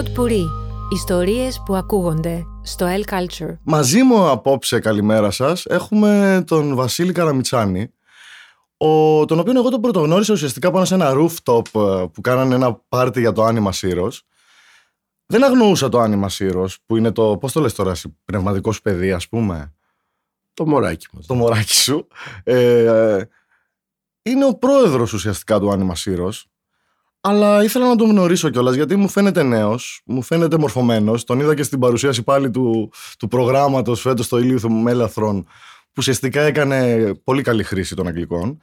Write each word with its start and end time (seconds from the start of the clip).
Pod 0.00 0.18
Puri. 0.18 0.44
Ιστορίες 0.92 1.62
που 1.64 1.74
ακούγονται 1.74 2.46
στο 2.62 2.86
El 2.86 3.12
Culture. 3.12 3.56
Μαζί 3.62 4.02
μου 4.02 4.28
απόψε, 4.28 4.78
καλημέρα 4.78 5.30
σας, 5.30 5.66
έχουμε 5.66 6.42
τον 6.46 6.74
Βασίλη 6.74 7.12
Καραμιτσάνη, 7.12 7.92
ο, 8.76 9.24
τον 9.24 9.38
οποίο 9.38 9.52
εγώ 9.56 9.70
τον 9.70 9.80
πρωτογνώρισα 9.80 10.32
ουσιαστικά 10.32 10.70
πάνω 10.70 10.84
σε 10.84 10.94
ένα 10.94 11.12
rooftop 11.14 11.66
ε, 11.74 12.06
που 12.12 12.20
κάνανε 12.20 12.54
ένα 12.54 12.74
πάρτι 12.88 13.20
για 13.20 13.32
το 13.32 13.46
Anima 13.46 13.70
Heroes. 13.70 14.18
Δεν 15.26 15.44
αγνοούσα 15.44 15.88
το 15.88 16.02
Anima 16.02 16.28
Heroes, 16.38 16.74
που 16.86 16.96
είναι 16.96 17.10
το, 17.10 17.36
πώς 17.36 17.52
το 17.52 17.60
λες 17.60 17.74
τώρα, 17.74 17.92
πνευματικός 18.24 18.74
σου 18.74 18.82
παιδί, 18.82 19.12
ας 19.12 19.28
πούμε; 19.28 19.74
Το 20.54 20.66
μωράκι 20.66 21.06
μας. 21.12 21.26
Το 21.26 21.34
μωράκι 21.34 21.74
σου. 21.74 22.06
Ε, 22.44 23.22
είναι 24.22 24.44
ο 24.44 24.54
πρόεδρος 24.54 25.12
ουσιαστικά 25.12 25.60
του 25.60 25.70
Anima 25.72 26.04
Heroes 26.04 26.42
αλλά 27.20 27.62
ήθελα 27.64 27.88
να 27.88 27.96
τον 27.96 28.08
γνωρίσω 28.08 28.50
κιόλας 28.50 28.74
γιατί 28.74 28.96
μου 28.96 29.08
φαίνεται 29.08 29.42
νέος, 29.42 30.00
μου 30.04 30.22
φαίνεται 30.22 30.58
μορφωμένος. 30.58 31.24
Τον 31.24 31.40
είδα 31.40 31.54
και 31.54 31.62
στην 31.62 31.78
παρουσίαση 31.78 32.22
πάλι 32.22 32.50
του, 32.50 32.92
του 33.18 33.28
προγράμματος 33.28 34.00
φέτος 34.00 34.26
στο 34.26 34.38
Ηλίου 34.38 34.72
Μέλαθρον, 34.72 35.42
που 35.42 35.96
ουσιαστικά 35.96 36.40
έκανε 36.40 37.14
πολύ 37.14 37.42
καλή 37.42 37.62
χρήση 37.62 37.94
των 37.94 38.06
Αγγλικών 38.06 38.60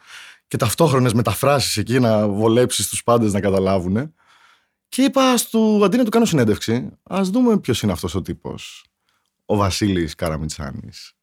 και 0.48 0.58
ταυτόχρονες 0.58 1.14
μεταφράσεις 1.14 1.78
εκεί 1.78 2.00
να 2.00 2.28
βολέψεις 2.28 2.90
τους 2.90 3.04
πάντες 3.04 3.34
να 3.34 3.40
καταλάβουν. 3.40 4.14
Και 4.90 5.02
είπα, 5.02 5.36
του, 5.52 5.82
αντί 5.86 5.98
να 5.98 6.04
του 6.04 6.10
κάνω 6.10 6.26
συνέντευξη, 6.26 6.90
ας 7.04 7.30
δούμε 7.30 7.60
ποιος 7.60 7.82
είναι 7.82 7.92
αυτός 7.92 8.16
ο 8.16 8.22
τύπος. 8.22 8.86
Ο 9.46 9.56
Βασίλης 9.56 10.16
Καραμιτσάνης. 10.16 11.17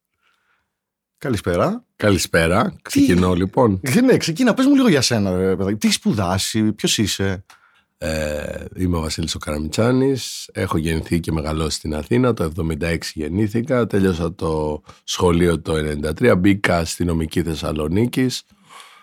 Καλησπέρα. 1.24 1.84
Καλησπέρα. 1.96 2.76
Ξεκινώ 2.82 3.34
λοιπόν. 3.34 3.80
Ναι, 4.04 4.16
ξεκίνα. 4.16 4.54
Πες 4.54 4.66
μου 4.66 4.74
λίγο 4.74 4.88
για 4.88 5.00
σένα, 5.00 5.36
ρε, 5.36 5.56
παιδάκι. 5.56 5.76
Τι 5.76 5.86
έχεις 5.86 5.98
σπουδάσει, 5.98 6.72
ποιος 6.72 6.98
είσαι; 6.98 7.44
Ε, 7.98 8.64
είμαι 8.76 8.96
ο 8.96 9.00
Βασίλης 9.00 9.34
ο 9.34 9.38
Καραμιτσάνης, 9.38 10.48
έχω 10.52 10.78
γεννηθεί 10.78 11.20
και 11.20 11.32
μεγαλώσει 11.32 11.76
στην 11.76 11.94
Αθήνα, 11.94 12.34
το 12.34 12.44
1976 12.44 12.98
γεννήθηκα, 13.14 13.86
τέλειωσα 13.86 14.34
το 14.34 14.82
σχολείο 15.04 15.60
το 15.60 15.74
1993, 15.74 16.34
μπήκα 16.38 16.84
στη 16.84 17.04
νομική 17.04 17.42
Θεσσαλονίκης, 17.42 18.42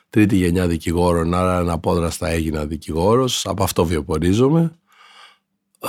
τρίτη 0.09 0.35
γενιά 0.35 0.67
δικηγόρων, 0.67 1.33
άρα 1.33 1.57
αναπόδραστα 1.57 2.27
έγινα 2.27 2.65
δικηγόρος, 2.65 3.45
από 3.45 3.63
αυτό 3.63 3.85
βιοπορίζομαι. 3.85 4.71
Ε, 5.79 5.87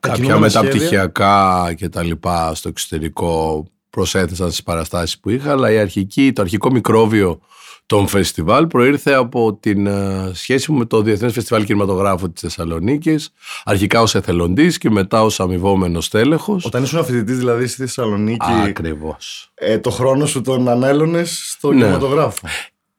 κάποια 0.00 0.38
μεταπτυχιακά 0.38 1.72
και 1.76 1.88
τα 1.88 2.02
λοιπά 2.02 2.54
στο 2.54 2.68
εξωτερικό 2.68 3.64
προσέθεσαν 3.94 4.48
στις 4.48 4.62
παραστάσεις 4.62 5.18
που 5.18 5.30
είχα, 5.30 5.50
αλλά 5.50 5.72
η 5.72 5.78
αρχική, 5.78 6.32
το 6.32 6.42
αρχικό 6.42 6.70
μικρόβιο 6.70 7.40
των 7.86 8.06
φεστιβάλ 8.06 8.66
προήρθε 8.66 9.12
από 9.12 9.54
την 9.54 9.86
uh, 9.88 10.30
σχέση 10.32 10.72
μου 10.72 10.78
με 10.78 10.84
το 10.84 11.02
Διεθνές 11.02 11.32
Φεστιβάλ 11.32 11.64
Κινηματογράφου 11.64 12.32
της 12.32 12.42
Θεσσαλονίκης, 12.42 13.30
αρχικά 13.64 14.00
ως 14.00 14.14
εθελοντής 14.14 14.78
και 14.78 14.90
μετά 14.90 15.22
ως 15.22 15.40
αμοιβόμενος 15.40 16.08
τέλεχος. 16.08 16.64
Όταν 16.64 16.82
ήσουν 16.82 17.04
φοιτητής 17.04 17.38
δηλαδή 17.38 17.66
στη 17.66 17.76
Θεσσαλονίκη, 17.76 18.46
Ακριβώς. 18.64 19.50
Ε, 19.54 19.78
το 19.78 19.90
χρόνο 19.90 20.26
σου 20.26 20.40
τον 20.40 20.68
ανέλωνες 20.68 21.50
στο 21.50 21.72
ναι. 21.72 21.80
κινηματογράφο. 21.80 22.46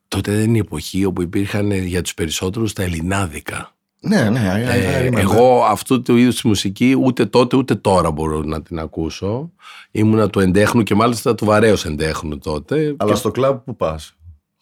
Τότε 0.07 0.31
δεν 0.31 0.43
είναι 0.43 0.57
η 0.57 0.59
εποχή 0.66 1.05
όπου 1.05 1.21
υπήρχαν 1.21 1.71
για 1.71 2.01
τους 2.01 2.13
περισσότερους 2.13 2.73
τα 2.73 2.83
ελληνάδικα. 2.83 3.74
Ναι, 3.99 4.29
ναι. 4.29 4.63
Ε, 4.67 5.09
εγώ 5.19 5.63
αυτού 5.63 6.01
του 6.01 6.15
είδους 6.15 6.41
τη 6.41 6.47
μουσική 6.47 6.97
ούτε 7.03 7.25
τότε 7.25 7.57
ούτε 7.57 7.75
τώρα 7.75 8.11
μπορώ 8.11 8.41
να 8.41 8.61
την 8.61 8.79
ακούσω. 8.79 9.51
Ήμουνα 9.91 10.29
του 10.29 10.39
εντέχνου 10.39 10.83
και 10.83 10.95
μάλιστα 10.95 11.35
του 11.35 11.45
βαρέως 11.45 11.85
εντέχνου 11.85 12.38
τότε. 12.38 12.95
Αλλά 12.97 13.11
και... 13.11 13.17
στο 13.17 13.31
κλαμπ 13.31 13.57
που 13.57 13.75
πας, 13.75 14.16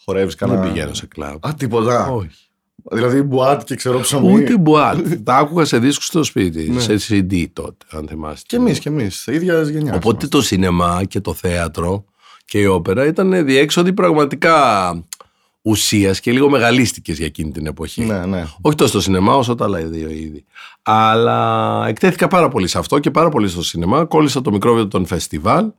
χορεύεις 0.05 0.35
κανένα; 0.35 0.61
Δεν 0.61 0.71
πηγαίνω 0.71 0.93
σε 0.93 1.05
κλαμπ. 1.05 1.45
Α, 1.45 1.53
τίποτα. 1.57 2.09
Όχι. 2.09 2.29
Δηλαδή 2.91 3.21
μπουάτ 3.21 3.63
και 3.63 3.75
ξέρω 3.75 3.99
ψωμί. 3.99 4.33
Ούτε 4.33 4.57
μπουάτ. 4.57 5.07
Τα 5.23 5.35
άκουγα 5.35 5.65
σε 5.65 5.77
δίσκους 5.77 6.05
στο 6.05 6.23
σπίτι, 6.23 6.69
ναι. 6.69 6.79
σε 6.79 6.95
CD 7.09 7.45
τότε, 7.53 7.85
αν 7.91 8.07
θυμάστε. 8.07 8.45
Και 8.47 8.55
εμείς, 8.55 8.79
και 8.79 8.89
εμείς. 8.89 9.27
ίδια 9.27 9.61
γενιά. 9.61 9.93
Οπότε 9.95 10.27
το 10.27 10.41
σινεμά 10.41 11.03
και 11.03 11.19
το 11.19 11.33
θέατρο 11.33 12.05
και 12.45 12.59
η 12.59 12.65
όπερα 12.65 13.05
ήταν 13.05 13.45
διέξοδοι 13.45 13.93
πραγματικά 13.93 14.91
ουσίας 15.65 16.19
και 16.19 16.31
λίγο 16.31 16.49
μεγαλίστηκες 16.49 17.17
για 17.17 17.25
εκείνη 17.25 17.51
την 17.51 17.65
εποχή. 17.65 18.03
Ναι, 18.03 18.25
ναι. 18.25 18.45
Όχι 18.61 18.75
τόσο 18.75 18.89
στο 18.89 19.01
σινεμά 19.01 19.35
όσο 19.35 19.55
τα 19.55 19.65
άλλα 19.65 19.79
δύο 19.79 20.09
είδη. 20.09 20.45
Αλλά 20.83 21.85
εκτέθηκα 21.87 22.27
πάρα 22.27 22.49
πολύ 22.49 22.67
σε 22.67 22.77
αυτό 22.77 22.99
και 22.99 23.11
πάρα 23.11 23.29
πολύ 23.29 23.47
στο 23.47 23.63
σινεμά. 23.63 24.05
Κόλλησα 24.05 24.41
το 24.41 24.51
μικρόβιο 24.51 24.87
των 24.87 25.05
φεστιβάλ. 25.05 25.71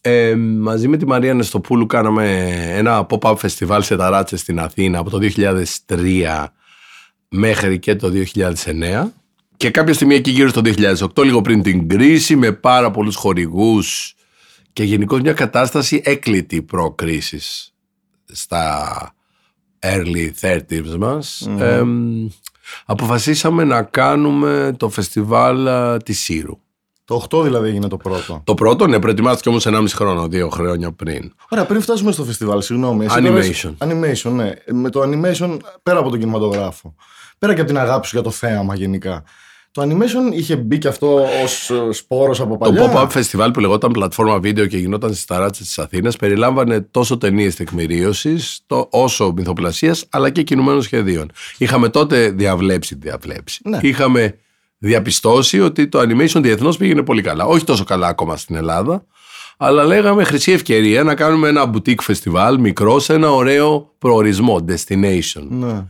Ε, 0.00 0.34
μαζί 0.36 0.88
με 0.88 0.96
τη 0.96 1.06
Μαρία 1.06 1.34
Νεστοπούλου 1.34 1.86
κάναμε 1.86 2.54
ένα 2.76 3.06
pop-up 3.08 3.34
φεστιβάλ 3.36 3.82
σε 3.82 3.96
ταράτσες 3.96 4.40
στην 4.40 4.60
Αθήνα 4.60 4.98
από 4.98 5.10
το 5.10 5.18
2003 5.86 6.46
μέχρι 7.28 7.78
και 7.78 7.96
το 7.96 8.12
2009 8.34 9.12
και 9.56 9.70
κάποια 9.70 9.94
στιγμή 9.94 10.14
εκεί 10.14 10.30
γύρω 10.30 10.48
στο 10.48 10.60
2008 11.16 11.24
λίγο 11.24 11.40
πριν 11.40 11.62
την 11.62 11.88
κρίση 11.88 12.36
με 12.36 12.52
πάρα 12.52 12.90
πολλούς 12.90 13.16
χορηγούς 13.16 14.14
και 14.72 14.84
γενικώς 14.84 15.20
μια 15.20 15.32
κατάσταση 15.32 16.00
έκλητη 16.04 16.62
προ-κρίσης 16.62 17.73
στα 18.32 19.14
early 19.80 20.30
30s 20.40 20.96
μας 20.98 21.48
αποφασίσαμε 22.84 23.64
να 23.64 23.82
κάνουμε 23.82 24.74
το 24.78 24.88
φεστιβάλ 24.88 25.68
της 26.02 26.18
Σύρου. 26.20 26.58
Το 27.04 27.26
8 27.30 27.42
δηλαδή 27.42 27.68
έγινε 27.68 27.88
το 27.88 27.96
πρώτο. 27.96 28.42
Το 28.44 28.54
πρώτο, 28.54 28.86
ναι, 28.86 28.98
προετοιμάστηκε 28.98 29.48
όμως 29.48 29.66
1,5 29.66 29.84
χρόνο, 29.88 30.28
δύο 30.28 30.48
χρόνια 30.48 30.92
πριν. 30.92 31.32
Ωραία, 31.48 31.66
πριν 31.66 31.80
φτάσουμε 31.80 32.12
στο 32.12 32.24
φεστιβάλ, 32.24 32.60
συγγνώμη. 32.62 33.06
Animation. 33.10 33.74
animation, 33.78 34.30
ναι. 34.30 34.52
Με 34.72 34.90
το 34.90 35.02
animation 35.02 35.58
πέρα 35.82 35.98
από 35.98 36.10
τον 36.10 36.18
κινηματογράφο. 36.18 36.94
Πέρα 37.38 37.54
και 37.54 37.60
από 37.60 37.68
την 37.68 37.78
αγάπη 37.78 38.06
σου 38.06 38.16
για 38.16 38.24
το 38.24 38.30
θέαμα 38.30 38.74
γενικά. 38.74 39.24
Το 39.74 39.82
animation 39.82 40.32
είχε 40.32 40.56
μπει 40.56 40.78
και 40.78 40.88
αυτό 40.88 41.26
ως 41.42 41.70
ε, 41.70 41.92
σπόρος 41.92 42.40
από 42.40 42.56
παλιά. 42.56 42.80
Το 42.80 42.90
pop-up 42.94 43.08
festival 43.08 43.50
που 43.52 43.60
λεγόταν 43.60 43.90
πλατφόρμα 43.90 44.38
βίντεο 44.38 44.66
και 44.66 44.76
γινόταν 44.76 45.12
στις 45.12 45.24
ταράτσες 45.24 45.66
της 45.66 45.78
Αθήνας 45.78 46.16
περιλάμβανε 46.16 46.80
τόσο 46.80 47.18
ταινίες 47.18 47.54
τεκμηρίωσης 47.54 48.60
όσο 48.90 49.32
μυθοπλασίας 49.36 50.06
αλλά 50.10 50.30
και 50.30 50.42
κινουμένων 50.42 50.82
σχεδίων. 50.82 51.30
Είχαμε 51.58 51.88
τότε 51.88 52.30
διαβλέψει, 52.30 52.94
διαβλέψει. 52.94 53.60
Ναι. 53.64 53.78
Είχαμε 53.82 54.38
διαπιστώσει 54.78 55.60
ότι 55.60 55.88
το 55.88 56.00
animation 56.00 56.40
διεθνώς 56.42 56.76
πήγαινε 56.76 57.02
πολύ 57.02 57.22
καλά. 57.22 57.44
Όχι 57.44 57.64
τόσο 57.64 57.84
καλά 57.84 58.06
ακόμα 58.06 58.36
στην 58.36 58.56
Ελλάδα, 58.56 59.04
αλλά 59.56 59.84
λέγαμε 59.84 60.24
χρυσή 60.24 60.52
ευκαιρία 60.52 61.02
να 61.02 61.14
κάνουμε 61.14 61.48
ένα 61.48 61.70
boutique 61.74 62.12
festival 62.12 62.56
μικρό 62.58 62.98
σε 62.98 63.12
ένα 63.12 63.30
ωραίο 63.30 63.94
προορισμό, 63.98 64.64
destination. 64.68 65.46
Ναι 65.48 65.84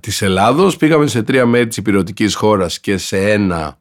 της 0.00 0.22
Ελλάδος. 0.22 0.76
Πήγαμε 0.76 1.06
σε 1.06 1.22
τρία 1.22 1.46
μέρη 1.46 1.66
της 1.66 1.76
υπηρετικής 1.76 2.34
χώρας 2.34 2.80
και 2.80 2.96
σε 2.96 3.30
ένα 3.30 3.78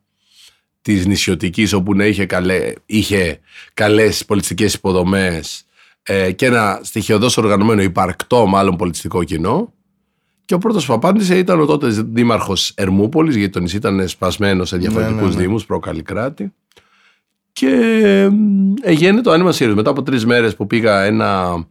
της 0.82 1.06
νησιωτικής 1.06 1.74
όπου 1.74 1.94
να 1.94 2.06
είχε, 2.06 2.26
καλέ, 2.26 2.74
είχε 2.86 3.40
καλές 3.74 4.26
πολιτιστικές 4.26 4.74
υποδομές 4.74 5.66
ε, 6.04 6.32
και 6.32 6.46
ένα 6.46 6.80
στοιχειοδός 6.84 7.38
οργανωμένο 7.38 7.82
υπαρκτό 7.82 8.46
μάλλον 8.46 8.76
πολιτιστικό 8.76 9.24
κοινό. 9.24 9.74
Και 10.46 10.54
ο 10.54 10.58
πρώτος 10.58 10.86
που 10.86 10.94
απάντησε 10.94 11.38
ήταν 11.38 11.60
ο 11.60 11.66
τότε 11.66 11.88
δήμαρχος 11.88 12.72
Ερμούπολης, 12.76 13.36
γιατί 13.36 13.52
το 13.52 13.60
νησί 13.60 13.76
ήταν 13.76 14.08
σπασμένο 14.08 14.66
σε 14.66 14.78
διαφορετικούς 14.78 15.22
ναι, 15.22 15.28
ναι, 15.28 15.36
ναι. 15.36 15.42
δήμους, 15.42 15.66
προ-Καλλικράτη. 15.66 16.54
Και 17.52 17.70
έγινε 18.82 19.22
το 19.22 19.32
άνοιγμα 19.32 19.52
Σύρους. 19.52 19.76
Μετά 19.76 19.90
από 19.90 20.04
τρεις 20.04 20.26
μέρες 20.26 20.56
που 20.56 20.68
πήγα 20.68 21.04
ένα 21.04 21.66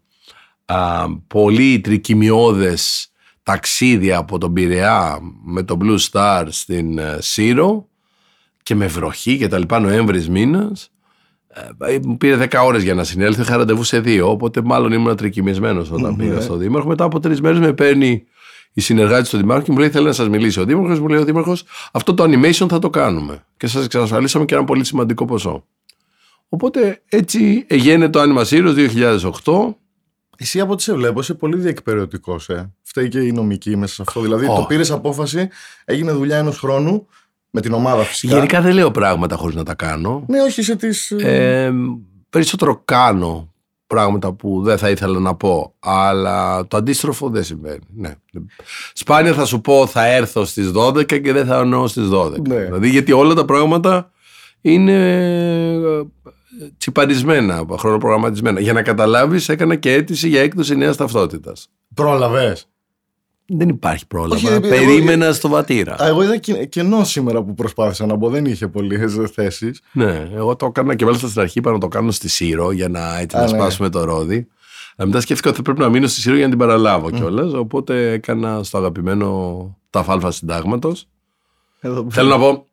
α, 0.65 1.07
πολύ 1.27 1.81
τρικυμιώδες 1.81 3.11
ταξίδια 3.47 4.19
από 4.19 4.39
τον 4.39 4.53
Πειραιά 4.53 5.19
με 5.45 5.63
το 5.63 5.79
Blue 5.83 5.99
Star 6.11 6.45
στην 6.49 6.99
ε, 6.99 7.19
Σύρο 7.21 7.89
και 8.63 8.75
με 8.75 8.87
βροχή 8.87 9.39
και 9.39 9.49
τα 9.49 9.59
λοιπά 9.59 9.81
Νοέμβρης 9.81 10.29
μήνας 10.29 10.91
ε, 11.79 11.99
μου 12.03 12.17
πήρε 12.17 12.49
10 12.51 12.63
ώρες 12.65 12.83
για 12.83 12.95
να 12.95 13.05
συνέλθω 13.05 13.43
είχα 13.43 13.57
ραντεβού 13.57 13.83
σε 13.83 14.01
δύο 14.01 14.31
οπότε 14.31 14.63
μάλλον 14.63 14.93
ήμουν 14.93 15.17
τρικυμισμένος 15.17 15.91
όταν 15.91 16.17
πήγα 16.17 16.41
στο 16.41 16.57
Δήμαρχο 16.57 16.89
μετά 16.89 17.05
από 17.05 17.21
τρεις 17.21 17.41
μέρες 17.41 17.59
με 17.59 17.73
παίρνει 17.73 18.27
η 18.73 18.81
συνεργάτη 18.81 19.29
του 19.29 19.37
Δημάρχου 19.37 19.65
και 19.65 19.73
μου 19.73 19.79
λέει: 19.79 19.91
Θέλει 19.91 20.05
να 20.05 20.13
σας 20.13 20.29
μιλήσει. 20.29 20.61
Ο 20.61 20.65
Δήμαρχος 20.65 21.01
μου 21.01 21.09
λέει: 21.09 21.21
Ο 21.21 21.25
Δήμαρχος, 21.25 21.65
αυτό 21.93 22.15
το 22.15 22.25
animation 22.25 22.67
θα 22.69 22.79
το 22.79 22.91
κάνουμε. 22.91 23.45
Και 23.57 23.67
σας 23.67 23.85
εξασφαλίσαμε 23.85 24.45
και 24.45 24.55
ένα 24.55 24.65
πολύ 24.65 24.85
σημαντικό 24.85 25.25
ποσό. 25.25 25.65
Οπότε 26.49 27.03
έτσι 27.09 27.65
έγινε 27.67 28.09
το 28.09 28.21
Anima 28.23 28.45
Heroes 28.45 28.89
2008 29.45 29.75
εσύ 30.37 30.61
από 30.61 30.73
ό,τι 30.73 30.83
σε 30.83 30.95
βλέπω 30.95 31.21
είσαι 31.21 31.35
πολύ 31.35 31.57
διεκπαιρεωτικός. 31.57 32.49
Ε. 32.49 32.73
Φταίει 32.83 33.09
και 33.09 33.19
η 33.19 33.33
νομική 33.33 33.77
μέσα 33.77 33.95
σε 33.95 34.03
αυτό. 34.07 34.21
Δηλαδή 34.21 34.47
το 34.47 34.65
πήρες 34.69 34.91
απόφαση, 34.91 35.49
έγινε 35.85 36.13
δουλειά 36.13 36.37
ενός 36.37 36.59
χρόνου 36.59 37.07
με 37.51 37.61
την 37.61 37.73
ομάδα 37.73 38.03
φυσικά. 38.03 38.35
Γενικά 38.35 38.61
δεν 38.61 38.75
λέω 38.75 38.91
πράγματα 38.91 39.37
χωρίς 39.37 39.57
να 39.57 39.63
τα 39.63 39.75
κάνω. 39.75 40.25
Ναι, 40.29 40.43
όχι 40.43 40.63
σε 40.63 40.77
τι. 40.77 40.89
Ε, 41.17 41.71
περισσότερο 42.31 42.83
κάνω 42.85 43.51
πράγματα 43.87 44.33
που 44.33 44.63
δεν 44.63 44.79
θα 44.79 44.91
ήθελα 44.91 45.19
να 45.19 45.35
πω. 45.35 45.75
Αλλά 45.79 46.67
το 46.67 46.77
αντίστροφο 46.77 47.29
δεν 47.29 47.45
συμβαίνει. 47.45 47.87
Ναι. 47.95 48.15
Σπάνια 48.93 49.33
θα 49.33 49.45
σου 49.45 49.61
πω 49.61 49.87
θα 49.87 50.07
έρθω 50.07 50.45
στις 50.45 50.71
12 50.75 51.21
και 51.23 51.33
δεν 51.33 51.47
θα 51.47 51.59
εννοώ 51.59 51.87
στις 51.87 52.09
12. 52.13 52.41
Ναι. 52.49 52.57
Δηλαδή 52.57 52.89
γιατί 52.89 53.13
όλα 53.13 53.35
τα 53.35 53.45
πράγματα 53.45 54.11
είναι 54.61 54.99
τσιπαρισμένα, 56.79 57.65
χρονοπρογραμματισμένα. 57.79 58.61
Για 58.61 58.73
να 58.73 58.83
καταλάβεις, 58.83 59.49
έκανα 59.49 59.77
και 59.77 59.93
αίτηση 59.93 60.29
για 60.29 60.41
έκδοση 60.41 60.77
νέας 60.77 60.97
ταυτότητας. 60.97 61.69
Πρόλαβες; 61.95 62.69
Δεν 63.47 63.69
υπάρχει 63.69 64.07
πρόλαβα. 64.07 64.35
Όχι, 64.35 64.47
εγώ- 64.47 64.61
Περίμενα 64.69 65.33
στο 65.33 65.49
βατήρα. 65.49 65.97
Α, 66.03 66.07
εγώ 66.07 66.23
είδα 66.23 66.37
και- 66.37 66.67
κενό 66.67 67.05
σήμερα 67.05 67.43
που 67.43 67.55
προσπάθησα 67.55 68.07
να 68.07 68.15
μπω. 68.15 68.29
Δεν 68.31 68.45
είχε 68.45 68.69
πολλές 68.69 69.15
θέσεις. 69.33 69.81
Ναι, 69.93 70.29
εγώ 70.35 70.57
το 70.57 70.67
έκανα 70.67 70.95
και 70.95 71.05
μάλιστα 71.05 71.29
στην 71.29 71.41
αρχή 71.41 71.59
είπα 71.59 71.71
να 71.73 71.79
το 71.79 71.89
κάνω 71.89 72.11
στη 72.11 72.29
Σύρο 72.29 72.71
για 72.73 72.89
να, 72.89 73.19
έτσι, 73.19 73.37
Α, 73.37 73.41
να 73.41 73.51
ναι. 73.51 73.59
σπάσουμε 73.59 73.89
το 73.89 74.05
ρόδι. 74.05 74.47
Αλλά 74.97 75.09
μετά 75.09 75.21
σκέφτηκα 75.21 75.51
ότι 75.51 75.63
πρέπει 75.63 75.81
να 75.81 75.89
μείνω 75.89 76.07
στη 76.07 76.21
Σύρο 76.21 76.35
για 76.35 76.45
να 76.45 76.51
την 76.51 76.59
παραλάβω 76.59 77.11
κιόλας. 77.11 77.53
Οπότε 77.53 78.11
έκανα 78.13 78.63
στο 78.63 78.79
αγαπημένο 78.79 79.79
τα 79.91 80.03
φάλφα 80.03 80.31
συντάγματος. 80.31 81.09
Θέλω 82.09 82.29
να 82.29 82.39
πω, 82.39 82.67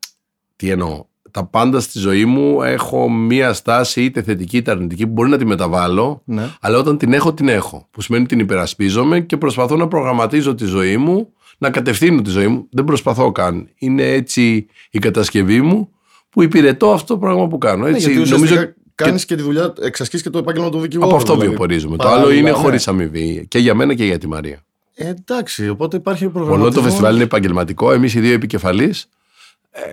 τι 0.56 0.70
εννοώ. 0.70 1.04
Τα 1.34 1.44
πάντα 1.44 1.80
στη 1.80 1.98
ζωή 1.98 2.24
μου 2.24 2.62
έχω 2.62 3.10
μία 3.10 3.52
στάση 3.52 4.02
είτε 4.04 4.22
θετική 4.22 4.56
είτε 4.56 4.70
αρνητική 4.70 5.06
που 5.06 5.12
μπορεί 5.12 5.30
να 5.30 5.36
τη 5.38 5.44
μεταβάλω, 5.46 6.22
Ναι. 6.24 6.48
αλλά 6.60 6.78
όταν 6.78 6.96
την 6.98 7.12
έχω, 7.12 7.34
την 7.34 7.48
έχω. 7.48 7.88
Που 7.90 8.00
σημαίνει 8.00 8.26
την 8.26 8.38
υπερασπίζομαι 8.38 9.20
και 9.20 9.36
προσπαθώ 9.36 9.76
να 9.76 9.88
προγραμματίζω 9.88 10.54
τη 10.54 10.64
ζωή 10.64 10.96
μου, 10.96 11.28
να 11.58 11.70
κατευθύνω 11.70 12.22
τη 12.22 12.30
ζωή 12.30 12.46
μου. 12.48 12.66
Δεν 12.70 12.84
προσπαθώ 12.84 13.32
καν. 13.32 13.68
Είναι 13.78 14.02
έτσι 14.02 14.66
η 14.90 14.98
κατασκευή 14.98 15.60
μου 15.60 15.88
που 16.30 16.42
υπηρετώ 16.42 16.92
αυτό 16.92 17.14
το 17.14 17.20
πράγμα 17.20 17.48
που 17.48 17.58
κάνω. 17.58 17.82
Ναι, 17.84 17.90
Έτσι, 17.90 18.00
γιατί 18.12 18.14
νομίζω 18.30 18.34
ουσιαστικά 18.44 18.74
κάνεις 18.94 19.24
και 19.24 19.34
τη 19.34 19.42
δουλειά, 19.42 19.72
εξασκείς 19.82 20.22
και 20.22 20.30
το 20.30 20.38
επάγγελμα 20.38 20.68
του 20.70 20.80
δικηγόρου. 20.80 21.08
από 21.08 21.16
αυτό 21.16 21.32
δηλαδή. 21.32 21.48
βιοπορίζομαι. 21.50 21.96
Το 21.96 22.02
Παράλληλα, 22.04 22.26
άλλο 22.26 22.34
είναι 22.38 22.50
ναι. 22.50 22.56
χωρίς 22.56 22.88
αμοιβή 22.88 23.44
και 23.48 23.58
για 23.58 23.74
μένα 23.74 23.94
και 23.94 24.04
για 24.04 24.18
τη 24.18 24.28
Μαρία. 24.28 24.58
Ε, 24.94 25.08
εντάξει, 25.08 25.68
οπότε 25.68 25.96
υπάρχει 25.96 26.22
Μόνο 26.24 26.34
προγραμματισμός. 26.36 26.74
το 26.74 26.82
φεστιβάλ 26.82 27.14
είναι 27.14 27.24
επαγγελματικό. 27.24 27.92
Εμείς 27.92 28.14
οι 28.14 28.20
δύο 28.20 28.32
επικεφαλείς 28.32 29.08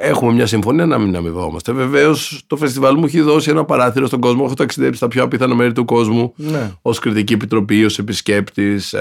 έχουμε 0.02 0.34
μια 0.34 0.46
συμφωνία 0.46 0.86
να 0.86 0.98
μην 0.98 1.16
αμοιβόμαστε. 1.16 1.72
Βεβαίως 1.72 2.42
το 2.48 2.58
φεστιβάλ 2.58 2.96
μου 2.98 3.06
έχει 3.06 3.22
δώσει 3.22 3.50
ένα 3.50 3.66
παράθυρο 3.66 4.08
στον 4.08 4.20
κόσμο. 4.20 4.44
Έχω 4.46 4.54
ταξιδέψει 4.54 4.98
στα 4.98 5.08
πιο 5.08 5.24
απίθανα 5.24 5.56
μέρη 5.56 5.72
του 5.72 5.86
κόσμου. 5.86 6.34
Ναι. 6.36 6.72
Ω 6.82 6.92
κριτική 6.92 7.34
επιτροπή, 7.34 7.86
ως 7.86 8.00
επισκέπτης. 8.00 8.96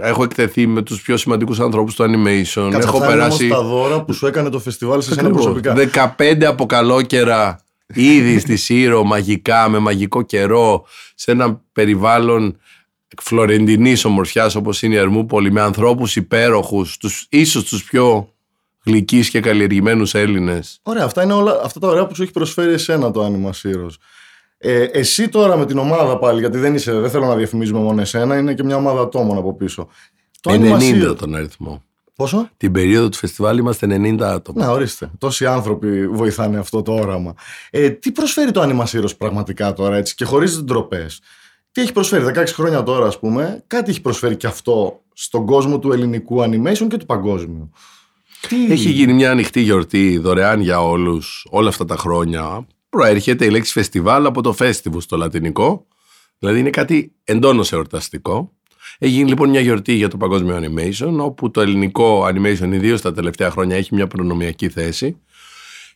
έχω 0.00 0.22
εκθεθεί 0.24 0.66
με 0.66 0.82
τους 0.82 1.00
πιο 1.02 1.16
σημαντικούς 1.16 1.60
ανθρώπους 1.60 1.94
του 1.94 2.02
animation. 2.02 2.68
Κάτσε, 2.70 2.88
έχω 2.88 2.96
αυτά 2.96 3.04
είναι 3.04 3.06
περάσει. 3.06 3.44
όμως 3.44 3.58
τα 3.58 3.68
δώρα 3.68 4.02
που 4.02 4.12
σου 4.12 4.26
έκανε 4.26 4.48
το 4.48 4.58
φεστιβάλ 4.58 5.02
σε 5.02 5.14
σένα 5.14 5.28
Ακριβώς. 5.28 5.44
προσωπικά. 5.44 5.74
15 6.18 6.44
από 6.44 6.66
καλόκαιρα 6.66 7.60
ήδη 7.94 8.38
στη 8.38 8.56
Σύρο, 8.56 9.04
μαγικά, 9.04 9.68
με 9.68 9.78
μαγικό 9.78 10.22
καιρό, 10.22 10.84
σε 11.14 11.30
ένα 11.30 11.62
περιβάλλον 11.72 12.56
φλωρεντινής 13.22 14.04
ομορφιάς 14.04 14.54
όπως 14.54 14.82
είναι 14.82 14.94
η 14.94 14.98
Ερμούπολη, 14.98 15.52
με 15.52 15.60
ανθρώπους 15.60 16.16
υπέροχους, 16.16 16.98
ίσως 17.28 17.64
τους 17.64 17.84
πιο 17.84 18.32
γλυκείς 18.84 19.30
και 19.30 19.40
καλλιεργημένους 19.40 20.14
Έλληνες. 20.14 20.80
Ωραία, 20.82 21.04
αυτά 21.04 21.22
είναι 21.22 21.32
όλα 21.32 21.60
αυτά 21.64 21.80
τα 21.80 21.88
ωραία 21.88 22.06
που 22.06 22.14
σου 22.14 22.22
έχει 22.22 22.32
προσφέρει 22.32 22.72
εσένα 22.72 23.10
το 23.10 23.26
Anima 23.26 23.50
Heroes. 23.50 23.94
Ε, 24.58 24.82
εσύ 24.82 25.28
τώρα 25.28 25.56
με 25.56 25.66
την 25.66 25.78
ομάδα 25.78 26.18
πάλι, 26.18 26.40
γιατί 26.40 26.58
δεν, 26.58 26.74
είσαι, 26.74 26.92
δεν 26.92 27.10
θέλω 27.10 27.26
να 27.26 27.36
διαφημίζουμε 27.36 27.80
μόνο 27.80 28.00
εσένα, 28.00 28.38
είναι 28.38 28.54
και 28.54 28.64
μια 28.64 28.76
ομάδα 28.76 29.00
ατόμων 29.00 29.36
από 29.38 29.54
πίσω. 29.54 29.88
Το 30.40 30.50
Με 30.50 30.70
Anima 30.70 30.78
90 30.78 31.10
Heroes- 31.10 31.16
τον 31.18 31.34
αριθμό. 31.34 31.82
Πόσο; 32.16 32.48
Την 32.56 32.72
περίοδο 32.72 33.08
του 33.08 33.16
φεστιβάλ 33.16 33.58
είμαστε 33.58 33.86
90 33.86 34.20
άτομα. 34.20 34.64
Να, 34.64 34.70
ορίστε. 34.70 35.10
Τόσοι 35.18 35.46
άνθρωποι 35.46 36.08
βοηθάνε 36.08 36.58
αυτό 36.58 36.82
το 36.82 36.92
όραμα. 36.92 37.34
Ε, 37.70 37.90
τι 37.90 38.12
προσφέρει 38.12 38.50
το 38.50 38.62
Anima 38.62 38.84
Heroes 38.84 39.16
πραγματικά 39.18 39.72
τώρα 39.72 39.96
έτσι 39.96 40.14
και 40.14 40.24
χωρίς 40.24 40.62
ντροπές; 40.62 41.20
Τι 41.72 41.80
έχει 41.80 41.92
προσφέρει 41.92 42.24
16 42.24 42.44
χρόνια 42.46 42.82
τώρα, 42.82 43.06
ας 43.06 43.18
πούμε, 43.18 43.64
κάτι 43.66 43.90
έχει 43.90 44.00
προσφέρει 44.00 44.36
και 44.36 44.46
αυτό 44.46 45.00
στον 45.12 45.46
κόσμο 45.46 45.78
του 45.78 45.92
ελληνικού 45.92 46.42
animation 46.42 46.86
και 46.88 46.96
του 46.96 47.06
παγκόσμιου; 47.06 47.70
Τι... 48.48 48.72
Έχει 48.72 48.90
γίνει 48.90 49.12
μια 49.12 49.30
ανοιχτή 49.30 49.60
γιορτή 49.60 50.18
δωρεάν 50.18 50.60
για 50.60 50.82
όλους 50.82 51.46
όλα 51.50 51.68
αυτά 51.68 51.84
τα 51.84 51.96
χρόνια. 51.96 52.66
Προέρχεται 52.88 53.44
η 53.44 53.50
λέξη 53.50 53.72
φεστιβάλ 53.72 54.26
από 54.26 54.42
το 54.42 54.54
festival 54.58 54.98
στο 54.98 55.16
λατινικό. 55.16 55.86
Δηλαδή 56.38 56.58
είναι 56.58 56.70
κάτι 56.70 57.12
εντόνως 57.24 57.72
εορταστικό. 57.72 58.52
Έχει 58.98 59.12
γίνει 59.12 59.28
λοιπόν 59.28 59.48
μια 59.48 59.60
γιορτή 59.60 59.92
για 59.92 60.08
το 60.08 60.16
παγκόσμιο 60.16 60.60
animation, 60.62 61.16
όπου 61.18 61.50
το 61.50 61.60
ελληνικό 61.60 62.26
animation, 62.26 62.72
ιδίως 62.72 63.00
τα 63.00 63.12
τελευταία 63.12 63.50
χρόνια, 63.50 63.76
έχει 63.76 63.94
μια 63.94 64.06
προνομιακή 64.06 64.68
θέση. 64.68 65.16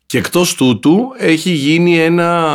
Και 0.06 0.18
εκτός 0.18 0.54
τούτου 0.54 1.12
έχει 1.18 1.50
γίνει 1.50 1.98
ένα, 1.98 2.50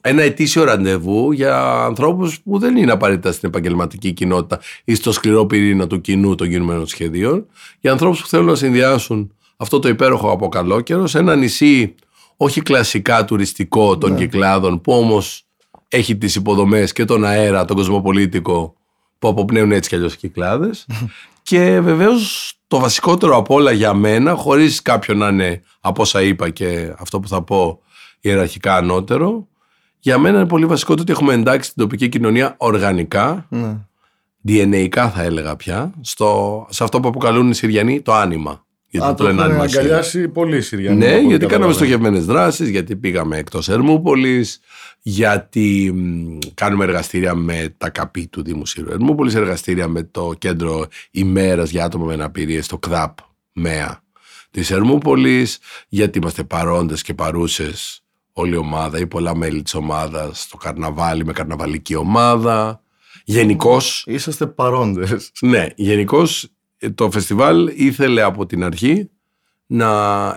ένα 0.00 0.22
ετήσιο 0.22 0.64
ραντεβού 0.64 1.32
για 1.32 1.84
ανθρώπους 1.84 2.40
που 2.40 2.58
δεν 2.58 2.76
είναι 2.76 2.92
απαραίτητα 2.92 3.32
στην 3.32 3.48
επαγγελματική 3.48 4.12
κοινότητα 4.12 4.60
ή 4.84 4.94
στο 4.94 5.12
σκληρό 5.12 5.46
πυρήνα 5.46 5.86
του 5.86 6.00
κοινού 6.00 6.34
των 6.34 6.48
κινουμένων 6.48 6.86
σχεδίων. 6.86 7.46
Για 7.80 7.92
ανθρώπους 7.92 8.20
που 8.20 8.26
θέλουν 8.26 8.46
να 8.46 8.54
συνδυάσουν 8.54 9.32
αυτό 9.56 9.78
το 9.78 9.88
υπέροχο 9.88 10.30
από 10.30 10.48
καλό 10.48 10.80
καιρό 10.80 11.06
σε 11.06 11.18
ένα 11.18 11.36
νησί 11.36 11.94
όχι 12.36 12.60
κλασικά 12.60 13.24
τουριστικό 13.24 13.98
των 13.98 14.16
κυκλάδων 14.16 14.80
που 14.80 14.92
όμως 14.92 15.44
έχει 15.88 16.16
τις 16.16 16.34
υποδομές 16.34 16.92
και 16.92 17.04
τον 17.04 17.24
αέρα, 17.24 17.64
τον 17.64 17.76
κοσμοπολίτικο 17.76 18.74
που 19.18 19.28
αποπνέουν 19.28 19.72
έτσι 19.72 19.88
κι 19.88 19.94
αλλιώς 19.94 20.14
οι 20.14 20.16
κυκλάδες 20.16 20.86
και 21.44 21.80
βεβαίως 21.80 22.52
το 22.68 22.78
βασικότερο 22.78 23.36
απ' 23.36 23.50
όλα 23.50 23.72
για 23.72 23.94
μένα, 23.94 24.34
χωρίς 24.34 24.82
κάποιον 24.82 25.18
να 25.18 25.28
είναι 25.28 25.62
από 25.80 26.02
όσα 26.02 26.22
είπα 26.22 26.50
και 26.50 26.94
αυτό 26.98 27.20
που 27.20 27.28
θα 27.28 27.42
πω 27.42 27.80
ιεραρχικά 28.20 28.76
ανώτερο, 28.76 29.48
για 29.98 30.18
μένα 30.18 30.38
είναι 30.38 30.46
πολύ 30.48 30.66
βασικό 30.66 30.94
το 30.94 31.02
ότι 31.02 31.12
έχουμε 31.12 31.34
εντάξει 31.34 31.72
την 31.74 31.82
τοπική 31.82 32.08
κοινωνία 32.08 32.54
οργανικά, 32.58 33.46
Ναι. 33.48 33.76
DNA 34.48 34.88
θα 34.92 35.22
έλεγα 35.22 35.56
πια, 35.56 35.92
στο, 36.00 36.66
σε 36.70 36.84
αυτό 36.84 37.00
που 37.00 37.08
αποκαλούν 37.08 37.50
οι 37.50 37.54
Συριανοί 37.54 38.00
το 38.00 38.14
άνοιμα. 38.14 38.63
Γιατί 38.94 39.08
Α, 39.08 39.14
το 39.14 39.24
λένε 39.24 39.40
έχουν 39.40 39.50
άνοιμα 39.50 39.68
Σύριου. 39.68 39.80
αγκαλιάσει 39.80 40.28
πολύ 40.28 40.56
οι 40.56 40.60
Συριανοί. 40.60 40.96
Ναι, 40.98 41.04
από 41.06 41.14
ό,τι 41.16 41.26
γιατί 41.26 41.46
κάναμε 41.46 41.46
καταλαβαίνω. 41.46 41.72
στοχευμένες 41.72 42.24
δράσεις, 42.24 42.68
γιατί 42.68 42.96
πήγαμε 42.96 43.36
εκτός 43.38 43.68
Ερμούπολης, 43.68 44.60
γιατί 45.02 45.92
μ, 45.94 46.38
κάνουμε 46.54 46.84
εργαστήρια 46.84 47.34
με 47.34 47.74
τα 47.78 47.90
ΚΑΠΗ 47.90 48.26
του 48.28 48.42
Δήμου 48.42 48.66
Σύρου 48.66 48.90
Ερμούπολης, 48.92 49.34
εργαστήρια 49.34 49.88
με 49.88 50.02
το 50.02 50.32
κέντρο 50.38 50.86
ημέρας 51.10 51.70
για 51.70 51.84
άτομα 51.84 52.04
με 52.04 52.12
αναπηρίες, 52.12 52.66
το 52.66 52.78
ΚΔΑΠ 52.78 53.18
ΜΕΑ 53.52 54.02
της 54.50 54.70
Ερμούπολης, 54.70 55.58
γιατί 55.88 56.18
είμαστε 56.18 56.44
παρόντες 56.44 57.02
και 57.02 57.14
παρούσες 57.14 58.02
όλη 58.32 58.54
η 58.54 58.56
ομάδα 58.56 58.98
ή 58.98 59.06
πολλά 59.06 59.36
μέλη 59.36 59.62
της 59.62 59.74
ομάδας 59.74 60.40
στο 60.40 60.56
καρναβάλι 60.56 61.24
με 61.24 61.32
καρναβαλική 61.32 61.94
ομάδα. 61.94 62.82
Γενικώ, 63.24 63.76
Είσαστε 64.04 64.46
παρόντες. 64.46 65.30
ναι, 65.40 65.66
γενικώς 65.76 66.48
το 66.94 67.10
φεστιβάλ 67.10 67.70
ήθελε 67.74 68.22
από 68.22 68.46
την 68.46 68.64
αρχή 68.64 69.08
να 69.66 69.90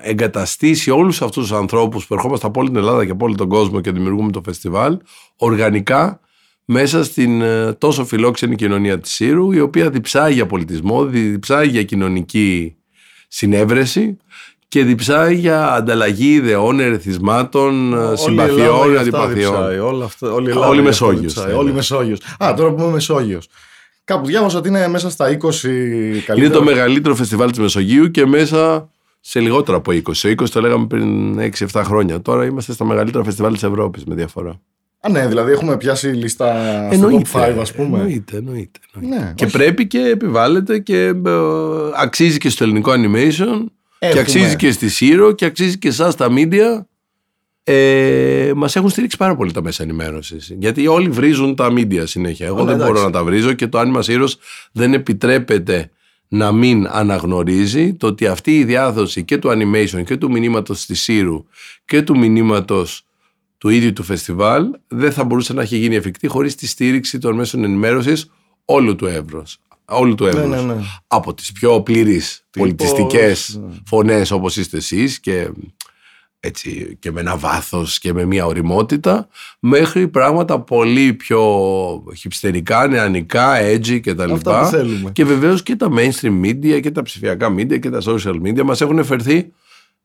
εγκαταστήσει 0.03 0.89
όλους 0.91 1.21
αυτούς 1.21 1.47
τους 1.47 1.57
ανθρώπους 1.57 2.07
που 2.07 2.13
ερχόμαστε 2.13 2.47
από 2.47 2.59
όλη 2.59 2.69
την 2.69 2.77
Ελλάδα 2.77 3.05
και 3.05 3.11
από 3.11 3.25
όλο 3.25 3.35
τον 3.35 3.49
κόσμο 3.49 3.81
και 3.81 3.91
δημιουργούμε 3.91 4.31
το 4.31 4.41
φεστιβάλ 4.45 4.97
οργανικά 5.35 6.19
μέσα 6.65 7.03
στην 7.03 7.41
ε, 7.41 7.73
τόσο 7.73 8.05
φιλόξενη 8.05 8.55
κοινωνία 8.55 8.99
της 8.99 9.11
Σύρου 9.11 9.51
η 9.51 9.59
οποία 9.59 9.89
διψάει 9.89 10.33
για 10.33 10.45
πολιτισμό, 10.45 11.05
διψάει 11.05 11.67
για 11.67 11.83
κοινωνική 11.83 12.75
συνέβρεση 13.27 14.17
και 14.67 14.83
διψάει 14.83 15.35
για 15.35 15.73
ανταλλαγή 15.73 16.31
ιδεών, 16.33 16.79
ερεθισμάτων, 16.79 17.93
ε, 17.93 18.15
συμπαθειών, 18.15 18.97
αντιπαθειών. 18.97 19.79
Όλα 19.79 20.05
αυτά, 20.05 20.31
όλη 20.31 20.47
η 20.47 20.49
Ελλάδα 20.49 20.67
Όλη 20.67 20.81
γι' 20.81 20.87
αυτό 20.87 21.05
Μεσόγειος, 21.05 21.33
διψάει, 21.33 21.51
θα 21.51 21.57
Όλη 21.57 21.59
έλεγα. 21.59 21.75
Μεσόγειος. 21.75 22.19
Α, 22.37 22.53
τώρα 22.53 22.71
που 22.71 22.81
είμαι 22.81 22.91
Μεσόγειος. 22.91 23.47
Κάπου 24.07 24.25
διάβασα 24.25 24.57
ότι 24.57 24.67
είναι 24.67 24.87
μέσα 24.87 25.09
στα 25.09 25.25
20 25.25 25.63
Είναι 25.63 26.19
καλύτερα. 26.25 26.49
το 26.49 26.63
μεγαλύτερο 26.63 27.15
φεστιβάλ 27.15 27.49
της 27.49 27.59
Μεσογείου 27.59 28.11
και 28.11 28.25
μέσα 28.25 28.89
σε 29.19 29.39
λιγότερο 29.39 29.77
από 29.77 29.91
20. 29.91 30.01
Σε 30.11 30.29
20 30.29 30.49
το 30.49 30.61
λέγαμε 30.61 30.85
πριν 30.87 31.39
6-7 31.39 31.81
χρόνια. 31.83 32.21
Τώρα 32.21 32.45
είμαστε 32.45 32.73
στα 32.73 32.85
μεγαλύτερα 32.85 33.23
φεστιβάλ 33.23 33.53
της 33.53 33.63
Ευρώπης 33.63 34.03
με 34.05 34.15
διαφορά. 34.15 34.59
Α, 34.99 35.09
ναι, 35.09 35.27
δηλαδή 35.27 35.51
έχουμε 35.51 35.77
πιάσει 35.77 36.07
λίστα 36.07 36.55
στο 36.93 37.09
top 37.11 37.39
5, 37.39 37.55
ας 37.59 37.73
πούμε. 37.73 37.97
Εννοείται, 37.97 38.37
εννοείται. 38.37 38.79
εννοείται. 38.95 39.23
Ναι, 39.25 39.31
και 39.35 39.45
όχι. 39.45 39.53
πρέπει 39.57 39.87
και 39.87 39.99
επιβάλλεται 39.99 40.79
και 40.79 41.03
ε, 41.05 41.13
αξίζει 41.95 42.37
και 42.37 42.49
στο 42.49 42.63
ελληνικό 42.63 42.91
animation 42.91 43.63
και 43.99 44.05
Έχουμε. 44.05 44.21
αξίζει 44.21 44.55
και 44.55 44.71
στη 44.71 44.89
Σύρο 44.89 45.31
και 45.31 45.45
αξίζει 45.45 45.77
και 45.77 45.87
εσάς 45.87 46.15
τα 46.15 46.27
media. 46.29 46.85
Ε, 47.69 48.51
μας 48.55 48.75
έχουν 48.75 48.89
στηρίξει 48.89 49.17
πάρα 49.17 49.35
πολύ 49.35 49.51
τα 49.51 49.61
μέσα 49.61 49.83
ενημέρωσης. 49.83 50.55
Γιατί 50.59 50.87
όλοι 50.87 51.09
βρίζουν 51.09 51.55
τα 51.55 51.73
media 51.75 52.03
συνέχεια. 52.03 52.45
Εγώ 52.45 52.55
Όλα, 52.55 52.65
δεν 52.65 52.75
μπορώ 52.75 52.89
εντάξει. 52.89 53.05
να 53.05 53.11
τα 53.11 53.23
βρίζω 53.23 53.53
και 53.53 53.67
το 53.67 53.79
Άνιμα 53.79 54.01
Σύρος 54.01 54.37
δεν 54.71 54.93
επιτρέπεται 54.93 55.91
να 56.27 56.51
μην 56.51 56.87
αναγνωρίζει 56.87 57.93
το 57.93 58.07
ότι 58.07 58.27
αυτή 58.27 58.57
η 58.57 58.63
διάδοση 58.63 59.23
και 59.23 59.37
του 59.37 59.49
animation 59.49 60.03
και 60.05 60.17
του 60.17 60.31
μηνύματος 60.31 60.85
της 60.85 61.01
Σύρου 61.01 61.45
και 61.85 62.01
του 62.01 62.17
μηνύματος 62.17 63.05
του 63.57 63.69
ίδιου 63.69 63.93
του 63.93 64.03
φεστιβάλ 64.03 64.69
δεν 64.87 65.11
θα 65.11 65.23
μπορούσε 65.23 65.53
να 65.53 65.61
έχει 65.61 65.77
γίνει 65.77 65.95
εφικτή 65.95 66.27
χωρίς 66.27 66.55
τη 66.55 66.67
στήριξη 66.67 67.19
των 67.19 67.35
μέσων 67.35 67.63
ενημέρωσης 67.63 68.31
όλου 68.65 68.95
του 68.95 69.05
εύρους. 69.05 69.57
Όλου 69.85 70.15
του 70.15 70.25
εύρους. 70.25 70.49
ναι, 70.49 70.61
ναι. 70.61 70.75
Από 71.07 71.33
τις 71.33 71.51
πιο 71.51 71.81
πλήρεις 71.81 72.45
πολιτιστικές 72.49 73.59
ναι. 73.61 73.75
φωνές 73.85 74.31
όπως 74.31 74.57
είστε 74.57 74.77
εσείς 74.77 75.19
και, 75.19 75.49
έτσι, 76.39 76.97
και 76.99 77.11
με 77.11 77.19
ένα 77.19 77.37
βάθος 77.37 77.99
και 77.99 78.13
με 78.13 78.25
μια 78.25 78.45
οριμότητα 78.45 79.27
μέχρι 79.59 80.07
πράγματα 80.07 80.59
πολύ 80.59 81.13
πιο 81.13 81.43
χυψτερικά, 82.15 82.87
νεανικά, 82.87 83.61
edgy 83.61 83.99
και 84.01 84.13
τα 84.13 84.23
Αυτά 84.23 84.35
λοιπά. 84.35 84.61
που 84.61 84.67
θέλουμε. 84.67 85.11
Και 85.11 85.25
βεβαίως 85.25 85.63
και 85.63 85.75
τα 85.75 85.89
mainstream 85.91 86.45
media 86.45 86.79
και 86.81 86.91
τα 86.91 87.01
ψηφιακά 87.01 87.53
media 87.55 87.79
και 87.79 87.89
τα 87.89 88.01
social 88.05 88.35
media 88.43 88.63
μας 88.63 88.81
έχουν 88.81 89.03
φερθεί 89.03 89.51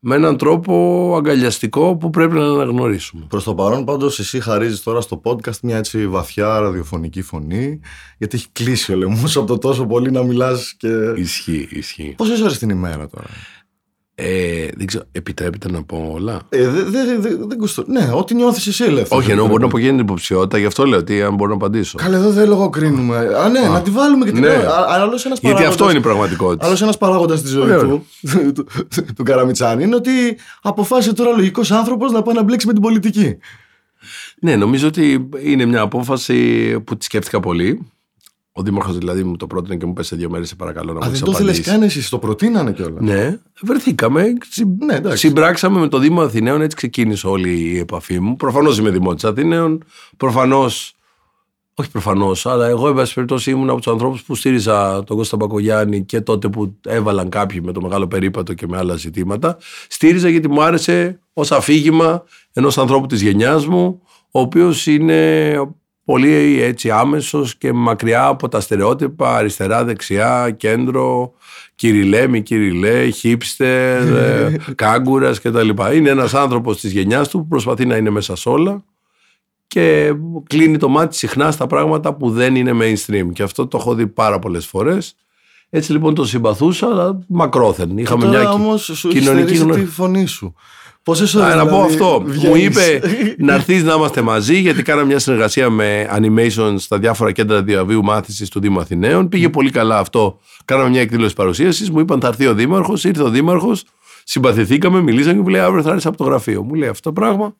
με 0.04 0.14
έναν 0.14 0.36
τρόπο 0.36 1.14
αγκαλιαστικό 1.16 1.96
που 1.96 2.10
πρέπει 2.10 2.34
να 2.34 2.44
αναγνωρίσουμε. 2.44 3.26
Προς 3.28 3.44
το 3.44 3.54
παρόν, 3.54 3.84
πάντως, 3.84 4.18
εσύ 4.18 4.40
χαρίζεις 4.40 4.82
τώρα 4.82 5.00
στο 5.00 5.20
podcast 5.24 5.60
μια 5.62 5.76
έτσι 5.76 6.06
βαθιά 6.06 6.58
ραδιοφωνική 6.60 7.22
φωνή, 7.22 7.80
γιατί 8.18 8.36
έχει 8.36 8.46
κλείσει 8.52 8.92
ο 8.92 8.96
λαιμό 8.96 9.22
από 9.34 9.44
το 9.44 9.58
τόσο 9.58 9.86
πολύ 9.86 10.10
να 10.10 10.22
μιλάς 10.22 10.74
και. 10.76 10.88
Ισχύει, 11.16 11.68
ισχύει. 11.70 12.14
Πόσες 12.16 12.40
ώρες 12.40 12.58
την 12.58 12.68
ημέρα 12.68 13.08
τώρα; 13.08 13.26
Ε, 14.14 14.68
δεν 14.76 14.86
ξέρω, 14.86 15.04
επιτρέπεται 15.12 15.70
να 15.70 15.82
πω 15.82 16.10
όλα; 16.14 16.40
Ε, 16.48 16.68
δεν 16.68 16.90
δε, 16.90 17.18
δε, 17.18 17.36
δε 17.46 17.54
κουστο... 17.56 17.84
Ναι, 17.86 18.10
ό,τι 18.14 18.34
νιώθεις 18.34 18.66
εσύ 18.66 18.84
ελεύθερος. 18.84 19.22
Όχι, 19.24 19.30
ενώ 19.32 19.46
μπορεί 19.46 19.60
να 19.60 19.66
απογίνει 19.66 19.90
την 19.90 19.98
υποψηφιότητα, 19.98 20.58
γι' 20.58 20.66
αυτό 20.66 20.86
λέω 20.86 20.98
ότι 20.98 21.22
αν 21.22 21.34
μπορώ 21.34 21.50
να 21.50 21.56
απαντήσω. 21.56 21.98
Καλά, 21.98 22.16
εδώ 22.16 22.30
δεν 22.30 22.48
λογοκρίνουμε. 22.48 23.16
Α, 23.16 23.48
ναι, 23.48 23.60
να 23.60 23.82
τη 23.82 23.90
βάλουμε 23.90 24.24
και 24.24 24.30
την 24.30 24.40
Ναι. 24.40 24.48
ώρα. 24.48 24.76
Α, 24.76 25.00
άλλος 25.00 25.24
ένας 25.24 25.38
Γιατί 25.40 25.56
αυτό 25.64 25.84
παράγοντας- 25.84 25.90
είναι 25.90 25.98
η 25.98 26.02
πραγματικότητα. 26.02 26.66
Άλλος 26.66 26.82
ένας 26.82 26.98
παράγοντας 26.98 27.38
στη 27.38 27.48
ζωής 27.48 27.64
Ωραίο. 27.64 27.80
του, 27.88 28.06
του, 28.54 28.66
του 29.16 29.22
Καραμιτσάνη, 29.22 29.82
είναι 29.84 29.94
ότι 29.94 30.10
αποφάσισε 30.62 31.14
τώρα 31.14 31.30
λογικός 31.36 31.70
άνθρωπος 31.70 32.12
να 32.12 32.22
πάει 32.22 32.34
να 32.34 32.42
μπλέξει 32.42 32.66
με 32.66 32.72
την 32.72 32.82
πολιτική. 32.82 33.36
Ναι, 34.40 34.56
νομίζω 34.56 34.86
ότι 34.86 35.28
είναι 35.42 35.64
μια 35.64 35.80
απόφαση 35.80 36.70
που 36.80 36.96
τη 36.96 37.04
σκέφτηκα 37.04 37.40
πολύ. 37.40 37.91
Ο 38.54 38.62
Δήμαρχος 38.62 38.98
δηλαδή 38.98 39.22
μου 39.24 39.36
το 39.36 39.46
πρότεινε 39.46 39.76
και 39.76 39.86
μου 39.86 39.92
πέσε 39.92 40.16
δύο 40.16 40.30
μέρες, 40.30 40.48
σε 40.48 40.54
παρακαλώ 40.54 40.92
να 40.92 40.98
Α, 40.98 41.02
μου 41.02 41.02
δεν 41.02 41.12
τις 41.12 41.20
το 41.20 41.30
ήθελε 41.30 41.48
απαντήσεις. 41.50 41.72
καν 41.72 41.82
εσύ, 41.82 42.10
το 42.10 42.18
προτείνανε 42.18 42.72
κιόλας. 42.72 43.00
Ναι, 43.02 43.38
βρεθήκαμε. 43.62 44.32
συ- 44.50 44.66
Ναι, 44.84 44.94
εντάξει. 44.94 45.18
συμπράξαμε 45.26 45.80
με 45.80 45.88
το 45.88 45.98
Δήμο 45.98 46.20
Αθηναίων, 46.22 46.60
έτσι 46.60 46.76
ξεκίνησε 46.76 47.26
όλη 47.26 47.50
η 47.60 47.78
επαφή 47.78 48.20
μου. 48.20 48.36
Προφανώς 48.36 48.78
είμαι 48.78 48.90
Δημότης 48.90 49.24
Αθηναίων. 49.24 49.84
Προφανώς. 50.16 50.94
Όχι 51.74 51.90
προφανώς, 51.90 52.46
αλλά 52.46 52.66
εγώ, 52.66 52.88
εν 52.88 52.94
πάση 52.94 53.14
περιπτώσει, 53.14 53.50
ήμουν 53.50 53.68
από 53.70 53.80
τους 53.80 53.92
ανθρώπους 53.92 54.22
που 54.22 54.34
στήριζα 54.34 55.04
τον 55.04 55.16
Κώστα 55.16 55.36
Μπακογιάννη 55.36 56.04
και 56.04 56.20
τότε 56.20 56.48
που 56.48 56.76
έβαλαν 56.86 57.28
κάποιοι 57.28 57.60
με 57.64 57.72
το 57.72 57.80
μεγάλο 57.80 58.06
περίπατο 58.08 58.54
και 58.54 58.66
με 58.66 58.76
άλλα 58.76 58.96
ζητήματα. 58.96 59.56
Στήριζα 59.88 60.28
γιατί 60.28 60.48
μου 60.48 60.62
άρεσε 60.62 61.20
ως 61.32 61.52
αφήγημα 61.52 62.24
ενός 62.52 62.78
ανθρώπου 62.78 63.06
της 63.06 63.22
γενιάς 63.22 63.66
μου, 63.66 64.02
ο 64.30 64.40
οποίος 64.40 64.86
είναι 64.86 65.52
πολύ 66.04 66.60
έτσι 66.62 66.90
άμεσος 66.90 67.56
και 67.56 67.72
μακριά 67.72 68.26
από 68.26 68.48
τα 68.48 68.60
στερεότυπα 68.60 69.36
αριστερά, 69.36 69.84
δεξιά, 69.84 70.50
κέντρο, 70.50 71.32
κυριλέ, 71.74 72.26
μη 72.28 72.42
κυριλέ, 72.42 73.08
χίπστερ, 73.10 74.02
ε, 74.16 74.56
κάγκουρας 74.74 75.40
κτλ. 75.40 75.68
Είναι 75.94 76.10
ένας 76.10 76.34
άνθρωπος 76.34 76.80
της 76.80 76.92
γενιάς 76.92 77.28
του 77.28 77.38
που 77.38 77.46
προσπαθεί 77.46 77.86
να 77.86 77.96
είναι 77.96 78.10
μέσα 78.10 78.36
σε 78.36 78.48
όλα 78.48 78.84
και 79.66 80.12
κλείνει 80.46 80.76
το 80.76 80.88
μάτι 80.88 81.16
συχνά 81.16 81.50
στα 81.50 81.66
πράγματα 81.66 82.14
που 82.14 82.30
δεν 82.30 82.56
είναι 82.56 82.72
mainstream. 82.80 83.28
Και 83.32 83.42
αυτό 83.42 83.66
το 83.66 83.76
έχω 83.80 83.94
δει 83.94 84.06
πάρα 84.06 84.38
πολλές 84.38 84.66
φορές. 84.66 85.14
Έτσι 85.70 85.92
λοιπόν 85.92 86.14
τον 86.14 86.26
συμπαθούσα, 86.26 86.86
αλλά 86.86 87.18
μακρόθεν. 87.28 87.98
Είχαμε 87.98 88.24
Τώρα 88.24 88.38
μια 88.38 88.48
κι- 88.48 88.54
όμως 88.54 88.82
σου 88.84 89.08
έχει 89.08 89.18
κοινωνική 89.18 89.42
στερήσει 89.42 89.62
γνώση. 89.62 89.80
τη 89.80 89.86
φωνή 89.86 90.26
σου. 90.26 90.54
Πόσες 91.02 91.34
ώρες. 91.34 91.52
Α, 91.52 91.56
να 91.56 91.66
πω 91.66 91.82
αυτό. 91.82 92.24
Μου 92.44 92.56
είπε 92.56 93.00
να 93.46 93.54
έρθεις 93.54 93.82
να 93.82 93.94
είμαστε 93.94 94.22
μαζί, 94.22 94.60
γιατί 94.60 94.82
κάναμε 94.82 95.06
μια 95.06 95.18
συνεργασία 95.18 95.70
με 95.70 96.08
animation 96.16 96.74
στα 96.78 96.98
διάφορα 96.98 97.32
κέντρα 97.32 97.62
διαβίου 97.62 98.02
μάθησης 98.02 98.48
του 98.48 98.60
Δήμου 98.60 98.80
Αθηναίων. 98.80 99.28
Πήγε 99.28 99.48
πολύ 99.48 99.70
καλά 99.70 99.98
αυτό. 99.98 100.38
Κάναμε 100.64 100.88
μια 100.88 101.00
εκδήλωση 101.00 101.34
παρουσίασης. 101.34 101.90
Μου 101.90 102.00
είπαν 102.00 102.20
θα 102.20 102.28
έρθει 102.28 102.46
ο 102.46 102.54
Δήμαρχος. 102.54 103.04
Ήρθε 103.04 103.22
ο 103.22 103.30
Δήμαρχος. 103.30 103.84
Συμπαθηθήκαμε, 104.24 105.00
μιλήσαμε 105.00 105.34
και 105.34 105.40
μου 105.40 105.48
λέει 105.48 105.60
αύριο 105.60 105.82
θα 105.82 105.88
έρθεις 105.88 106.06
από 106.06 106.16
το 106.16 106.24
γραφείο. 106.24 106.62
Μου 106.62 106.74
λέει 106.74 106.88
αυτό 106.88 107.12
το 107.12 107.20
πράγμα. 107.20 107.56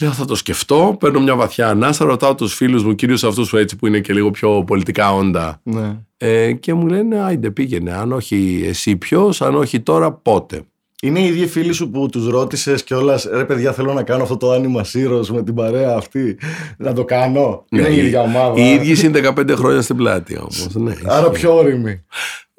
Λέω 0.00 0.12
θα 0.12 0.24
το 0.24 0.34
σκεφτώ. 0.34 0.96
Παίρνω 1.00 1.20
μια 1.20 1.36
βαθιά 1.36 1.68
ανάσα. 1.68 2.04
Ρωτάω 2.04 2.34
τους 2.34 2.54
φίλους 2.54 2.84
μου, 2.84 2.94
κυρίως 2.94 3.24
αυτούς 3.24 3.50
που 3.50 3.56
έτσι 3.56 3.76
που 3.76 3.86
είναι 3.86 4.00
και 4.00 4.12
λίγο 4.12 4.30
πιο 4.30 4.64
πολιτικά 4.64 5.14
όντα. 5.14 5.60
Ναι. 5.62 5.96
Ε, 6.16 6.52
και 6.52 6.74
μου 6.74 6.86
λένε 6.86 7.20
άιντε 7.22 7.50
πήγαινε. 7.50 7.92
Αν 7.92 8.12
όχι 8.12 8.64
εσύ 8.66 8.96
ποιος, 8.96 9.42
αν 9.42 9.54
όχι 9.54 9.80
τώρα 9.80 10.12
πότε. 10.12 10.62
Είναι 11.04 11.20
οι 11.20 11.26
ίδιοι 11.26 11.46
φίλοι 11.46 11.72
σου 11.72 11.90
που 11.90 12.08
τους 12.08 12.28
ρώτησες 12.28 12.84
κιόλα, 12.84 13.20
ρε 13.32 13.44
παιδιά, 13.44 13.72
θέλω 13.72 13.92
να 13.92 14.02
κάνω 14.02 14.22
αυτό 14.22 14.36
το 14.36 14.50
άνοιγμα 14.50 14.84
σύρος 14.84 15.30
με 15.30 15.42
την 15.42 15.54
παρέα 15.54 15.94
αυτή. 15.96 16.38
Να 16.78 16.92
το 16.92 17.04
κάνω. 17.04 17.64
είναι 17.70 17.88
η 17.88 17.96
ίδια 17.96 18.20
ομάδα. 18.20 18.60
Οι 18.60 18.72
ίδιοι 18.72 19.06
είναι 19.06 19.32
15 19.36 19.50
χρόνια 19.54 19.82
στην 19.82 19.96
πλάτη 19.96 20.38
όμως. 20.38 20.68
Ναι, 20.74 20.94
Άρα 21.06 21.30
πιο 21.30 21.56
όρημοι. 21.56 22.04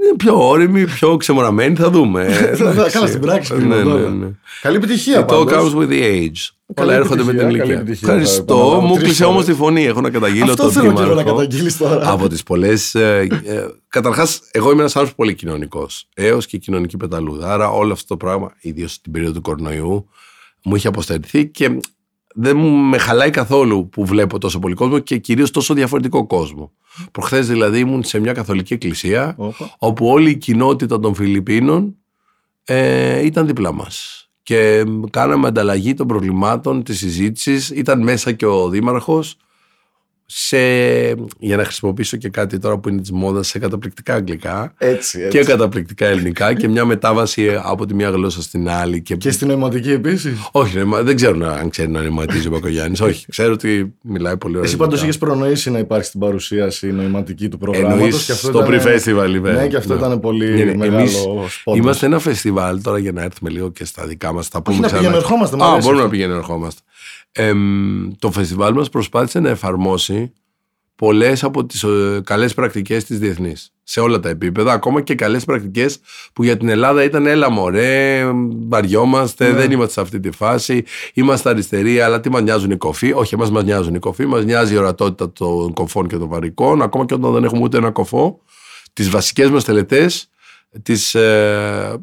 Είναι 0.03 0.15
πιο 0.17 0.47
όρημοι, 0.49 0.85
πιο 0.85 1.17
ξεμοραμένοι, 1.17 1.75
θα 1.75 1.89
δούμε. 1.89 2.25
Ε, 2.29 2.55
Θα- 2.55 2.69
εντάξει. 2.69 2.93
Καλά, 2.93 3.07
στην 3.07 3.19
πράξη 3.21 3.53
Ναι, 3.53 3.59
κρίνω 3.59 3.75
ναι, 3.75 3.83
τώρα. 3.83 4.09
ναι. 4.09 4.27
Καλή 4.61 4.75
επιτυχία 4.75 5.19
It 5.19 5.23
all 5.23 5.47
πάντως. 5.47 5.73
comes 5.73 5.77
with 5.77 5.87
the 5.89 6.01
age. 6.01 6.49
Καλή 6.73 6.89
Όλα 6.89 6.93
έρχονται 6.93 7.23
με 7.23 7.31
την 7.31 7.39
επιτυχία, 7.39 7.41
καλή 7.41 7.57
ηλικία. 7.57 7.75
επιτυχία. 7.79 8.07
Ευχαριστώ. 8.07 8.43
Επαναλαμβάνω, 8.53 8.81
Μου 8.87 8.93
τρεις 8.93 9.03
κλείσε 9.05 9.23
φορές. 9.23 9.37
όμω 9.37 9.45
τη 9.45 9.53
φωνή. 9.53 9.83
Έχω 9.85 10.01
να 10.01 10.09
καταγγείλω 10.09 10.51
Αυτό 10.51 10.63
τον 10.63 10.71
θέλω 10.71 10.85
και 10.85 10.91
εγώ 10.91 10.99
να 11.01 11.07
Δήμαρχο. 11.07 11.31
καταγγείλεις 11.37 11.77
τώρα. 11.77 12.11
Από 12.11 12.27
τις 12.27 12.43
πολλές. 12.43 12.95
Ε, 12.95 13.27
Καταρχάς, 13.87 14.39
εγώ 14.51 14.71
είμαι 14.71 14.79
ένας 14.79 14.95
άνθρωπος 14.95 15.15
πολύ 15.15 15.33
κοινωνικός. 15.35 16.07
Έως 16.15 16.45
και 16.45 16.57
κοινωνική 16.57 16.97
πεταλούδα. 16.97 17.53
Άρα, 17.53 17.69
όλο 17.69 17.93
αυτό 17.93 18.05
το 18.07 18.17
πράγμα, 18.17 18.51
ιδίως 18.61 18.91
στην 18.91 19.11
περίοδο 19.11 19.33
του 19.33 19.41
κορονοϊού, 19.41 20.09
μου 20.63 20.75
είχε 20.75 20.87
αποστερηθεί 20.87 21.47
και 21.47 21.77
δεν 22.37 22.57
μου 22.57 22.69
με 22.69 22.97
χαλάει 22.97 23.29
καθόλου 23.29 23.89
που 23.89 24.05
βλέπω 24.05 24.37
τόσο 24.37 24.59
πολύ 24.59 24.73
κόσμο 24.73 24.99
και 24.99 25.17
κυρίως 25.17 25.51
τόσο 25.51 25.73
διαφορετικό 25.73 26.25
κόσμο. 26.25 26.71
Προχθές 27.11 27.47
δηλαδή 27.47 27.79
ήμουν 27.79 28.03
σε 28.03 28.19
μια 28.19 28.33
καθολική 28.33 28.73
εκκλησία 28.73 29.33
Όπα. 29.37 29.75
όπου 29.77 30.07
όλη 30.07 30.29
η 30.29 30.37
κοινότητα 30.37 30.99
των 30.99 31.15
Φιλιππίνων 31.15 31.95
ε, 32.63 33.25
ήταν 33.25 33.47
δίπλα 33.47 33.73
μας. 33.73 34.29
Και 34.43 34.83
κάναμε 35.09 35.47
ανταλλαγή 35.47 35.93
των 35.93 36.07
προβλημάτων, 36.07 36.83
της 36.83 36.97
συζήτησης. 36.97 37.69
Ήταν 37.69 38.01
μέσα 38.01 38.31
και 38.31 38.45
ο 38.45 38.69
Δήμαρχος 38.69 39.37
σε, 40.27 40.57
για 41.39 41.55
να 41.57 41.63
χρησιμοποιήσω 41.63 42.17
και 42.17 42.29
κάτι 42.29 42.59
τώρα 42.59 42.77
που 42.77 42.89
είναι 42.89 43.01
της 43.01 43.11
μόδας, 43.11 43.47
σε 43.47 43.59
καταπληκτικά 43.59 44.13
αγγλικά 44.13 44.73
Έτσι, 44.77 45.19
έτσι. 45.21 45.37
και 45.37 45.43
καταπληκτικά 45.43 46.05
ελληνικά 46.05 46.53
και 46.53 46.67
μια 46.67 46.85
μετάβαση 46.85 47.59
από 47.63 47.85
τη 47.85 47.93
μία 47.93 48.09
γλώσσα 48.09 48.41
στην 48.41 48.69
άλλη. 48.69 49.01
Και, 49.01 49.15
Και 49.15 49.31
στην 49.31 49.47
νοηματική 49.47 49.91
επίσης. 49.91 50.49
Όχι, 50.51 50.75
νοημα- 50.75 51.03
δεν 51.03 51.15
ξέρω 51.15 51.35
να- 51.35 51.51
αν 51.51 51.69
ξέρει 51.69 51.89
να 51.89 52.01
νοηματίζει 52.01 52.47
ο 52.47 52.51
Μπακογιάννης. 52.51 53.01
Όχι, 53.01 53.25
ξέρω 53.29 53.53
ότι 53.53 53.93
μιλάει 54.01 54.37
πολύ 54.37 54.53
ωραία. 54.55 54.67
Εσύ 54.67 54.77
πάντως 54.77 54.99
ελληνικά. 54.99 55.17
είχες 55.25 55.35
προνοήσει 55.37 55.71
να 55.71 55.79
υπάρχει 55.79 56.05
στην 56.05 56.19
παρουσίαση 56.19 56.91
νοηματική 56.91 57.47
του 57.49 57.57
προγράμματος. 57.57 58.29
Εννοείς 58.29 58.37
στο 58.37 58.65
pre-festival 58.67 59.35
event. 59.39 59.53
Ναι, 59.55 59.67
και 59.67 59.77
αυτό 59.77 59.93
Ναι. 59.93 59.99
ήταν 59.99 60.19
πολύ 60.19 60.49
Ναι, 60.53 60.63
ναι, 60.63 60.75
μεγάλο 60.75 60.97
εμείς 60.99 61.15
σπόντος. 61.17 61.63
Είμαστε 61.65 62.05
ένα 62.05 62.19
φεστιβάλ 62.19 62.81
τώρα 62.81 62.97
για 62.97 63.11
να 63.11 63.21
έρθουμε 63.21 63.49
λίγο 63.49 63.71
και 63.71 63.85
στα 63.85 64.05
δικά 64.05 64.33
μας. 64.33 64.47
Τα 64.49 64.61
πούμε 64.61 64.77
να 64.77 64.85
ξανά. 64.85 64.99
πηγαίνουμε, 65.01 65.21
ερχόμαστε, 65.23 65.55
μου 65.55 65.63
Α, 65.63 65.67
αρέσει 65.67 65.81
μπορούμε 65.81 66.01
αυτό. 66.03 66.11
να 66.11 66.17
πηγαίνουμε, 66.17 66.37
ερχόμαστε. 66.37 66.81
Εμ, 67.31 68.11
το 68.19 68.31
φεστιβάλ 68.31 68.73
μας 68.73 68.89
προσπάθησε 68.89 69.39
να 69.39 69.49
εφαρμόσει 69.49 70.33
πολλές 70.95 71.43
από 71.43 71.65
τις 71.65 71.85
καλές 72.23 72.53
πρακτικές 72.53 73.03
της 73.03 73.19
διεθνής. 73.19 73.69
Σε 73.83 73.99
όλα 73.99 74.19
τα 74.19 74.29
επίπεδα, 74.29 74.73
ακόμα 74.73 75.01
και 75.01 75.15
καλές 75.15 75.45
πρακτικές 75.45 75.99
που 76.33 76.43
για 76.43 76.57
την 76.57 76.69
Ελλάδα 76.69 77.03
ήταν 77.03 77.25
έλα 77.25 77.49
μωρέ, 77.49 78.23
βαριόμαστε, 78.67 79.47
Ναι. 79.51 79.57
δεν 79.57 79.71
είμαστε 79.71 79.93
σε 79.93 80.01
αυτή 80.01 80.19
τη 80.19 80.31
φάση. 80.31 80.83
Είμαστε 81.13 81.49
αριστεροί, 81.49 81.99
αλλά 81.99 82.19
τι 82.19 82.29
μας 82.29 82.41
νοιάζουν 82.41 82.71
οι 82.71 82.77
κοφοί. 82.77 83.11
Όχι, 83.13 83.33
εμάς 83.35 83.51
μας 83.51 83.63
νοιάζουν 83.63 83.95
οι 83.95 83.99
κοφοί, 83.99 84.25
μας 84.25 84.45
νοιάζει 84.45 84.73
η 84.73 84.77
ορατότητα 84.77 85.31
των 85.31 85.73
κοφών 85.73 86.07
και 86.07 86.17
των 86.17 86.27
βαρικών, 86.27 86.81
ακόμα 86.81 87.05
και 87.05 87.13
όταν 87.13 87.33
δεν 87.33 87.43
έχουμε 87.43 87.61
ούτε 87.61 87.77
ένα 87.77 87.91
κοφό. 87.91 88.39
Τις 88.93 89.09
βασικές 89.09 89.49
μας 89.49 89.63
τελετές 89.63 90.29
τις 90.83 91.15
ε, 91.15 91.97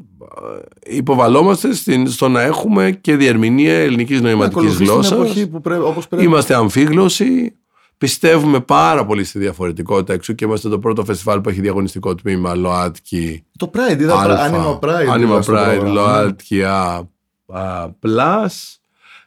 υποβαλόμαστε 0.87 1.75
στην, 1.75 2.09
στο 2.11 2.29
να 2.29 2.43
έχουμε 2.43 2.91
και 3.01 3.17
διερμηνία 3.17 3.75
ελληνικής 3.79 4.21
νοηματικής 4.21 4.57
Ακολουθείς 4.57 4.77
την 4.79 4.87
γλώσσας. 4.87 5.13
εποχή 5.19 5.47
που 5.47 5.61
πρέπει, 5.61 5.83
όπως 5.83 6.09
πρέπει. 6.09 6.25
Είμαστε 6.25 6.55
αμφίγλωσσοι, 6.55 7.57
πιστεύουμε 7.99 8.61
πάρα 8.61 9.07
πολύ 9.07 9.25
στη 9.25 9.39
διαφορετικότητα 9.39 10.13
εξού 10.13 10.35
και 10.35 10.45
είμαστε 10.45 10.69
το 10.69 10.79
πρώτο 10.79 11.05
φεστιβάλ 11.05 11.41
που 11.41 11.49
έχει 11.49 11.61
διαγωνιστικό 11.61 12.15
τμήμα 12.15 12.55
ΛΟΑΤΚΙ 12.55 13.45
Το 13.59 13.71
Pride, 13.75 14.01
είδα 14.01 14.21
Αλφα, 14.21 14.79
Anima 14.81 14.89
Pride. 14.89 15.15
Anima 15.17 15.21
είδα 15.21 15.43
στο 15.43 15.53
Pride, 15.53 15.77
πρόγραμμα. 15.79 15.93
ΛΟΑΤΚΙ 15.93 16.63
Α, 16.63 17.09
Α, 17.47 17.89
Plus. 18.07 18.77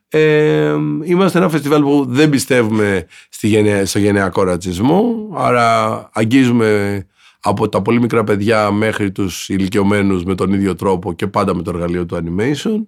Ε, 0.09 0.75
είμαστε 1.03 1.37
ένα 1.37 1.49
φεστιβάλ 1.49 1.81
που 1.81 2.05
δεν 2.09 2.29
πιστεύουμε 2.29 3.05
στη 3.29 3.47
γενε, 3.47 3.85
στο 3.85 3.99
γενεακό 3.99 4.43
ρατσισμό, 4.43 5.29
άρα 5.35 6.09
αγγίζουμε 6.13 7.05
από 7.47 7.69
τα 7.69 7.81
πολύ 7.81 7.99
μικρά 7.99 8.23
παιδιά 8.23 8.71
μέχρι 8.71 9.11
τους 9.11 9.49
ηλικιωμένους 9.49 10.23
με 10.23 10.35
τον 10.35 10.53
ίδιο 10.53 10.75
τρόπο 10.75 11.13
και 11.13 11.27
πάντα 11.27 11.55
με 11.55 11.61
το 11.61 11.71
εργαλείο 11.73 12.05
του 12.05 12.15
animation. 12.15 12.79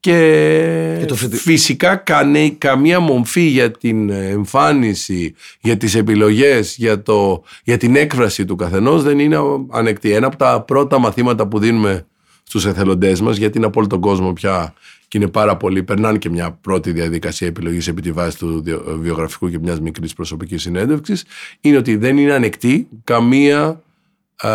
Και, 0.00 0.96
Και 1.00 1.04
το 1.06 1.14
φετι- 1.14 1.38
φυσικά 1.40 1.96
κανέ, 1.96 2.48
καμία 2.48 3.00
μομφή 3.00 3.40
για 3.40 3.70
την 3.70 4.10
εμφάνιση, 4.10 5.34
για 5.60 5.76
τις 5.76 5.94
επιλογές, 5.94 6.76
για, 6.76 7.02
το, 7.02 7.42
για 7.64 7.76
την 7.76 7.96
έκφραση 7.96 8.44
του 8.44 8.56
καθενός 8.56 9.02
δεν 9.02 9.18
είναι 9.18 9.38
ανεκτή. 9.70 10.12
Ένα 10.12 10.26
από 10.26 10.36
τα 10.36 10.60
πρώτα 10.62 10.98
μαθήματα 10.98 11.46
που 11.48 11.58
δίνουμε 11.58 12.06
στους 12.42 12.66
εθελοντές 12.66 13.20
μας, 13.20 13.36
γιατί 13.36 13.56
είναι 13.58 13.66
από 13.66 13.78
όλο 13.80 13.88
τον 13.88 14.00
κόσμο 14.00 14.32
πια 14.32 14.74
και 15.14 15.20
είναι 15.20 15.30
πάρα 15.30 15.56
πολλοί, 15.56 15.82
περνάνε 15.82 16.18
και 16.18 16.30
μια 16.30 16.50
πρώτη 16.60 16.92
διαδικασία 16.92 17.46
επιλογής 17.46 17.88
επί 17.88 18.00
τη 18.02 18.12
βάση 18.12 18.38
του 18.38 18.62
βιο- 18.64 18.98
βιογραφικού 19.00 19.50
και 19.50 19.58
μιας 19.58 19.80
μικρής 19.80 20.12
προσωπικής 20.12 20.62
συνέντευξης, 20.62 21.24
είναι 21.60 21.76
ότι 21.76 21.96
δεν 21.96 22.18
είναι 22.18 22.32
ανεκτή 22.32 22.88
καμία 23.04 23.82
α, 24.36 24.50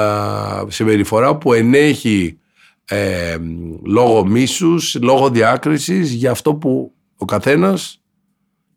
συμπεριφορά 0.67 1.35
που 1.35 1.53
ενέχει 1.53 2.37
ε, 2.85 3.37
λόγω 3.83 4.25
μίσους, 4.25 4.97
λόγω 5.01 5.29
διάκρισης 5.29 6.11
για 6.11 6.31
αυτό 6.31 6.53
που 6.55 6.91
ο 7.17 7.25
καθένας, 7.25 8.01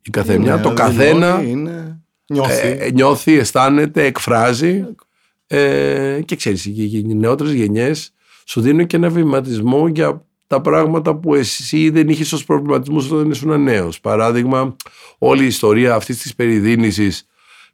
η 0.03 0.11
καθεμιά, 0.11 0.53
Είναι, 0.53 0.63
το 0.63 0.69
δηλώνει, 0.69 0.95
καθένα 0.97 1.43
Είναι, 1.43 2.01
νιώθει. 2.27 2.69
ε, 2.81 2.91
νιώθει, 2.91 3.33
αισθάνεται, 3.39 4.05
εκφράζει 4.05 4.85
ε, 5.47 6.21
και 6.25 6.37
ξέρεις, 6.37 6.65
οι, 6.65 6.91
οι 6.93 7.15
νεότερες 7.15 7.53
γενιές 7.53 8.13
σου 8.47 8.61
δίνουν 8.61 8.87
και 8.87 8.97
ένα 8.97 9.09
βηματισμό 9.09 9.89
για 9.89 10.27
τα 10.53 10.61
πράγματα 10.61 11.15
που 11.15 11.35
εσύ 11.35 11.91
δεν 11.91 12.09
είχες 12.09 12.33
ως 12.33 12.45
προβληματισμούς 12.45 13.11
όταν 13.11 13.31
ήσουν 13.31 13.63
νέος. 13.63 14.01
Παράδειγμα, 14.01 14.77
όλη 15.19 15.43
η 15.43 15.47
ιστορία 15.47 15.95
αυτής 15.95 16.19
της 16.19 16.35
περιδίνησης 16.35 17.27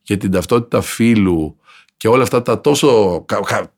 και 0.02 0.16
την 0.16 0.30
ταυτότητα 0.30 0.80
φίλου 0.80 1.56
και 1.96 2.08
όλα 2.08 2.22
αυτά 2.22 2.42
τα 2.42 2.60
τόσο, 2.60 3.24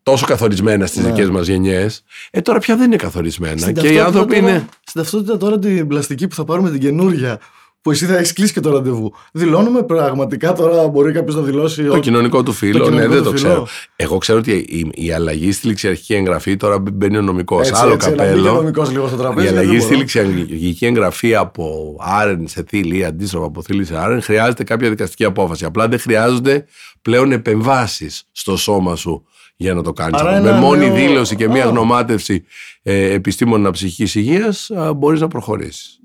τόσο 0.02 0.26
καθορισμένα 0.26 0.86
στις 0.86 1.02
ναι. 1.02 1.10
δικές 1.10 1.30
μας 1.30 1.46
γενιές, 1.46 2.04
ε, 2.30 2.40
τώρα 2.40 2.58
πια 2.58 2.76
δεν 2.76 2.86
είναι 2.86 2.96
καθορισμένα. 2.96 3.58
Στην 3.58 3.74
και 3.74 3.92
οι 3.92 3.98
άνθρωποι 3.98 4.34
τώρα, 4.34 4.50
είναι. 4.50 4.68
Στην 4.84 5.00
ταυτότητα 5.00 5.36
τώρα 5.36 5.58
την 5.58 5.86
πλαστική 5.86 6.28
που 6.28 6.34
θα 6.34 6.44
πάρουμε 6.44 6.70
την 6.70 6.80
καινούρια, 6.80 7.40
που 7.82 7.90
εσύ 7.90 8.06
θα 8.06 8.16
έχεις 8.16 8.32
κλείσει 8.32 8.52
και 8.52 8.60
το 8.60 8.70
ραντεβού. 8.70 9.12
Δηλώνουμε 9.32 9.82
πραγματικά 9.82 10.52
τώρα, 10.52 10.88
μπορεί 10.88 11.12
κάποιος 11.12 11.34
να 11.34 11.42
δηλώσει. 11.42 11.84
Το 11.84 11.98
κοινωνικό 11.98 12.42
του 12.42 12.52
φίλο, 12.52 12.90
ναι, 12.90 13.06
δεν 13.06 13.22
το 13.22 13.32
ξέρω. 13.32 13.66
Εγώ 13.96 14.18
ξέρω 14.18 14.38
ότι 14.38 14.52
η, 14.52 14.90
η 14.94 15.12
αλλαγή 15.12 15.52
στη 15.52 15.66
ληξιαρχική 15.66 16.14
εγγραφή 16.14 16.56
τώρα 16.56 16.78
μπαίνει 16.78 17.16
ο 17.16 17.22
νομικός. 17.22 17.72
Άλλο 17.72 17.92
έτσι, 17.92 18.08
καπέλο. 18.08 18.52
Νομικός 18.52 18.90
λίγο 18.90 19.08
στο 19.08 19.16
τραπέζι, 19.16 19.46
η 19.46 19.48
αλλαγή 19.48 19.80
στη 19.80 19.94
ληξιαρχική 19.94 20.86
εγγραφή 20.86 21.34
από 21.34 21.96
Άρεν 22.00 22.48
σε 22.48 22.64
Θήλη 22.68 22.98
ή 22.98 23.04
αντίστροφα 23.04 23.46
από 23.46 23.62
Θήλη 23.62 23.84
σε 23.84 23.96
Άρεν 23.96 24.22
χρειάζεται 24.22 24.64
κάποια 24.64 24.88
δικαστική 24.88 25.24
απόφαση. 25.24 25.64
Απλά 25.64 25.88
δεν 25.88 25.98
χρειάζονται 25.98 26.64
πλέον 27.02 27.32
επεμβάσεις 27.32 28.24
στο 28.32 28.56
σώμα 28.56 28.96
σου 28.96 29.24
για 29.56 29.74
να 29.74 29.82
το 29.82 29.92
κάνεις. 29.92 30.22
Με 30.42 30.52
μόνη 30.52 30.86
νέο... 30.86 30.94
δήλωση 30.94 31.36
και 31.36 31.48
μία 31.48 31.64
γνωμάτευση 31.64 32.44
ε, 32.82 33.12
επιστήμονα 33.12 33.70
ψυχικής 33.70 34.14
υγείας 34.14 34.70
μπορείς 34.96 35.20
να 35.20 35.28
προχωρήσεις. 35.28 35.99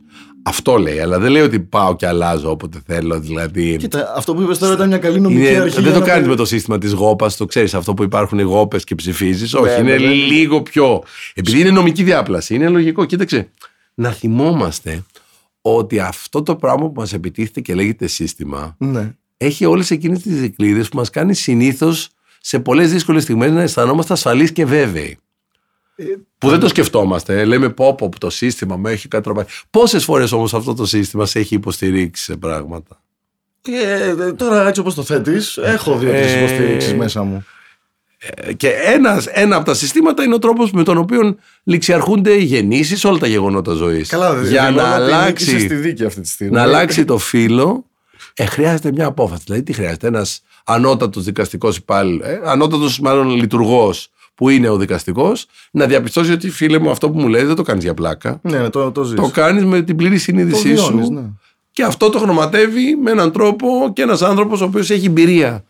Αυτό 0.48 0.78
λέει, 0.78 1.00
αλλά 1.00 1.20
δεν 1.20 1.32
λέει 1.32 1.42
ότι 1.42 1.60
πάω 1.60 1.96
και 1.96 2.08
αλλάζω 2.08 2.50
όποτε 2.50 2.82
θέλω. 2.86 3.20
Δηλαδή... 3.20 3.78
Κοίτα, 3.78 4.14
αυτό 4.16 4.34
που 4.36 4.42
είπες 4.42 4.58
τώρα 4.58 4.74
ήταν 4.74 4.88
μια 4.88 4.98
καλή 4.98 5.20
νομική 5.20 5.48
είναι, 5.50 5.58
αρχή. 5.60 5.82
Δεν 5.82 5.94
το 5.94 6.02
κάνεις 6.02 6.28
με 6.28 6.36
το 6.36 6.46
σύστημα 6.46 6.78
της 6.78 6.92
γόπας, 6.92 7.38
το 7.38 7.46
ξέρεις 7.46 7.74
αυτό 7.74 7.94
που 7.94 8.04
υπάρχουν 8.04 8.40
οι 8.40 8.44
γόπες 8.44 8.84
και 8.84 8.96
ψηφίζεις. 8.96 9.54
Όχι, 9.54 9.82
Ναι, 9.82 9.90
είναι 9.90 9.98
ναι, 9.98 10.08
ναι. 10.08 10.14
λίγο 10.14 10.62
πιο. 10.62 11.04
Επειδή 11.34 11.60
είναι 11.60 11.72
νομική 11.72 12.04
διάπλαση, 12.04 12.56
είναι 12.56 12.70
λογικό. 12.70 13.06
Κοίταξε, 13.06 13.50
να 13.94 14.12
θυμόμαστε 14.12 15.04
ότι 15.62 16.00
αυτό 16.00 16.44
το 16.44 16.56
πράγμα 16.56 16.86
που 16.88 17.00
μας 17.00 17.14
επιτίθεται 17.14 17.62
και 17.62 17.75
λέγεται 17.75 18.08
σύστημα 18.08 18.75
Ναι. 18.78 19.14
έχει 19.38 19.66
όλες 19.66 19.92
εκείνες 19.92 20.22
τις 20.22 20.40
δικλείδες 20.40 20.90
που 20.90 20.98
μας 20.98 21.10
κάνει 21.10 21.36
συνήθως 21.36 22.10
σε 22.42 22.60
πολλές 22.60 22.92
δύσκολες 22.92 23.24
στιγμές 23.24 23.52
να 23.52 23.62
αισθανόμαστε 23.62 24.14
ασφαλείς 24.14 24.52
και 24.52 24.66
βέβαιοι. 24.66 25.18
Που 26.38 26.50
δεν 26.50 26.60
το 26.60 26.68
σκεφτόμαστε. 26.68 27.46
Λέμε 27.46 27.70
πω 27.70 27.96
πω 27.96 28.10
το 28.20 28.30
σύστημα 28.30 28.78
με 28.78 28.92
έχει 28.92 29.08
κατροπάει. 29.08 29.46
Πόσες 29.70 30.04
φορές 30.04 30.32
όμως 30.32 30.54
αυτό 30.54 30.74
το 30.74 30.86
σύστημα 30.86 31.25
σε 31.25 31.40
έχει 31.40 31.56
υποστηρίξει 31.56 32.24
σε 32.24 32.36
πράγματα; 32.36 33.02
Ε, 33.62 34.32
τώρα 34.34 34.68
έτσι 34.68 34.80
όπως 34.80 34.94
το 34.94 35.04
θέτεις, 35.04 35.58
έχω 35.58 35.98
δύο-τρει 35.98 36.20
Ε, 36.22 36.38
υποστηρίξεις 36.38 36.94
μέσα 36.94 37.24
μου. 37.24 37.46
Ε, 38.18 38.54
Και 38.54 38.70
ένας, 38.70 39.25
ένα 39.25 39.56
από 39.56 39.66
τα 39.66 39.74
συστήματα 39.74 40.24
είναι 40.24 40.34
ο 40.34 40.40
τρόπος 40.40 40.72
με 40.72 40.84
τον 40.84 40.98
οποίο 40.98 41.36
ληξιαρχούνται 41.64 42.32
οι 42.32 42.44
γεννήσεις 42.44 43.00
σε 43.00 43.08
όλα 43.08 43.18
τα 43.18 43.28
γεγονότα 43.28 43.74
ζωής. 43.74 44.10
Καλά, 44.10 44.42
Για 44.44 44.62
να 44.62 44.68
δηλώνω 44.68 44.94
ότι 44.94 45.25
νίκησε 45.25 45.52
αλλάξει, 45.52 45.60
στη 45.60 45.75
δίκη 45.75 46.06
αυτή 46.06 46.22
τη 46.22 46.28
στιγμή. 46.28 46.54
να 46.54 46.62
αλλάξει 46.62 47.06
το 47.06 47.18
φύλλο, 47.18 47.86
ε, 48.34 48.46
χρειάζεται 48.46 48.92
μια 48.92 49.06
απόφαση. 49.06 49.42
Δηλαδή, 49.46 49.64
τι 49.64 49.74
χρειάζεται, 49.74 50.08
ένας 50.08 50.42
ανώτατος 50.66 51.24
δικαστικός 51.24 51.78
υπάλληλος, 51.78 52.28
ε, 52.28 52.42
ανώτατος 52.46 53.00
μάλλον 53.00 53.30
λειτουργός 53.30 54.10
που 54.36 54.50
είναι 54.50 54.70
ο 54.70 54.77
δικαστικός, 54.77 55.46
να 55.72 55.86
διαπιστώσει 55.86 56.32
ότι 56.32 56.50
φίλε 56.50 56.77
μου, 56.80 56.89
αυτό 56.89 57.10
που 57.10 57.20
μου 57.20 57.27
λέει 57.27 57.44
δεν 57.44 57.56
το 57.56 57.62
κάνεις 57.62 57.84
για 57.84 57.94
πλάκα. 57.94 58.39
Ναι, 58.44 58.58
ναι, 58.60 58.70
το, 58.70 58.92
το 58.92 59.04
ζεις. 59.04 59.15
Το 59.15 59.30
κάνεις 59.34 59.65
με 59.65 59.82
την 59.82 59.96
πλήρη 59.96 60.13
Το 60.15 60.20
συνείδησή 60.22 60.75
σου. 60.75 60.86
βιώνεις, 60.88 61.10
ναι. 61.10 61.22
Και 61.72 61.84
αυτό 61.84 62.10
το 62.10 62.20
χρωματεύει 62.20 62.96
με 62.96 63.12
έναν 63.12 63.32
τρόπο 63.32 63.68
και 63.94 64.01
ένας 64.01 64.22
άνθρωπος 64.22 64.62
ο 64.62 64.65
οποίος 64.65 64.89
έχει 64.89 65.06
εμπειρία 65.06 65.63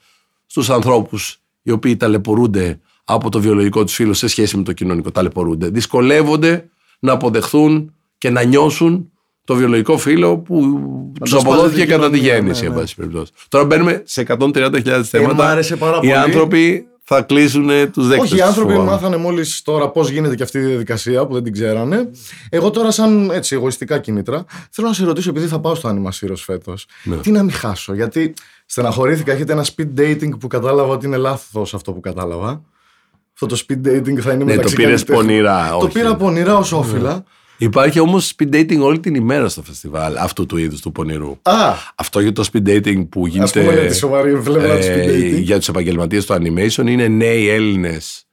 στους 0.45 0.69
ανθρώπους 0.69 1.39
οι 1.61 1.71
οποίοι 1.71 1.97
ταλαιπωρούνται 1.97 2.79
από 3.03 3.29
το 3.29 3.39
βιολογικό 3.39 3.83
τους 3.83 3.93
φύλλο 3.93 4.13
σε 4.13 4.27
σχέση 4.27 4.57
με 4.57 4.63
το 4.63 4.73
κοινωνικό. 4.73 5.11
Ταλαιπωρούνται. 5.11 5.69
Δυσκολεύονται 5.69 6.69
να 6.99 7.11
αποδεχθούν 7.11 7.93
και 8.17 8.29
να 8.29 8.43
νιώσουν 8.43 9.09
το 9.45 9.55
βιολογικό 9.55 9.97
φύλλο 9.97 10.37
που 10.37 10.79
τους 11.19 11.29
το 11.31 11.37
αποδόθηκε 11.37 11.81
σπάσει 11.81 11.87
κατά 11.87 12.09
τη 12.09 12.17
κοινωνία, 12.19 12.35
γέννηση. 12.35 12.61
ναι, 12.61 12.67
εν 12.67 12.73
ναι. 12.73 12.79
πάση 12.79 12.95
περιπτώσει. 12.95 13.31
Τώρα 13.49 13.65
μπαίνουμε 13.65 14.01
σε 14.05 14.25
130.000 14.27 15.01
θέματα. 15.03 15.33
μ' 15.33 15.41
άρεσε 15.41 15.75
πάρα 15.75 15.95
Οι 15.95 15.99
πολύ. 15.99 16.13
άνθρωποι 16.15 16.87
θα 17.07 17.21
κλείσουν 17.21 17.67
τους 17.91 18.07
δέκτες. 18.07 18.31
Όχι, 18.31 18.37
οι 18.39 18.41
άνθρωποι 18.41 18.77
μάθανε 18.77 19.17
μόλις 19.17 19.61
τώρα 19.61 19.89
πώς 19.89 20.09
γίνεται 20.09 20.35
και 20.35 20.43
αυτή 20.43 20.57
η 20.57 20.61
διαδικασία 20.61 21.25
που 21.25 21.33
δεν 21.33 21.43
την 21.43 21.53
ξέρανε. 21.53 22.09
Εγώ 22.49 22.69
τώρα, 22.69 22.91
σαν 22.91 23.29
έτσι 23.29 23.55
εγωιστικά 23.55 23.99
κίνητρα, 23.99 24.45
θέλω 24.69 24.87
να 24.87 24.93
σε 24.93 25.05
ρωτήσω, 25.05 25.29
επειδή 25.29 25.47
θα 25.47 25.59
πάω 25.59 25.75
στο 25.75 25.87
Άνιμα 25.87 26.11
Σύρος 26.11 26.43
φέτος, 26.43 26.85
Ναι. 27.03 27.15
τι 27.17 27.31
να 27.31 27.43
μην 27.43 27.53
χάσω. 27.53 27.93
Γιατί 27.93 28.33
στεναχωρήθηκα, 28.65 29.31
έχετε 29.31 29.51
ένα 29.53 29.65
speed 29.75 29.99
dating 29.99 30.39
που 30.39 30.47
κατάλαβα 30.47 30.93
ότι 30.93 31.05
είναι 31.05 31.17
λάθος 31.17 31.73
αυτό 31.73 31.91
που 31.91 31.99
κατάλαβα. 31.99 32.61
Αυτό 33.33 33.45
το 33.45 33.63
speed 33.67 33.87
dating 33.87 34.17
θα 34.19 34.31
είναι 34.31 34.43
Ναι, 34.43 34.49
το 34.51 34.55
μεταξύ 34.55 34.75
πήρες 34.75 35.03
καλλιτέχνων. 35.03 35.25
πονηρά. 35.25 35.69
Το 35.69 35.75
όχι. 35.75 35.85
Ναι. 35.85 35.91
πήρα 35.91 36.15
πονηρά 36.15 36.57
ως 36.57 36.71
όφυλα. 36.71 37.23
Υπάρχει 37.57 37.99
όμως 37.99 38.33
speed 38.37 38.55
dating 38.55 38.79
όλη 38.79 38.99
την 38.99 39.15
ημέρα 39.15 39.49
στο 39.49 39.61
φεστιβάλ 39.61 40.17
αυτού 40.17 40.45
του 40.45 40.57
είδους 40.57 40.81
του 40.81 40.91
πονηρού. 40.91 41.37
Α, 41.41 41.73
Αυτό 41.95 42.19
για 42.19 42.31
το 42.31 42.49
speed 42.53 42.67
dating 42.67 43.07
που 43.09 43.25
ας 43.25 43.31
γίνεται 43.31 43.59
πούμε 43.59 43.73
για 43.73 43.87
τη 43.89 43.95
σοβαρή 43.95 44.41
πλευρά 44.41 44.77
του 44.79 44.83
speed 44.85 45.07
ε, 45.07 45.07
dating. 45.07 45.41
για 45.41 45.57
τους 45.57 45.67
επαγγελματίες 45.67 46.25
του 46.25 46.33
animation 46.33 46.87
είναι 46.87 47.07
νέοι 47.07 47.49
Έλληνες 47.49 48.24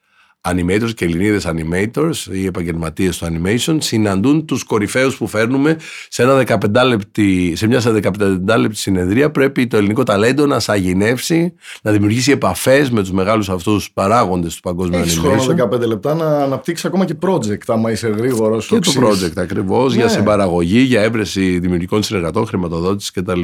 animators 0.48 0.90
και 0.94 1.04
Ελληνίδες 1.04 1.46
animators 1.46 2.32
οι 2.32 2.46
επαγγελματίες 2.46 3.18
του 3.18 3.26
animation 3.26 3.76
συναντούν 3.80 4.46
τους 4.46 4.62
κορυφαίους 4.64 5.16
που 5.16 5.26
φέρνουμε 5.26 5.76
σε, 6.08 6.22
ένα 6.22 6.44
15 6.46 6.86
λεπτή, 6.86 7.52
σε 7.56 7.66
μια 7.66 7.80
15 7.82 8.58
λεπτή 8.58 8.76
συνεδρία 8.76 9.30
πρέπει 9.30 9.66
το 9.66 9.76
ελληνικό 9.76 10.02
ταλέντο 10.02 10.46
να 10.46 10.60
σαγηνεύσει 10.60 11.54
να 11.82 11.90
δημιουργήσει 11.92 12.30
επαφές 12.30 12.90
με 12.90 13.00
τους 13.00 13.12
μεγάλους 13.12 13.48
αυτούς 13.48 13.90
παράγοντες 13.92 14.54
του 14.54 14.60
παγκόσμιου 14.60 14.98
Έχεις 14.98 15.18
animation 15.20 15.42
χρόνο 15.44 15.68
15 15.72 15.86
λεπτά 15.86 16.14
να 16.14 16.26
αναπτύξεις 16.38 16.84
ακόμα 16.84 17.04
και 17.04 17.14
project, 17.26 17.62
άμα 17.66 17.90
είσαι 17.90 18.08
γρήγορος. 18.08 18.66
και 18.66 18.78
το 18.78 18.92
project 19.00 19.32
ακριβώς 19.36 19.94
για 19.94 20.04
Ναι. 20.04 20.10
συμπαραγωγή, 20.10 20.78
για 20.80 21.02
έβρεση 21.02 21.58
δημιουργικών 21.58 22.02
συνεργατών, 22.02 22.46
χρηματοδότησης 22.46 23.10
κτλ. 23.10 23.40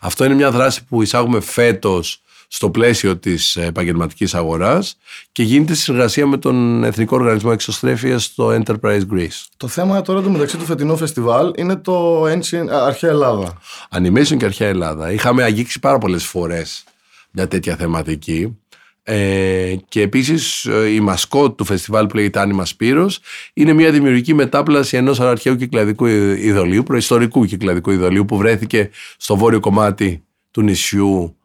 Αυτό 0.00 0.24
είναι 0.24 0.34
μια 0.34 0.50
δράση 0.50 0.84
που 0.84 1.02
εισάγουμε 1.02 1.40
φέτος 1.40 2.20
στο 2.48 2.70
πλαίσιο 2.70 3.16
της 3.16 3.56
επαγγελματικής 3.56 4.34
αγοράς 4.34 4.96
και 5.32 5.42
γίνεται 5.42 5.74
σε 5.74 5.82
συνεργασία 5.82 6.26
με 6.26 6.36
τον 6.36 6.84
Εθνικό 6.84 7.16
Οργανισμό 7.16 7.50
Εξωστρέφειας 7.52 8.24
στο 8.24 8.60
Enterprise 8.62 9.02
Greece. 9.12 9.44
Το 9.56 9.68
θέμα 9.68 10.02
τώρα 10.02 10.22
το 10.22 10.30
μεταξύ 10.30 10.56
του 10.56 10.64
φετινού 10.64 10.96
φεστιβάλ 10.96 11.52
είναι 11.56 11.76
το 11.76 12.24
Ancient, 12.24 12.68
α, 12.72 12.86
Αρχαία 12.86 13.10
Ελλάδα. 13.10 13.58
Animation 13.90 14.36
και 14.36 14.44
Αρχαία 14.44 14.68
Ελλάδα. 14.68 15.12
Είχαμε 15.12 15.42
αγγίξει 15.42 15.80
πάρα 15.80 15.98
πολλές 15.98 16.24
φορές 16.24 16.84
μια 17.30 17.48
τέτοια 17.48 17.76
θεματική. 17.76 18.58
Ε, 19.08 19.76
και 19.88 20.00
επίσης 20.00 20.64
ε, 20.64 20.88
η 20.88 21.00
μασκότ 21.00 21.56
του 21.56 21.64
φεστιβάλ 21.64 22.06
που 22.06 22.16
λέγεται 22.16 22.40
Άνιμα 22.40 22.64
Σπύρος 22.64 23.20
είναι 23.54 23.72
μια 23.72 23.90
δημιουργική 23.90 24.34
μετάπλαση 24.34 24.96
ενός 24.96 25.20
αρχαίου 25.20 25.56
κυκλαδικού 25.56 26.06
ειδωλίου, 26.06 26.82
προϊστορικού 26.82 27.44
κυκλαδικού 27.44 27.90
ειδωλίου 27.90 28.24
που 28.24 28.36
βρέθηκε 28.36 28.90
στο 29.16 29.36
βόρειο 29.36 29.60
κομμάτι 29.60 30.24
του 30.50 30.62
νησιού 30.62 31.36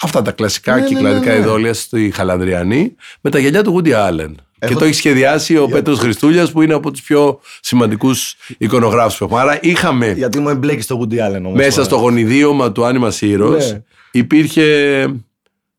αυτά 0.00 0.22
τα 0.22 0.30
κλασικά 0.32 0.74
Ναι, 0.74 0.80
ναι, 0.80 0.86
κυκλαδικά 0.86 1.30
ναι, 1.32 1.38
ναι. 1.38 1.44
ειδόλια 1.44 1.74
στη 1.74 2.10
Χαλανδριανή 2.14 2.94
με 3.20 3.30
τα 3.30 3.38
γυαλιά 3.38 3.62
του 3.62 3.80
Woody 3.84 3.92
Allen. 3.92 4.34
Και 4.58 4.70
Έχω- 4.70 4.78
το 4.78 4.84
έχει 4.84 4.94
σχεδιάσει 4.94 5.56
ο 5.58 5.66
Πέτρος 5.68 5.98
Χριστούλιας 5.98 6.52
που 6.52 6.62
είναι 6.62 6.74
από 6.74 6.90
τους 6.90 7.02
πιο 7.02 7.40
σημαντικούς 7.60 8.36
εικονογράφους 8.58 9.18
που 9.18 9.24
έχουμε. 9.24 9.40
Άρα 9.40 9.58
είχαμε 9.62 10.12
Γιατί 10.12 10.38
μου 10.38 10.48
εμπλέκεις 10.48 10.86
το 10.86 11.00
Woody 11.00 11.14
Allen 11.14 11.38
όμως. 11.38 11.52
μέσα 11.56 11.70
τώρα. 11.70 11.84
στο 11.84 11.96
γονιδίωμα 11.96 12.72
του 12.72 12.84
Άνιμα 12.84 13.12
Heroes 13.20 13.56
Ναι. 13.58 13.82
υπήρχε, 14.10 15.06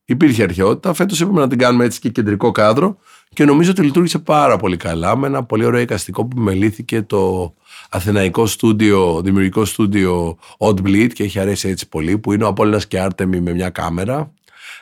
υπήρχε 0.05 0.43
αρχαιότητα. 0.43 0.93
Φέτος 0.93 1.19
είπαμε 1.19 1.39
να 1.39 1.47
την 1.47 1.57
κάνουμε 1.57 1.85
έτσι 1.85 1.99
και 1.99 2.09
κεντρικό 2.09 2.51
κάδρο 2.51 2.97
και 3.33 3.45
νομίζω 3.45 3.71
ότι 3.71 3.81
λειτουργήσε 3.81 4.19
πάρα 4.19 4.57
πολύ 4.57 4.77
καλά 4.77 5.17
με 5.17 5.27
ένα 5.27 5.43
πολύ 5.43 5.65
ωραίο 5.65 5.79
εικαστικό 5.81 6.25
που 6.25 6.39
μελήθηκε 6.39 7.01
το 7.01 7.53
αθηναϊκό 7.89 8.45
στούντιο, 8.45 9.21
δημιουργικό 9.23 9.65
στούντιο 9.65 10.37
Odd 10.57 10.81
Bleed 10.81 11.09
και 11.13 11.23
έχει 11.23 11.39
αρέσει 11.39 11.69
έτσι 11.69 11.89
πολύ 11.89 12.17
που 12.17 12.33
είναι 12.33 12.43
ο 12.43 12.47
Απόλλωνας 12.47 12.87
και 12.87 12.99
Άρτεμι 12.99 13.41
με 13.41 13.53
μια 13.53 13.69
κάμερα 13.69 14.31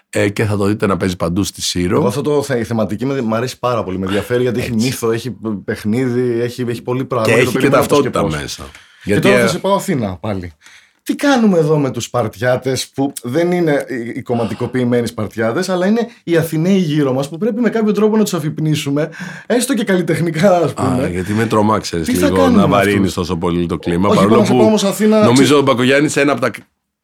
ε, 0.10 0.30
και 0.30 0.44
θα 0.44 0.58
το 0.58 0.66
δείτε 0.66 0.88
να 0.88 0.98
παίζει 0.98 1.16
παντού 1.16 1.44
στη 1.44 1.62
Σύρο. 1.62 1.96
Εγώ 1.98 2.08
αυτό 2.08 2.22
το 2.22 2.44
θε- 2.44 2.60
η 2.60 2.64
θεματική 2.64 3.06
με, 3.06 3.22
μου 3.22 3.36
αρέσει 3.36 3.60
πάρα 3.60 3.84
πολύ. 3.84 3.98
Με 3.98 4.06
ενδιαφέρει 4.06 4.42
γιατί 4.42 4.60
έχει 4.60 4.74
μύθο, 4.74 5.12
έχει 5.12 5.36
παιχνίδι, 5.66 6.40
έχει, 6.42 6.66
έχει 6.68 6.82
πολύ 6.82 7.06
πράγμα. 7.06 7.28
και 7.28 7.34
το 7.34 7.40
έχει 7.40 7.48
και 7.52 7.54
περιμένω 7.54 7.78
πώς 7.78 7.88
ταυτότητα 7.88 8.22
πώς. 8.22 8.36
μέσα. 8.36 8.64
Και 8.64 8.80
Γιατί 9.04 9.22
τώρα 9.22 9.38
ε, 9.38 9.42
θα 9.42 9.48
σε 9.48 9.60
πάω 9.60 9.76
Αθήνα 9.76 10.18
πάλι. 10.18 10.52
Τι 11.04 11.16
κάνουμε 11.16 11.58
εδώ 11.58 11.78
με 11.78 11.92
τους 11.92 12.04
Σπαρτιάτες 12.04 12.88
που 12.96 13.14
δεν 13.24 13.52
είναι 13.52 13.86
οι- 13.90 14.10
οι 14.16 14.22
κομματικοποιημένοι 14.22 15.08
Σπαρτιάτες 15.08 15.70
αλλά 15.70 15.86
είναι 15.88 16.08
οι 16.24 16.38
Αθηναίοι 16.38 16.78
γύρω 16.78 17.14
μας 17.14 17.30
που 17.30 17.38
πρέπει 17.38 17.62
με 17.62 17.70
κάποιο 17.70 17.92
τρόπο 17.92 18.18
να 18.18 18.24
τους 18.24 18.34
αφυπνίσουμε 18.34 19.10
έστω 19.46 19.74
και 19.74 19.84
καλλιτεχνικά 19.84 20.58
ας 20.58 20.74
πούμε. 20.74 21.04
Α, 21.04 21.08
γιατί 21.08 21.34
με 21.34 21.46
τρομά, 21.46 21.80
ξέρεις, 21.80 22.08
Τι 22.08 22.14
θα 22.16 22.26
λίγο 22.26 22.38
κάνουμε 22.38 22.62
να 22.62 22.68
με 22.68 22.76
βαρύνεις 22.76 22.98
αυτούς; 22.98 23.14
τόσο 23.14 23.36
πολύ 23.38 23.66
το 23.66 23.78
κλίμα. 23.78 24.08
Όχι, 24.08 24.16
παρόλο 24.18 24.34
πάω 24.34 24.40
να 24.42 24.46
σε 24.46 24.52
που 24.52 24.58
πάω 24.58 24.68
όμως 24.68 24.84
Αθήνα, 24.84 25.24
νομίζω 25.26 25.58
ο 25.58 25.62
Μπακογιάννης 25.62 26.16
ένα 26.18 26.32
από 26.32 26.42
τα 26.42 26.52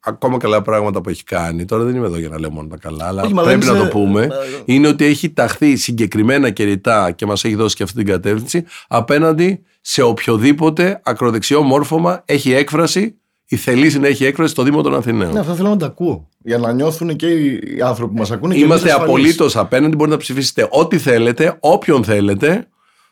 ακόμα 0.00 0.36
καλά 0.36 0.62
πράγματα 0.62 1.00
που 1.00 1.08
έχει 1.08 1.24
κάνει. 1.24 1.64
Τώρα 1.64 1.84
δεν 1.84 1.94
είμαι 1.96 2.06
εδώ 2.06 2.18
για 2.18 2.28
να 2.28 2.38
λέω 2.38 2.50
μόνο 2.50 2.68
τα 2.68 2.76
καλά, 2.76 3.06
αλλά 3.06 3.22
Όχι, 3.22 3.34
μα 3.34 3.42
πρέπει 3.42 3.64
δεν 3.64 3.72
να 3.74 3.78
το 3.78 3.84
είσαι- 3.84 3.92
πούμε. 3.92 4.22
ε, 4.22 4.28
Είναι 4.64 4.88
ότι 4.88 5.04
έχει 5.04 5.30
ταχθεί 5.32 5.76
συγκεκριμένα 5.76 6.50
και 6.50 6.64
ρητά 6.64 7.10
και 7.10 7.26
μας 7.26 7.44
έχει 7.44 7.54
δώσει 7.54 7.76
και 7.76 7.82
αυτή 7.82 7.96
την 7.96 8.06
κατεύθυνση 8.06 8.64
απέναντι 8.88 9.62
σε 9.80 10.02
οποιοδήποτε 10.02 11.00
ακροδεξιό 11.04 11.62
μόρφωμα 11.62 12.22
έχει 12.24 12.52
έκφραση 12.52 13.14
ή 13.52 13.56
θελήσει 13.56 13.98
να 13.98 14.06
έχει 14.06 14.24
έκφραση 14.24 14.50
στο 14.52 14.62
Δήμο 14.62 14.82
των 14.82 14.94
Αθηναίων. 14.94 15.32
Ναι, 15.32 15.38
αυτά 15.40 15.54
θέλω 15.54 15.68
να 15.68 15.76
τα 15.76 15.86
ακούω. 15.86 16.28
Για 16.38 16.58
να 16.58 16.72
νιώθουν 16.72 17.16
και 17.16 17.26
οι 17.26 17.80
άνθρωποι 17.84 18.12
που 18.12 18.18
μας 18.18 18.30
ακούνε. 18.30 18.54
και 18.54 18.60
Είμαστε 18.60 18.88
εμείς 18.88 19.00
ασφαλείς. 19.00 19.18
απολύτως 19.18 19.56
απέναντι. 19.56 19.96
Μπορείτε 19.96 20.16
να 20.16 20.20
ψηφίσετε 20.22 20.68
ό,τι 20.70 20.98
θέλετε, 20.98 21.56
όποιον 21.60 22.04
θέλετε. 22.04 22.68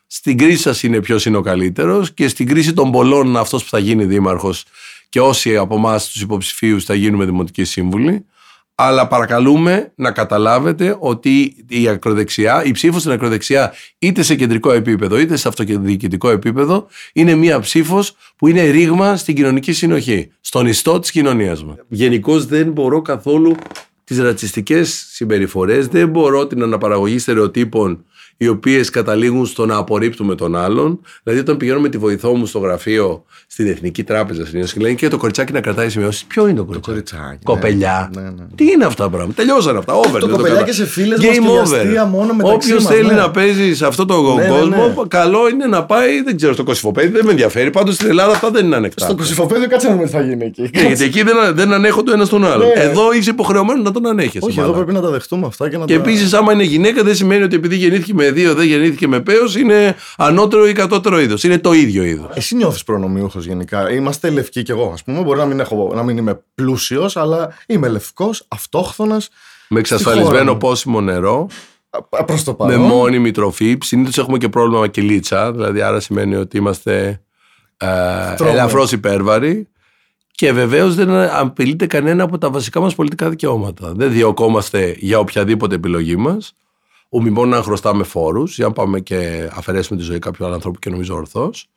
Στην 0.07 0.37
κρίση 0.37 0.61
σας 0.61 0.83
είναι 0.83 1.01
ποιος 1.01 1.25
είναι 1.25 1.37
ο 1.37 1.41
καλύτερος 1.41 2.13
και 2.13 2.27
στην 2.27 2.47
κρίση 2.47 2.73
των 2.73 2.91
πολλών 2.91 3.37
αυτός 3.37 3.63
που 3.63 3.69
θα 3.69 3.79
γίνει 3.79 4.05
δήμαρχος 4.05 4.65
και 5.09 5.19
όσοι 5.21 5.57
από 5.57 5.75
εμάς 5.75 6.09
τους 6.09 6.21
υποψηφίους 6.21 6.85
θα 6.85 6.93
γίνουμε 6.93 7.25
δημοτικοί 7.25 7.63
σύμβουλοι. 7.63 8.25
Αλλά 8.81 9.07
παρακαλούμε 9.07 9.91
να 9.95 10.11
καταλάβετε 10.11 10.97
ότι 10.99 11.55
η 11.69 11.87
ακροδεξιά, 11.87 12.63
η 12.63 12.71
ψήφος 12.71 12.99
στην 12.99 13.11
ακροδεξιά, 13.13 13.73
είτε 13.99 14.23
σε 14.23 14.35
κεντρικό 14.35 14.71
επίπεδο 14.71 15.19
είτε 15.19 15.35
σε 15.35 15.47
αυτοδιοικητικό 15.47 16.29
επίπεδο, 16.29 16.87
είναι 17.13 17.35
μία 17.35 17.59
ψήφος 17.59 18.15
που 18.35 18.47
είναι 18.47 18.69
ρήγμα 18.69 19.17
στην 19.17 19.35
κοινωνική 19.35 19.73
συνοχή, 19.73 20.31
στον 20.41 20.67
ιστό 20.67 20.99
της 20.99 21.11
κοινωνίας 21.11 21.63
μας. 21.63 21.75
Γενικώς 21.87 22.45
δεν 22.45 22.71
μπορώ 22.71 23.01
καθόλου 23.01 23.55
τις 24.03 24.19
ρατσιστικές 24.19 25.05
συμπεριφορές, 25.11 25.87
δεν 25.87 26.09
μπορώ 26.09 26.47
την 26.47 26.63
αναπαραγωγή 26.63 27.19
στερεοτύπων 27.19 28.05
οι 28.41 28.47
οποίες 28.47 28.89
καταλήγουν 28.89 29.45
στο 29.45 29.65
να 29.65 29.75
απορρίπτουμε 29.75 30.35
τον 30.35 30.55
άλλον. 30.55 30.99
Δηλαδή, 31.23 31.41
όταν 31.41 31.57
πηγαίνω 31.57 31.79
με 31.79 31.89
τη 31.89 31.97
βοηθό 31.97 32.33
μου 32.35 32.45
στο 32.45 32.59
γραφείο 32.59 33.23
στην 33.47 33.67
Εθνική 33.67 34.03
Τράπεζα 34.03 34.45
συνήθω 34.45 34.67
και 34.73 34.79
λένε 34.79 34.93
και 34.93 35.07
το 35.07 35.17
κοριτσάκι 35.17 35.51
να 35.53 35.61
κρατάει 35.61 35.89
σημειώσεις. 35.89 36.23
Ποιο 36.23 36.47
είναι 36.47 36.57
το 36.57 36.63
κοριτσάκι; 36.65 36.91
κοριτσάκι, 36.91 37.39
Κοπελιά. 37.43 38.09
ναι, 38.15 38.21
ναι, 38.21 38.29
ναι. 38.29 38.45
Τι 38.55 38.65
είναι 38.65 38.85
αυτά 38.85 39.03
τα 39.03 39.09
πράγματα; 39.09 39.33
Τελειώσαν 39.41 39.77
αυτά. 39.77 39.93
Over. 39.93 40.19
Το 40.19 40.27
δεν 40.27 40.29
κοπελιά 40.35 40.53
κατα- 40.53 40.65
και 40.65 40.73
σε 40.73 40.85
φίλες 40.85 41.17
μας 41.19 41.27
Game 41.27 41.31
και 41.33 41.39
για 41.39 41.51
over. 41.51 41.77
αστεία 41.79 42.05
μόνο 42.05 42.33
μεταξύ 42.33 42.55
Όποιος 42.55 42.83
μας, 42.83 42.93
θέλει 42.93 43.07
ναι. 43.07 43.13
να 43.13 43.31
παίζει 43.31 43.75
σε 43.75 43.85
αυτό 43.85 44.05
το 44.05 44.33
Ναι, 44.35 44.43
ναι, 44.43 44.49
κόσμο, 44.49 44.85
ναι. 44.87 44.93
καλό 45.07 45.49
είναι 45.49 45.65
να 45.65 45.83
πάει, 45.85 46.21
δεν 46.21 46.35
ξέρω, 46.35 46.53
στο 46.53 46.63
Κωσυφοπέδι, 46.63 47.07
δεν 47.07 47.25
με 47.25 47.31
ενδιαφέρει. 47.31 47.69
Πάντως 47.69 47.95
στην 47.95 48.07
Ελλάδα 48.07 48.31
αυτά 48.31 48.49
δεν 48.51 48.65
είναι 48.65 48.75
ανεκτά. 48.75 49.05
Στο 49.05 49.15
κοσυφοπέδιο 49.15 49.67
κάτσε 49.67 49.87
να 49.87 49.93
δούμε 49.93 50.05
τι 50.05 50.11
θα 50.11 50.21
γίνει 50.21 50.45
εκεί. 50.45 50.61
Ναι, 50.61 50.81
γιατί 50.87 51.03
εκεί 51.03 51.23
δεν, 51.23 51.35
δεν 51.53 51.73
ανέχονται 51.73 52.11
ο 52.11 52.13
ένας 52.13 52.29
τον 52.29 52.45
άλλον. 52.45 52.67
Ναι. 52.67 52.83
Εδώ 52.83 53.11
είσαι 53.13 53.29
υποχρεωμένος 53.29 53.83
να 53.83 53.91
τον 53.91 54.07
ανέχεσαι. 54.07 54.39
Όχι, 54.45 54.59
εδώ 54.59 54.69
μάλλον. 54.69 54.85
πρέπει 54.85 54.97
να 55.01 55.01
τα 55.05 55.09
δεχτούμε 55.11 55.45
αυτά 55.45 55.69
και 55.69 55.77
να 55.77 55.85
Και 55.85 55.95
τα... 55.95 55.99
επίσης, 56.01 56.33
άμα 56.33 56.53
είναι 56.53 56.63
γυναίκα, 56.63 57.03
δεν 57.03 57.15
σημαίνει 57.15 57.43
ότι 57.43 57.55
επειδή 57.55 57.75
γεννήθηκε 57.75 58.13
με 58.13 58.25
δύο, 58.31 58.53
δεν 58.53 58.65
γεννήθηκε 58.67 59.07
με 59.07 59.19
πέος, 59.19 59.55
είναι 59.55 59.95
ανώτερο 60.17 60.67
ή 60.67 60.73
κατώτερο 60.73 61.19
είδος. 61.19 61.43
Είναι 61.43 61.59
το 61.59 61.73
ίδιο 61.73 62.03
είδος. 62.03 62.29
Εσύ 62.33 62.55
νιώθεις 62.55 62.83
προνομιούχος 62.83 63.45
γενικά. 63.45 63.91
Είμαστε 63.91 64.29
λευκοί 64.29 64.63
κι 64.63 64.71
εγώ, 64.71 64.89
ας 64.93 65.03
πούμε. 65.03 65.21
Μπορεί 65.21 65.39
να 65.39 65.45
μην, 65.45 65.59
έχω, 65.59 65.91
να 65.95 66.03
μην 66.03 66.17
είμαι 66.17 66.41
πλούσιος, 66.55 67.17
αλλά 67.17 67.53
είμαι 67.67 67.87
λευκός, 67.87 68.45
αυτόχθονας. 68.47 69.29
Με 69.31 69.35
χώρα 69.67 69.79
εξασφαλισμένο 69.79 70.51
μου. 70.51 70.57
πόσιμο 70.57 71.01
νερό, 71.01 71.47
Προς 72.25 72.43
το 72.43 72.51
με 72.51 72.57
παρόν. 72.57 72.81
μόνιμη 72.81 73.31
τροφή. 73.31 73.77
Συνήθως 73.81 74.17
έχουμε 74.17 74.37
και 74.37 74.49
πρόβλημα 74.49 74.87
κυλίτσα, 74.87 75.51
δηλαδή 75.51 75.81
άρα 75.81 75.99
σημαίνει 75.99 76.35
ότι 76.35 76.57
είμαστε 76.57 77.21
ε, 77.77 77.87
Τρώμε. 78.35 78.51
ελαφρώς 78.51 78.91
υπέρβαροι. 78.91 79.67
Και 80.31 80.51
βεβαίως 80.51 80.95
δεν 80.95 81.09
απειλείται 81.11 81.85
κανένα 81.87 82.23
από 82.23 82.37
τα 82.37 82.49
βασικά 82.49 82.79
μας 82.79 82.95
πολιτικά 82.95 83.29
δικαιώματα. 83.29 83.91
Δεν 83.95 84.11
διωκόμαστε 84.11 84.95
για 84.99 85.19
οποιαδήποτε 85.19 85.75
επιλογή 85.75 86.15
μας. 86.15 86.53
Ου 87.09 87.21
μόνο 87.31 87.55
να 87.55 87.61
χρωστάμε 87.63 88.03
φόρους, 88.03 88.55
για 88.55 88.65
να 88.67 88.73
πάμε 88.73 88.99
και 88.99 89.49
αφαιρέσουμε 89.53 89.99
τη 89.99 90.05
ζωή 90.05 90.19
κάποιου 90.19 90.45
άλλου 90.45 90.53
ανθρώπου 90.53 90.79
και 90.79 90.89
νομίζω 90.89 91.15
ορθώς. 91.15 91.67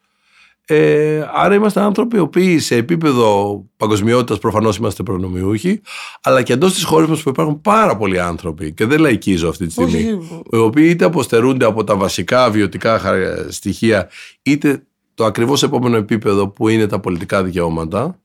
Ε, 0.67 1.29
άρα 1.35 1.55
είμαστε 1.55 1.81
άνθρωποι 1.81 2.17
οι 2.17 2.21
οποίοι 2.21 2.59
σε 2.59 2.77
επίπεδο 2.77 3.57
παγκοσμιότητας 3.77 4.39
προφανώς 4.39 4.77
είμαστε 4.77 5.03
προνομιούχοι, 5.03 5.81
αλλά 6.23 6.43
και 6.43 6.53
εντός 6.53 6.75
της 6.75 6.85
χώρας 6.85 7.09
μας 7.09 7.23
που 7.23 7.29
υπάρχουν 7.29 7.61
πάρα 7.61 7.97
πολλοί 7.97 8.21
άνθρωποι, 8.21 8.73
και 8.73 8.87
δεν 8.87 9.01
λαϊκίζω 9.01 9.49
αυτή 9.49 9.67
τη 9.67 9.73
στιγμή, 9.73 10.13
Όχι. 10.13 10.43
οι 10.51 10.57
οποίοι 10.57 10.87
είτε 10.91 11.05
αποστερούνται 11.05 11.65
από 11.65 11.85
τα 11.85 11.97
βασικά 11.97 12.51
βιωτικά 12.51 12.99
χαρα- 12.99 13.47
στοιχεία, 13.51 14.09
είτε 14.43 14.83
το 15.15 15.25
ακριβώς 15.25 15.63
επόμενο 15.63 15.97
επίπεδο 15.97 16.49
που 16.49 16.69
είναι 16.69 16.87
τα 16.87 17.01
πολιτικά 17.01 17.43
δικαιώματα. 17.43 18.22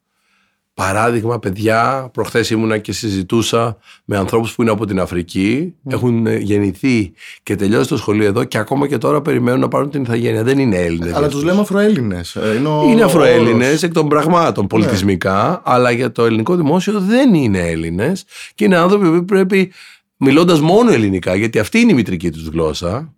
Παράδειγμα, 0.81 1.39
παιδιά, 1.39 2.09
προχθές 2.13 2.49
ήμουνα 2.49 2.77
και 2.77 2.91
συζητούσα 2.91 3.77
με 4.05 4.17
ανθρώπους 4.17 4.55
που 4.55 4.61
είναι 4.61 4.71
από 4.71 4.85
την 4.85 4.99
Αφρική, 4.99 5.73
έχουν 5.89 6.25
ε, 6.27 6.37
γεννηθεί 6.37 7.11
και 7.43 7.55
τελειώσει 7.55 7.89
το 7.89 7.97
σχολείο 7.97 8.25
εδώ 8.27 8.43
και 8.43 8.57
ακόμα 8.57 8.87
και 8.87 8.97
τώρα 8.97 9.21
περιμένουν 9.21 9.59
να 9.59 9.67
πάρουν 9.67 9.89
την 9.89 10.01
ηθαγένεια. 10.01 10.43
Δεν 10.43 10.59
είναι 10.59 10.75
Έλληνες. 10.77 11.13
Αλλά 11.13 11.27
τους 11.27 11.43
λέμε 11.43 11.59
Αφροέλληνες. 11.61 12.37
Είναι, 12.57 12.67
ο- 12.67 12.83
Είναι 12.89 13.01
ο 13.01 13.05
Αφροέλληνες 13.05 13.67
όρος. 13.67 13.83
εκ 13.83 13.93
των 13.93 14.07
πραγμάτων 14.07 14.67
πολιτισμικά, 14.67 15.61
αλλά 15.65 15.91
για 15.91 16.11
το 16.11 16.25
ελληνικό 16.25 16.55
δημόσιο 16.55 16.99
δεν 16.99 17.33
είναι 17.33 17.59
Έλληνες 17.59 18.23
και 18.55 18.65
είναι 18.65 18.77
άνθρωποι 18.77 19.09
που 19.11 19.25
πρέπει, 19.25 19.71
μιλώντας 20.17 20.59
μόνο 20.59 20.91
ελληνικά, 20.91 21.35
γιατί 21.35 21.59
αυτή 21.59 21.79
είναι 21.79 21.91
η 21.91 21.95
μητρική 21.95 22.31
τους 22.31 22.47
γλώσσα. 22.47 23.13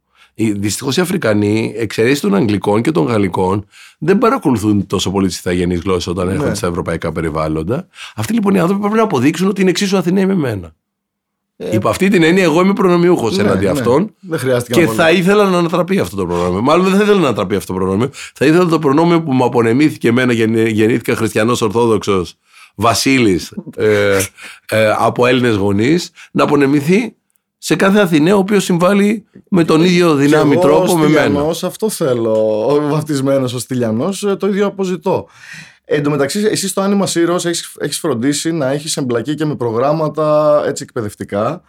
Δυστυχώς 0.45 0.97
οι 0.97 1.01
Αφρικανοί, 1.01 1.73
εξαιρέσεις 1.77 2.19
των 2.19 2.35
Αγγλικών 2.35 2.81
και 2.81 2.91
των 2.91 3.05
Γαλλικών, 3.05 3.65
δεν 3.99 4.17
παρακολουθούν 4.17 4.87
τόσο 4.87 5.11
πολύ 5.11 5.27
τις 5.27 5.37
ηθαγενείς 5.37 5.79
γλώσσες 5.79 6.07
όταν 6.07 6.29
έρχονται 6.29 6.55
στα 6.55 6.67
ευρωπαϊκά 6.67 7.11
περιβάλλοντα. 7.11 7.87
Αυτοί 8.15 8.33
λοιπόν 8.33 8.55
οι 8.55 8.59
άνθρωποι 8.59 8.81
πρέπει 8.81 8.95
να 8.97 9.03
αποδείξουν 9.03 9.47
ότι 9.47 9.61
είναι 9.61 9.69
εξίσου 9.69 9.97
Αθηναίοι 9.97 10.25
με 10.25 10.35
μένα. 10.35 10.73
Υπό 11.71 11.89
αυτή 11.89 12.09
την 12.09 12.23
έννοια, 12.23 12.43
εγώ 12.43 12.61
είμαι 12.61 12.73
προνομιούχος 12.73 13.37
Ναι, 13.37 13.43
εναντί 13.43 13.63
ναι. 13.65 13.71
αυτών. 13.71 14.13
Δεν 14.19 14.39
χρειάστηκε 14.39 14.79
Και 14.79 14.85
να 14.85 14.91
θα 14.93 15.11
ήθελα 15.11 15.49
να 15.49 15.57
ανατραπεί 15.57 15.99
αυτό 15.99 16.15
το 16.15 16.25
προνόμιο. 16.25 16.61
Μάλλον 16.61 16.85
δεν 16.85 16.95
θα 16.95 17.03
ήθελα 17.03 17.19
να 17.19 17.25
ανατραπεί 17.25 17.55
αυτό 17.55 17.73
το 17.73 17.79
προνόμιο. 17.79 18.09
Θα 18.33 18.45
ήθελα 18.45 18.65
το 18.65 18.79
προνόμιο 18.79 19.23
που 19.23 19.33
μου 19.33 19.43
απονεμήθηκε 19.43 20.07
εμένα, 20.07 20.33
γεννη- 20.33 20.67
γεννήθηκα 20.67 21.15
χριστιανός 21.15 21.61
Ορθόδοξος 21.61 22.35
Βασίλης 22.75 23.53
ε, 23.77 24.19
ε, 24.69 24.93
από 24.97 25.25
Έλληνες 25.25 25.55
γονείς, 25.55 26.11
να 26.31 26.43
απονεμηθεί 26.43 27.15
σε 27.61 27.75
κάθε 27.75 27.99
Αθηναίο 27.99 28.35
ο 28.35 28.39
οποίος 28.39 28.63
συμβάλλει 28.63 29.25
με 29.49 29.63
τον 29.63 29.83
ίδιο 29.83 30.15
δυνάμει 30.15 30.49
Και 30.55 30.59
εγώ 30.61 30.67
τρόπο 30.67 30.97
με 30.97 31.05
ως 31.05 31.11
μένα. 31.11 31.23
Στυλιανός, 31.25 31.63
αυτό 31.63 31.89
θέλω. 31.89 32.65
Ο 32.67 32.87
βαφτισμένο 32.89 33.45
ω 33.55 33.57
Τηλιανό, 33.67 34.09
το 34.39 34.47
ίδιο 34.47 34.65
αποζητώ. 34.65 35.27
Εν 35.85 36.03
τω 36.03 36.09
μεταξύ, 36.09 36.39
εσύ 36.51 36.67
στο 36.67 36.81
Άνιμα 36.81 37.07
Σύρος 37.07 37.45
έχεις, 37.45 37.75
έχεις 37.79 37.99
φροντίσει 37.99 38.51
να 38.51 38.71
έχεις 38.71 38.97
εμπλακεί 38.97 39.35
και 39.35 39.45
με 39.45 39.55
προγράμματα 39.55 40.61
έτσι 40.65 40.83
εκπαιδευτικά. 40.83 41.61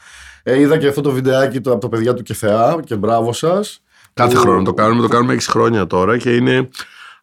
Ε, 0.42 0.60
είδα 0.60 0.78
και 0.78 0.86
αυτό 0.86 1.00
το 1.00 1.10
βιντεάκι 1.10 1.60
του, 1.60 1.70
από 1.72 1.80
τα 1.80 1.88
παιδιά 1.88 2.14
του 2.14 2.22
Κεφεά 2.22 2.80
και 2.84 2.96
μπράβο 2.96 3.32
σας. 3.32 3.82
Κάθε 4.14 4.34
Που- 4.34 4.40
χρόνο 4.40 4.62
το 4.62 4.72
κάνουμε, 4.74 5.02
το 5.02 5.08
κάνουμε 5.08 5.32
6 5.34 5.50
χρόνια 5.50 5.86
τώρα 5.86 6.18
και 6.18 6.30
είναι 6.34 6.68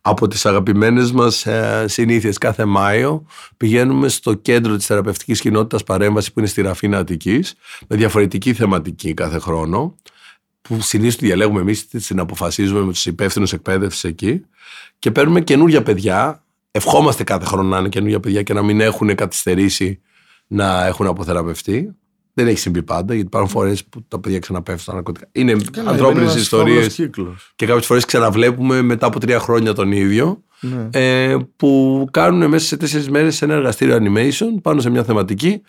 από 0.10 0.28
τις 0.28 0.46
αγαπημένες 0.46 1.12
μας 1.12 1.46
ε, 1.46 1.86
συνήθειες. 1.88 2.38
Κάθε 2.38 2.65
Μάιο 2.65 3.26
πηγαίνουμε 3.58 4.08
στο 4.08 4.34
κέντρο 4.34 4.76
της 4.76 4.86
θεραπευτικής 4.86 5.41
κοινότητας 5.41 5.84
παρέμβαση 5.84 6.34
που 6.34 6.39
είναι 6.39 6.48
στη 6.48 6.62
Ραφίνα 6.62 6.98
Αττικής 6.98 7.56
με 7.88 7.96
διαφορετική 7.96 8.54
θεματική 8.54 9.13
κάθε 9.13 9.39
χρόνο 9.39 9.96
που 10.62 10.82
συνήθως 10.82 11.15
τη 11.15 11.26
διαλέγουμε 11.26 11.60
εμείς, 11.60 11.88
την 11.88 12.20
αποφασίζουμε 12.20 12.80
με 12.80 12.91
τους 12.91 13.06
υπεύθυνους 13.06 13.54
εκπαίδευσης 13.54 14.04
εκεί 14.04 14.46
και 15.00 15.12
παίρνουμε 15.12 15.41
καινούργια 15.41 15.84
παιδιά. 15.84 16.43
Ευχόμαστε 16.72 17.24
κάθε 17.24 17.46
χρόνο 17.46 17.70
να 17.70 17.78
είναι 17.78 17.89
καινούργια 17.89 18.20
παιδιά 18.20 18.43
και 18.43 18.54
να 18.54 18.63
μην 18.63 18.82
έχουν 18.82 19.15
καθυστερήσει 19.15 20.02
να 20.48 20.86
έχουν 20.86 21.08
αποθεραπευτεί. 21.08 21.96
Δεν 22.39 22.47
έχει 22.47 22.58
συμβεί 22.58 22.84
πάντα, 22.84 23.13
γιατί 23.13 23.28
υπάρχουν 23.28 23.52
φορές 23.52 23.84
που 23.86 24.06
τα 24.08 24.19
παιδιά 24.19 24.39
ξαναπέφτουν 24.39 24.84
στα 24.84 24.93
ναρκωτικά. 24.93 25.28
Είναι 25.32 25.56
Καλά, 25.71 25.89
ανθρώπινε 25.89 26.21
είναι 26.21 26.32
ένας 26.32 26.41
ιστορίες 26.41 26.76
φαύλος 26.78 26.93
κύκλος. 26.95 27.52
και 27.56 27.65
κάποιες 27.65 27.86
φορές 27.86 28.06
ξαναβλέπουμε 28.06 28.82
μετά 28.82 29.06
από 29.08 29.19
τρία 29.19 29.39
χρόνια 29.39 29.73
τον 29.73 29.91
ίδιο. 29.91 30.41
Ναι. 30.60 30.88
Ε, 30.91 31.38
που 31.56 32.08
κάνουν 32.12 32.50
μέσα 32.50 32.65
σε 32.65 32.78
τέσσερις 32.78 33.10
μέρες 33.10 33.41
ένα 33.41 33.54
εργαστήριο 33.54 33.97
animation 34.02 34.62
πάνω 34.62 34.82
σε 34.82 34.89
μια 34.89 35.04
θεματική 35.04 35.62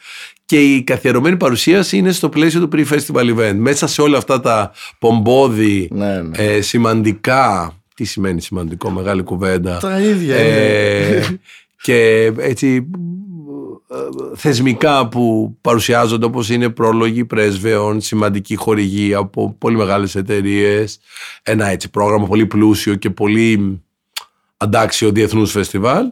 και 0.44 0.60
η 0.74 0.82
καθιερωμένη 0.82 1.36
παρουσίαση 1.36 1.96
είναι 1.96 2.12
στο 2.12 2.28
πλαίσιο 2.28 2.66
του 2.66 2.68
pre-festival 2.76 3.36
event. 3.38 3.54
Μέσα 3.56 3.86
σε 3.86 4.00
όλα 4.02 4.18
αυτά 4.18 4.40
τα 4.40 4.72
πομπόδι 4.98 5.88
Ναι, 5.92 6.22
ναι. 6.22 6.36
ε, 6.36 6.60
σημαντικά. 6.60 7.72
Τι 7.94 8.04
σημαίνει 8.04 8.40
σημαντικό, 8.40 8.90
μεγάλη 8.90 9.22
κουβέντα. 9.22 9.78
Τα 9.78 10.00
ίδια 10.00 10.36
Ε, 10.36 11.06
είναι. 11.08 11.40
και 11.82 12.24
έτσι 12.38 12.66
ε, 12.76 12.80
θεσμικά 14.34 15.08
που 15.08 15.56
παρουσιάζονται 15.60 16.24
όπως 16.26 16.48
είναι 16.50 16.68
πρόλογοι 16.68 17.24
πρέσβεων, 17.24 18.00
σημαντική 18.00 18.56
χορηγή 18.56 19.14
από 19.14 19.54
πολύ 19.58 19.76
μεγάλες 19.76 20.14
εταιρείες, 20.14 20.98
ένα 21.42 21.66
έτσι 21.66 21.90
πρόγραμμα 21.90 22.26
πολύ 22.26 22.46
πλούσιο 22.46 22.94
και 22.94 23.10
πολύ 23.10 23.80
αντάξιο 24.56 25.10
διεθνούς 25.10 25.50
φεστιβάλ. 25.50 26.06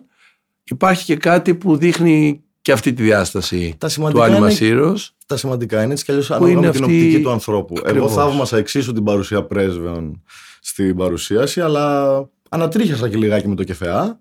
Υπάρχει 0.64 1.04
και 1.04 1.16
κάτι 1.16 1.54
που 1.54 1.76
δείχνει 1.76 2.40
και 2.62 2.72
αυτή 2.72 2.92
τη 2.92 3.02
διάσταση 3.02 3.74
Τα 3.78 3.86
του 3.86 3.92
σημαντικά 3.92 4.24
Άνιμα 4.24 4.38
είναι- 4.38 4.50
Σύρος. 4.50 5.14
Τα 5.26 5.36
σημαντικά 5.36 5.82
είναι 5.82 5.92
έτσι 5.92 6.04
κι 6.04 6.10
αλλιώς 6.10 6.30
ανάλογα 6.30 6.52
είναι 6.52 6.66
με 6.66 6.70
την 6.72 6.84
αυτή- 6.84 6.96
οπτική 6.96 7.22
του 7.22 7.30
ανθρώπου. 7.30 7.74
Ακριβώς. 7.78 8.10
Εγώ 8.12 8.20
θαύμασα 8.20 8.56
εξίσου 8.56 8.92
την 8.92 9.04
παρουσία 9.04 9.42
πρέσβεων 9.44 10.22
στην 10.60 10.96
παρουσίαση, 10.96 11.60
αλλά 11.60 12.14
ανατρίχιασα 12.48 13.08
και 13.08 13.16
λιγάκι 13.16 13.48
με 13.48 13.54
το 13.54 13.64
κεφεά. 13.64 14.20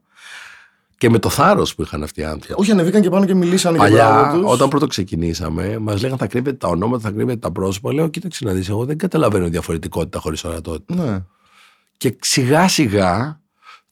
Και 0.97 1.09
με 1.09 1.19
το 1.19 1.29
θάρρος 1.29 1.75
που 1.75 1.81
είχαν 1.81 2.03
αυτοί 2.03 2.21
οι 2.21 2.23
άνθρωποι. 2.23 2.61
Όχι, 2.61 2.71
ανεβήκαν 2.71 3.01
και 3.01 3.09
πάνω 3.09 3.25
και 3.25 3.33
μιλήσανε 3.33 3.77
για 3.77 3.85
Παλιά, 3.85 4.11
μπράβο 4.11 4.41
τους. 4.41 4.51
όταν 4.51 4.69
πρώτο 4.69 4.87
ξεκινήσαμε, 4.87 5.77
μας 5.79 6.01
λέγανε 6.01 6.17
θα 6.19 6.27
κρύβετε 6.27 6.57
τα 6.57 6.67
ονόματα, 6.67 7.03
θα 7.03 7.11
κρύβετε 7.11 7.39
τα 7.39 7.51
πρόσωπα. 7.51 7.93
Λέω, 7.93 8.07
κοίταξε 8.07 8.45
να 8.45 8.51
δεις, 8.51 8.69
εγώ 8.69 8.85
δεν 8.85 8.97
καταλαβαίνω 8.97 9.47
διαφορετικότητα 9.47 10.19
χωρίς 10.19 10.43
ορατότητα. 10.43 11.03
Ναι. 11.03 11.23
Και 11.97 12.15
σιγά 12.21 12.67
σιγά 12.67 13.39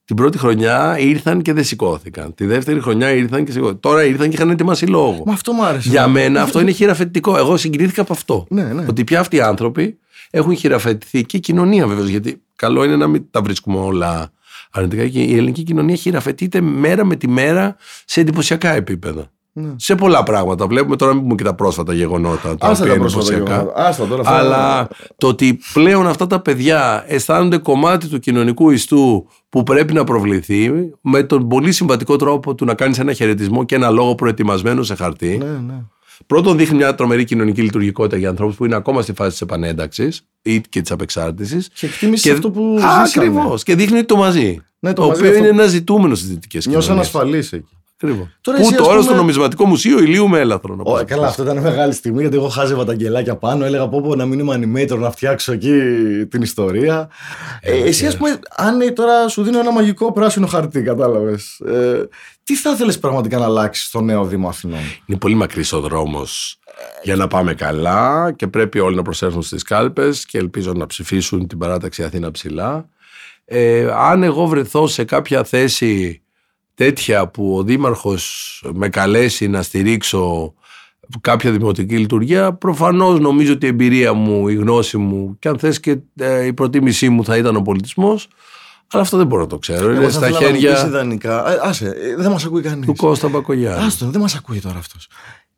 την 0.06 0.16
πρώτη 0.16 0.38
χρονιά 0.38 1.00
ήρθαν 1.00 1.42
και 1.42 1.54
δεν 1.54 1.63
σηκώθηκαν. 1.63 2.34
Τη 2.34 2.46
δεύτερη 2.46 2.82
χρονιά 2.82 3.12
ήρθαν 3.12 3.46
και 3.46 3.52
σηκώθηκαν. 3.52 3.80
Τώρα 3.80 4.04
ήρθαν 4.04 4.30
και 4.30 4.36
είχαν 4.36 4.50
ετοιμάσει 4.50 4.86
λόγο. 4.86 5.24
Μα 5.26 5.34
αυτό 5.34 5.54
μου 5.54 5.66
άρεσε. 5.66 5.89
Για 5.89 6.08
μένα 6.08 6.42
αυτό 6.42 6.60
είναι 6.60 6.72
χειραφετικό. 6.72 7.38
Εγώ 7.38 7.58
συγκινήθηκα 7.58 8.02
από 8.02 8.13
αυτό. 8.13 8.46
Ναι, 8.50 8.63
ναι. 8.63 8.86
Ότι 8.89 9.04
πια 9.04 9.20
αυτοί 9.20 9.36
οι 9.36 9.42
άνθρωποι 9.42 9.98
έχουν 10.30 10.56
χειραφετηθεί 10.56 11.24
και 11.26 11.38
η 11.38 11.39
κοινωνία 11.39 11.88
βέβαια. 11.88 12.06
Γιατί 12.06 12.42
καλό 12.56 12.84
είναι 12.84 12.96
να 12.96 13.08
μην 13.08 13.26
τα 13.32 13.42
βρίσκουμε 13.42 13.80
όλα 13.80 14.32
αρνητικά. 14.73 15.07
Και 15.07 15.21
η 15.21 15.36
ελληνική 15.38 15.63
κοινωνία 15.63 15.95
χειραφετείται 15.95 16.62
μέρα 16.62 17.05
με 17.05 17.15
τη 17.15 17.27
μέρα 17.27 17.75
σε 18.05 18.21
εντυπωσιακά 18.21 18.73
επίπεδα. 18.75 19.27
Ναι. 19.55 19.69
Σε 19.75 19.95
πολλά 19.95 20.23
πράγματα. 20.23 20.67
Βλέπουμε 20.67 20.95
τώρα, 20.95 21.13
μην 21.13 21.21
πούμε 21.23 21.36
και 21.36 21.43
τα 21.43 21.53
πρόσφατα 21.53 21.93
γεγονότα. 21.93 22.57
Τα 22.57 22.67
Άστα 22.67 22.69
οποία 22.69 22.86
τα 22.86 22.86
είναι 22.91 22.97
πρόσφατα 22.99 23.25
εντυπωσιακά. 23.33 23.53
γεγονότα. 23.62 23.88
Άστα 23.88 24.05
τώρα. 24.07 24.21
αυτά- 24.21 24.38
Αλλά 24.38 24.88
το 25.17 25.27
ότι 25.27 25.59
πλέον 25.73 26.07
αυτά 26.07 26.27
τα 26.27 26.39
παιδιά 26.39 27.03
αισθάνονται 27.07 27.57
κομμάτι 27.57 28.07
του 28.07 28.19
κοινωνικού 28.19 28.69
ιστού 28.69 29.27
που 29.49 29.63
πρέπει 29.63 29.93
να 29.93 30.03
προβληθεί 30.03 30.71
με 31.01 31.23
τον 31.23 31.47
πολύ 31.47 31.71
συμβατικό 31.71 32.15
τρόπο 32.15 32.55
του 32.55 32.65
να 32.65 32.73
κάνεις 32.73 32.99
ένα 32.99 33.13
χαιρετισμό 33.13 33.63
και 33.63 33.75
ένα 33.75 33.89
λόγο 33.89 34.15
προετοιμασμένο 34.15 34.83
σε 34.83 34.95
χαρτί. 34.95 35.38
Ναι, 35.38 35.45
ναι. 35.45 35.81
Πρώτον, 36.27 36.57
δείχνει 36.57 36.77
μια 36.77 36.95
τρομερή 36.95 37.23
κοινωνική 37.23 37.62
λειτουργικότητα 37.62 38.17
για 38.17 38.29
ανθρώπους 38.29 38.55
που 38.55 38.65
είναι 38.65 38.75
ακόμα 38.75 39.01
στη 39.01 39.13
φάση 39.13 39.29
της 39.31 39.41
επανένταξης 39.41 40.21
ή 40.41 40.62
και 40.62 40.81
της 40.81 40.91
απεξάρτησης. 40.91 41.69
Και 41.73 41.86
εκτίμησης 41.86 42.31
αυτό 42.31 42.51
που 42.51 42.79
Ακριβώς. 42.81 43.63
Και 43.63 43.75
δείχνει 43.75 44.03
το 44.03 44.15
μαζί. 44.15 44.62
Ναι, 44.79 44.93
το 44.93 45.01
το 45.01 45.07
μαζί 45.07 45.19
οποίο 45.19 45.31
αυτό- 45.31 45.43
είναι 45.45 45.53
ένα 45.62 45.67
ζητούμενο 45.67 46.15
στις 46.15 46.27
δυτικές 46.29 46.63
κοινωνίες. 46.63 46.88
Νιώσαν 46.88 47.03
ασφαλεί 47.05 47.38
εκεί. 47.38 47.65
Ακριβώς. 48.04 48.28
Τώρα 48.42 48.58
Που 48.58 48.63
εσύ, 48.63 48.74
ας 48.74 48.80
τώρα 48.80 48.92
πούμε- 48.92 49.04
στο 49.04 49.16
νομισματικό 49.16 49.66
μουσείο 49.66 50.00
ηλίου 50.00 50.28
με 50.28 50.39
έλαθρο. 50.39 50.76
να 50.76 50.82
Ω, 50.86 50.92
πας. 50.94 51.04
καλά, 51.06 51.28
αυτό 51.28 51.44
ήταν 51.44 51.58
μεγάλη 51.62 51.94
στιγμή 51.94 52.22
γιατί 52.22 52.36
εγώ 52.36 52.48
χάζευα 52.48 52.86
τα 52.86 52.92
αγγελάκια 52.92 53.36
πάνω. 53.36 53.66
Έλεγα 53.66 53.88
πω, 53.88 54.02
πω 54.02 54.16
να 54.16 54.26
μην 54.26 54.39
είμαι 54.39 54.56
animator 54.89 54.98
να 54.98 55.12
φτιάξω 55.12 55.52
εκεί 55.52 55.80
την 56.30 56.42
ιστορία. 56.42 57.10
Ε, 57.62 57.78
εσύ, 57.78 58.06
ας 58.06 58.18
πούμε, 58.18 58.39
αν 58.56 58.82
ε, 58.82 58.92
τώρα 58.92 59.28
σου 59.28 59.44
δίνω 59.44 59.60
ένα 59.60 59.72
μαγικό 59.72 60.12
πράσινο 60.12 60.48
χαρτί, 60.48 60.82
κατάλαβες. 60.82 61.60
Ε, 61.60 62.08
τι 62.44 62.56
θα 62.56 62.72
ήθελε 62.72 62.94
πραγματικά 62.94 63.38
να 63.38 63.46
αλλάξεις 63.46 63.86
στο 63.86 64.02
νέο 64.02 64.26
Δήμο 64.26 64.48
Αθηνών; 64.48 64.80
Είναι 65.06 65.18
πολύ 65.18 65.36
μακρύς 65.36 65.74
ο 65.74 65.80
δρόμος 65.80 66.58
για 67.04 67.16
να 67.16 67.28
πάμε 67.28 67.54
καλά 67.54 68.32
και 68.36 68.48
πρέπει 68.48 68.80
όλοι 68.80 68.96
να 68.96 69.02
προσέλθουν 69.02 69.42
στις 69.42 69.63
κάλπες 69.63 70.26
και 70.26 70.38
ελπίζω 70.38 70.74
να 70.74 70.86
ψηφίσουν 70.86 71.48
την 71.48 71.58
παράταξη 71.58 72.04
Αθήνα 72.04 72.32
ψηλά. 72.32 72.89
Ε, 73.46 73.88
αν 73.98 74.24
εγώ 74.24 74.46
βρεθώ 74.46 74.88
σε 74.88 75.04
κάποια 75.04 75.44
θέση 75.44 76.22
τέτοια 76.75 77.27
που 77.27 77.57
ο 77.57 77.63
Δήμαρχος 77.63 78.63
με 78.73 78.89
καλέσει 78.89 79.47
να 79.47 79.62
στηρίξω 79.62 80.53
κάποια 81.21 81.51
δημοτική 81.51 81.97
λειτουργία, 81.97 82.53
προφανώς 82.53 83.19
νομίζω 83.19 83.53
ότι 83.53 83.65
η 83.65 83.69
εμπειρία 83.69 84.13
μου, 84.13 84.47
η 84.47 84.55
γνώση 84.55 84.97
μου 84.97 85.36
και 85.39 85.47
αν 85.47 85.59
θες 85.59 85.79
και 85.79 85.97
ε, 86.15 86.45
η 86.45 86.53
προτίμησή 86.53 87.09
μου 87.09 87.23
θα 87.23 87.38
ήταν 87.38 87.55
ο 87.55 87.62
πολιτισμός, 87.62 88.27
αλλά 88.91 89.01
αυτό 89.01 89.17
δεν 89.17 89.27
μπορώ 89.27 89.41
να 89.41 89.47
το 89.47 89.57
ξέρω. 89.57 89.89
Εγώ 89.89 89.95
Είναι 89.95 90.03
θα 90.03 90.09
στα 90.12 90.29
ήθελα 90.29 90.39
να 90.39 90.45
μου 90.47 90.53
πεις 90.53 90.69
χέρια 90.69 90.86
ιδανικά. 90.88 91.51
Ε, 91.51 91.59
άσε, 91.62 91.88
ε, 91.88 92.15
δεν 92.15 92.31
μας 92.31 92.45
ακούει 92.45 92.62
κανείς. 92.62 92.86
του 92.86 92.95
Κώστα 92.95 93.29
Μπακογιάννη. 93.29 93.86
Άστον, 93.86 94.12
δεν 94.12 94.21
μας 94.21 94.36
ακούει 94.36 94.59
τώρα 94.59 94.77
αυτός. 94.77 95.07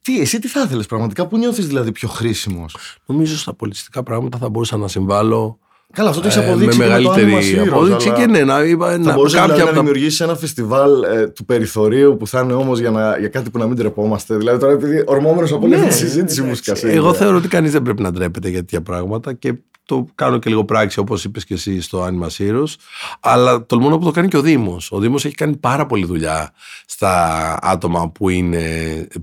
Τι, 0.01 0.19
εσύ 0.19 0.39
τι 0.39 0.47
θα 0.47 0.61
ήθελες 0.61 0.85
πραγματικά, 0.85 1.27
πού 1.27 1.37
νιώθεις 1.37 1.67
δηλαδή 1.67 1.91
πιο 1.91 2.07
χρήσιμος; 2.07 2.75
Νομίζω 3.05 3.37
στα 3.37 3.53
πολιτιστικά 3.53 4.03
πράγματα 4.03 4.37
θα 4.37 4.49
μπορούσα 4.49 4.77
να 4.77 4.87
συμβάλλω 4.87 5.59
Καλά, 5.95 6.09
αυτό 6.09 6.21
το 6.21 6.27
έχεις 6.27 6.39
ε, 6.39 6.45
αποδείξει. 6.47 6.65
με 6.77 6.83
και 6.85 6.89
το 6.89 6.97
μεγαλύτερη 6.97 7.21
Άνοιγμα 7.21 7.41
Σύρος, 7.41 7.67
απόδειξη 7.67 8.09
αλλά 8.09 8.17
και 8.19 8.25
ναι, 8.25 8.43
να, 8.43 8.63
είπα, 8.63 8.91
Θα 8.91 8.97
να, 8.97 9.13
μπορούσε 9.13 9.35
κάποια 9.35 9.53
δηλαδή, 9.53 9.61
από 9.61 9.69
να 9.71 9.75
τα 9.75 9.81
δημιουργήσει 9.83 10.23
ένα 10.23 10.35
φεστιβάλ 10.35 11.03
ε, 11.03 11.27
του 11.27 11.45
περιθωρίου 11.45 12.15
που 12.19 12.27
θα 12.27 12.39
είναι 12.41 12.53
όμως 12.53 12.79
για, 12.79 12.91
να- 12.91 13.17
για 13.17 13.27
κάτι 13.27 13.49
που 13.49 13.57
να 13.57 13.67
μην 13.67 13.75
τρεπόμαστε. 13.77 14.35
Δηλαδή 14.37 14.59
τώρα 14.59 14.73
επειδή 14.73 15.03
ορμόμενος 15.05 15.51
από 15.51 15.65
όλη 15.65 15.75
αυτή 15.75 15.87
τη 15.87 15.93
συζήτηση 15.93 16.41
μου 16.41 16.55
σκασεί. 16.55 16.85
Ναι, 16.85 16.93
Εγώ 16.93 17.13
θεωρώ 17.13 17.37
ότι 17.37 17.47
κανείς 17.47 17.71
δεν 17.71 17.81
πρέπει 17.81 18.01
να 18.01 18.11
ντρέπεται 18.11 18.49
για 18.49 18.59
τέτοια 18.59 18.81
πράγματα 18.81 19.33
και 19.33 19.53
το 19.85 20.05
κάνω 20.15 20.37
και 20.37 20.49
λίγο 20.49 20.65
πράξη 20.65 20.99
όπως 20.99 21.23
είπες 21.23 21.45
και 21.45 21.53
εσύ 21.53 21.81
στο 21.81 22.01
Άνιμα 22.01 22.29
Σύρος 22.29 22.77
αλλά 23.19 23.65
τολμώ 23.65 23.89
να 23.89 23.97
πω 23.97 24.05
το 24.05 24.11
κάνει 24.11 24.27
και 24.27 24.37
ο 24.37 24.41
Δήμος. 24.41 24.91
Ο 24.91 24.99
Δήμος 24.99 25.25
έχει 25.25 25.35
κάνει 25.35 25.55
πάρα 25.55 25.85
πολλή 25.85 26.05
δουλειά 26.05 26.53
στα 26.85 27.57
άτομα 27.61 28.09
που, 28.09 28.29
είναι, 28.29 28.63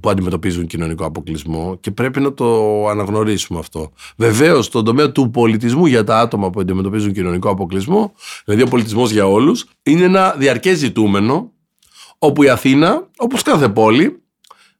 που 0.00 0.10
αντιμετωπίζουν 0.10 0.66
κοινωνικό 0.66 1.04
αποκλεισμό 1.04 1.76
και 1.80 1.90
πρέπει 1.90 2.20
να 2.20 2.34
το 2.34 2.88
αναγνωρίσουμε 2.88 3.58
αυτό. 3.58 3.92
Βεβαίως, 4.16 4.64
στον 4.64 4.84
τομέα 4.84 5.12
του 5.12 5.30
πολιτισμού 5.30 5.86
για 5.86 6.04
τα 6.04 6.18
άτομα 6.18 6.50
που 6.50 6.60
αντιμετωπίζουν 6.60 7.12
κοινωνικό 7.12 7.50
αποκλεισμό, 7.50 8.12
δηλαδή 8.44 8.62
ο 8.62 8.66
πολιτισμός 8.66 9.10
για 9.10 9.26
όλους, 9.26 9.64
είναι 9.82 10.04
ένα 10.04 10.34
διαρκές 10.38 10.78
ζητούμενο 10.78 11.50
όπου 12.18 12.42
η 12.42 12.48
Αθήνα, 12.48 13.08
όπως 13.16 13.42
κάθε 13.42 13.68
πόλη, 13.68 14.21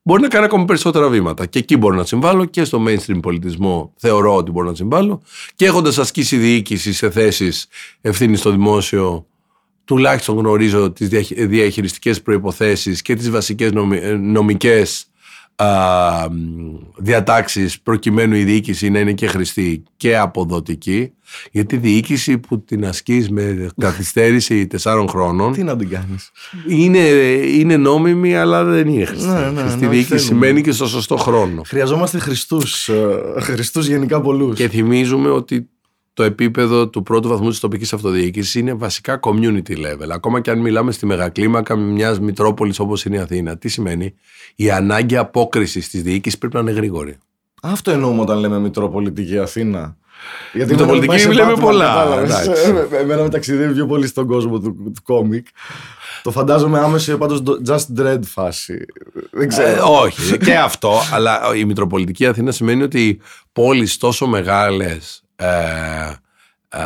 μπορεί 0.03 0.23
να 0.23 0.29
κάνει 0.29 0.45
ακόμα 0.45 0.65
περισσότερα 0.65 1.09
βήματα. 1.09 1.47
Και 1.47 1.59
εκεί 1.59 1.77
μπορώ 1.77 1.95
να 1.95 2.05
συμβάλλω 2.05 2.45
και 2.45 2.65
στο 2.65 2.85
mainstream 2.87 3.19
πολιτισμό 3.23 3.93
θεωρώ 3.97 4.37
ότι 4.37 4.51
μπορώ 4.51 4.69
να 4.69 4.75
συμβάλλω. 4.75 5.23
Και 5.55 5.65
έχοντας 5.65 5.99
ασκήσει 5.99 6.37
διοίκηση 6.37 6.93
σε 6.93 7.11
θέσεις 7.11 7.67
ευθύνης 8.01 8.39
στο 8.39 8.51
δημόσιο, 8.51 9.27
τουλάχιστον 9.85 10.39
γνωρίζω 10.39 10.91
τις 10.91 11.09
διαχειριστικές 11.47 12.23
προποθέσει 12.23 13.03
και 13.03 13.15
τις 13.15 13.31
βασικές 13.31 13.73
νομικές 14.19 15.07
διατάξεις 16.97 17.81
προκειμένου 17.81 18.35
η 18.35 18.45
διοίκηση 18.45 18.91
να 18.91 18.99
είναι 18.99 19.13
και 19.13 19.27
χρηστή 19.27 19.83
και 19.97 20.17
αποδοτική 20.19 21.13
γιατί 21.51 21.75
η 21.75 21.79
διοίκηση 21.79 22.39
που 22.39 22.65
την 22.65 22.87
ασκείς 22.87 23.31
με 23.31 23.69
καθυστέρηση 23.81 24.67
τεσσάρων 24.67 25.09
χρόνων 25.09 25.53
Τι 25.53 25.63
να 25.63 25.77
την 25.77 25.89
κάνεις. 25.89 26.31
είναι, 26.69 26.99
είναι 27.59 27.77
νόμιμη, 27.77 28.37
αλλά 28.37 28.65
δεν 28.65 28.89
είναι 28.89 29.05
χρηστή. 29.05 29.29
Ναι, 29.29 29.51
ναι, 29.51 29.61
χρηστή 29.61 29.81
ναι, 29.81 29.89
διοίκηση 29.89 30.09
θέλουμε. 30.09 30.27
σημαίνει 30.27 30.61
και 30.63 30.73
στο 30.73 30.87
σωστό 30.87 31.17
χρόνο. 31.17 31.63
Χρειαζόμαστε 31.67 32.19
Χριστούς. 32.19 32.91
Χριστούς 33.39 33.87
γενικά 33.87 34.21
πολλούς. 34.21 34.57
Και 34.57 34.69
θυμίζουμε 34.69 35.31
ότι 35.31 35.69
το 36.15 36.23
επίπεδο 36.23 36.89
του 36.89 37.03
πρώτου 37.03 37.29
βαθμού 37.29 37.49
της 37.49 37.61
τοπικής 37.61 37.93
αυτοδιοίκησης 37.93 38.55
είναι 38.55 38.75
βασικά 38.75 39.21
community 39.23 39.73
level. 39.77 40.09
Ακόμα 40.13 40.41
και 40.41 40.51
αν 40.51 40.59
μιλάμε 40.59 40.93
στη 40.93 41.07
μεγακλίμακα 41.07 41.77
μιας 41.77 42.21
Μητρόπολης 42.21 42.79
όπως 42.79 43.05
είναι 43.05 43.17
η 43.17 43.21
Αθήνα. 43.21 43.57
Τι 43.59 43.69
σημαίνει, 43.69 44.15
η 44.57 44.71
ανάγκη 44.71 45.17
απόκρισης 45.17 45.89
της 45.89 46.03
διοίκησης 46.03 46.39
πρέπει 46.39 46.55
να 46.55 46.61
είναι 46.61 46.71
γρήγορη. 46.71 47.19
Αυτό 47.63 47.91
εννοούμε 47.91 48.21
όταν 48.21 48.39
λέμε 48.39 48.59
Μητροπολιτική 48.59 49.39
Αθήνα. 49.39 49.97
Γιατί 50.53 50.71
Μητροπολιτική 50.71 51.15
εμένα 51.15 51.29
με 51.29 51.35
πάει 51.35 51.45
σε 51.45 51.51
λέμε 51.51 51.53
Batman, 51.57 51.61
πολλά, 51.65 51.87
κατάλαβες. 51.87 52.41
εντάξει. 52.47 52.73
Ε, 52.93 52.97
Εμένα 52.99 53.23
με 53.23 53.29
ταξιδεύει 53.29 53.75
πιο 53.75 53.87
πολύ 53.87 54.07
στον 54.07 54.27
κόσμο 54.27 54.59
του, 54.61 54.75
του 54.95 55.03
κόμικ. 55.03 55.47
Το 56.23 56.31
φαντάζομαι 56.31 56.79
άμεση 56.79 57.17
πάντως 57.17 57.43
το 57.43 57.61
Just 57.69 58.01
Dread 58.01 58.21
φάση. 58.25 58.85
Δεν 59.31 59.43
Ε, 59.43 59.47
ξέρω. 59.47 59.99
όχι, 60.01 60.39
και 60.39 60.55
αυτό, 60.55 60.93
αλλά 61.13 61.41
η 61.57 61.65
Μητροπολιτική 61.65 62.27
Αθήνα 62.27 62.51
σημαίνει 62.53 62.83
ότι 62.83 63.21
πόλεις 63.53 63.97
τόσο 63.97 64.27
μεγάλες 64.27 65.23
ε, 65.43 66.17
ε, 66.69 66.85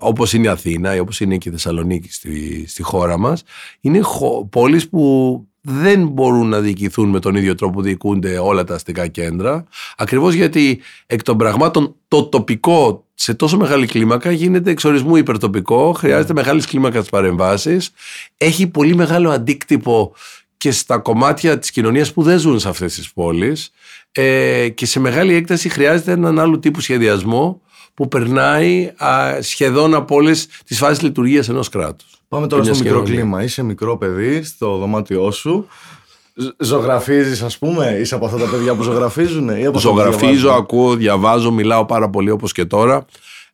όπως 0.00 0.32
είναι 0.32 0.46
η 0.46 0.48
Αθήνα 0.48 0.94
ή 0.94 0.98
όπως 0.98 1.20
είναι 1.20 1.36
και 1.36 1.48
η 1.48 1.52
Θεσσαλονίκη 1.52 2.12
στη, 2.12 2.64
στη 2.68 2.82
χώρα 2.82 3.18
μας 3.18 3.42
είναι 3.80 4.00
χω, 4.00 4.46
πόλεις 4.46 4.88
που 4.88 5.46
δεν 5.60 6.08
μπορούν 6.08 6.48
να 6.48 6.60
διοικηθούν 6.60 7.08
με 7.08 7.20
τον 7.20 7.34
ίδιο 7.34 7.54
τρόπο 7.54 7.72
που 7.72 7.82
διοικούνται 7.82 8.38
όλα 8.38 8.64
τα 8.64 8.74
αστικά 8.74 9.06
κέντρα 9.06 9.64
ακριβώς 9.96 10.34
γιατί 10.34 10.80
εκ 11.06 11.22
των 11.22 11.36
πραγμάτων 11.36 11.94
το 12.08 12.24
τοπικό 12.24 13.06
σε 13.14 13.34
τόσο 13.34 13.56
μεγάλη 13.56 13.86
κλίμακα 13.86 14.30
γίνεται 14.30 14.70
εξορισμού 14.70 15.16
υπερτοπικό, 15.16 15.92
χρειάζεται 15.92 16.32
μεγάλης 16.32 16.66
κλίμακας 16.66 17.08
παρεμβάσεις, 17.08 17.90
έχει 18.36 18.66
πολύ 18.66 18.94
μεγάλο 18.94 19.30
αντίκτυπο 19.30 20.14
και 20.56 20.70
στα 20.70 20.98
κομμάτια 20.98 21.58
της 21.58 21.70
κοινωνίας 21.70 22.12
που 22.12 22.22
δεν 22.22 22.38
ζουν 22.38 22.58
σε 22.58 22.68
αυτές 22.68 22.94
τις 22.94 23.12
πόλεις 23.12 23.70
ε, 24.12 24.68
και 24.68 24.86
σε 24.86 25.00
μεγάλη 25.00 25.34
έκταση 25.34 25.68
χρειάζεται 25.68 26.12
έναν 26.12 26.38
άλλο 26.38 26.58
τύπου 26.58 26.80
σχεδιασμό 26.80 27.61
που 27.94 28.08
περνάει 28.08 28.92
α, 29.04 29.38
σχεδόν 29.40 29.94
από 29.94 30.14
όλες 30.14 30.46
τις 30.66 30.78
φάσεις 30.78 31.02
λειτουργίας 31.02 31.48
ενός 31.48 31.68
κράτους. 31.68 32.10
Πάμε 32.28 32.46
τώρα 32.46 32.62
Μια 32.62 32.74
στο 32.74 32.82
μικρό 32.82 32.98
κοινωνία. 33.02 33.20
κλίμα. 33.22 33.42
Είσαι 33.42 33.62
μικρό 33.62 33.96
παιδί 33.96 34.42
στο 34.42 34.76
δωμάτιό 34.76 35.30
σου. 35.30 35.66
Ζωγραφίζεις, 36.58 37.42
ας 37.42 37.58
πούμε, 37.58 37.96
είσαι 38.00 38.14
από 38.14 38.24
αυτά 38.24 38.38
τα 38.38 38.46
παιδιά 38.46 38.74
που 38.74 38.82
ζωγραφίζουν 38.82 39.48
ή 39.48 39.66
από 39.66 39.76
αυτά 39.78 39.90
που 39.90 39.96
Ζωγραφίζω, 39.96 40.22
διαβάζουν; 40.24 40.50
ακούω, 40.50 40.94
διαβάζω, 40.96 41.50
μιλάω 41.50 41.84
πάρα 41.86 42.10
πολύ 42.10 42.30
όπως 42.30 42.52
και 42.52 42.64
τώρα. 42.64 43.04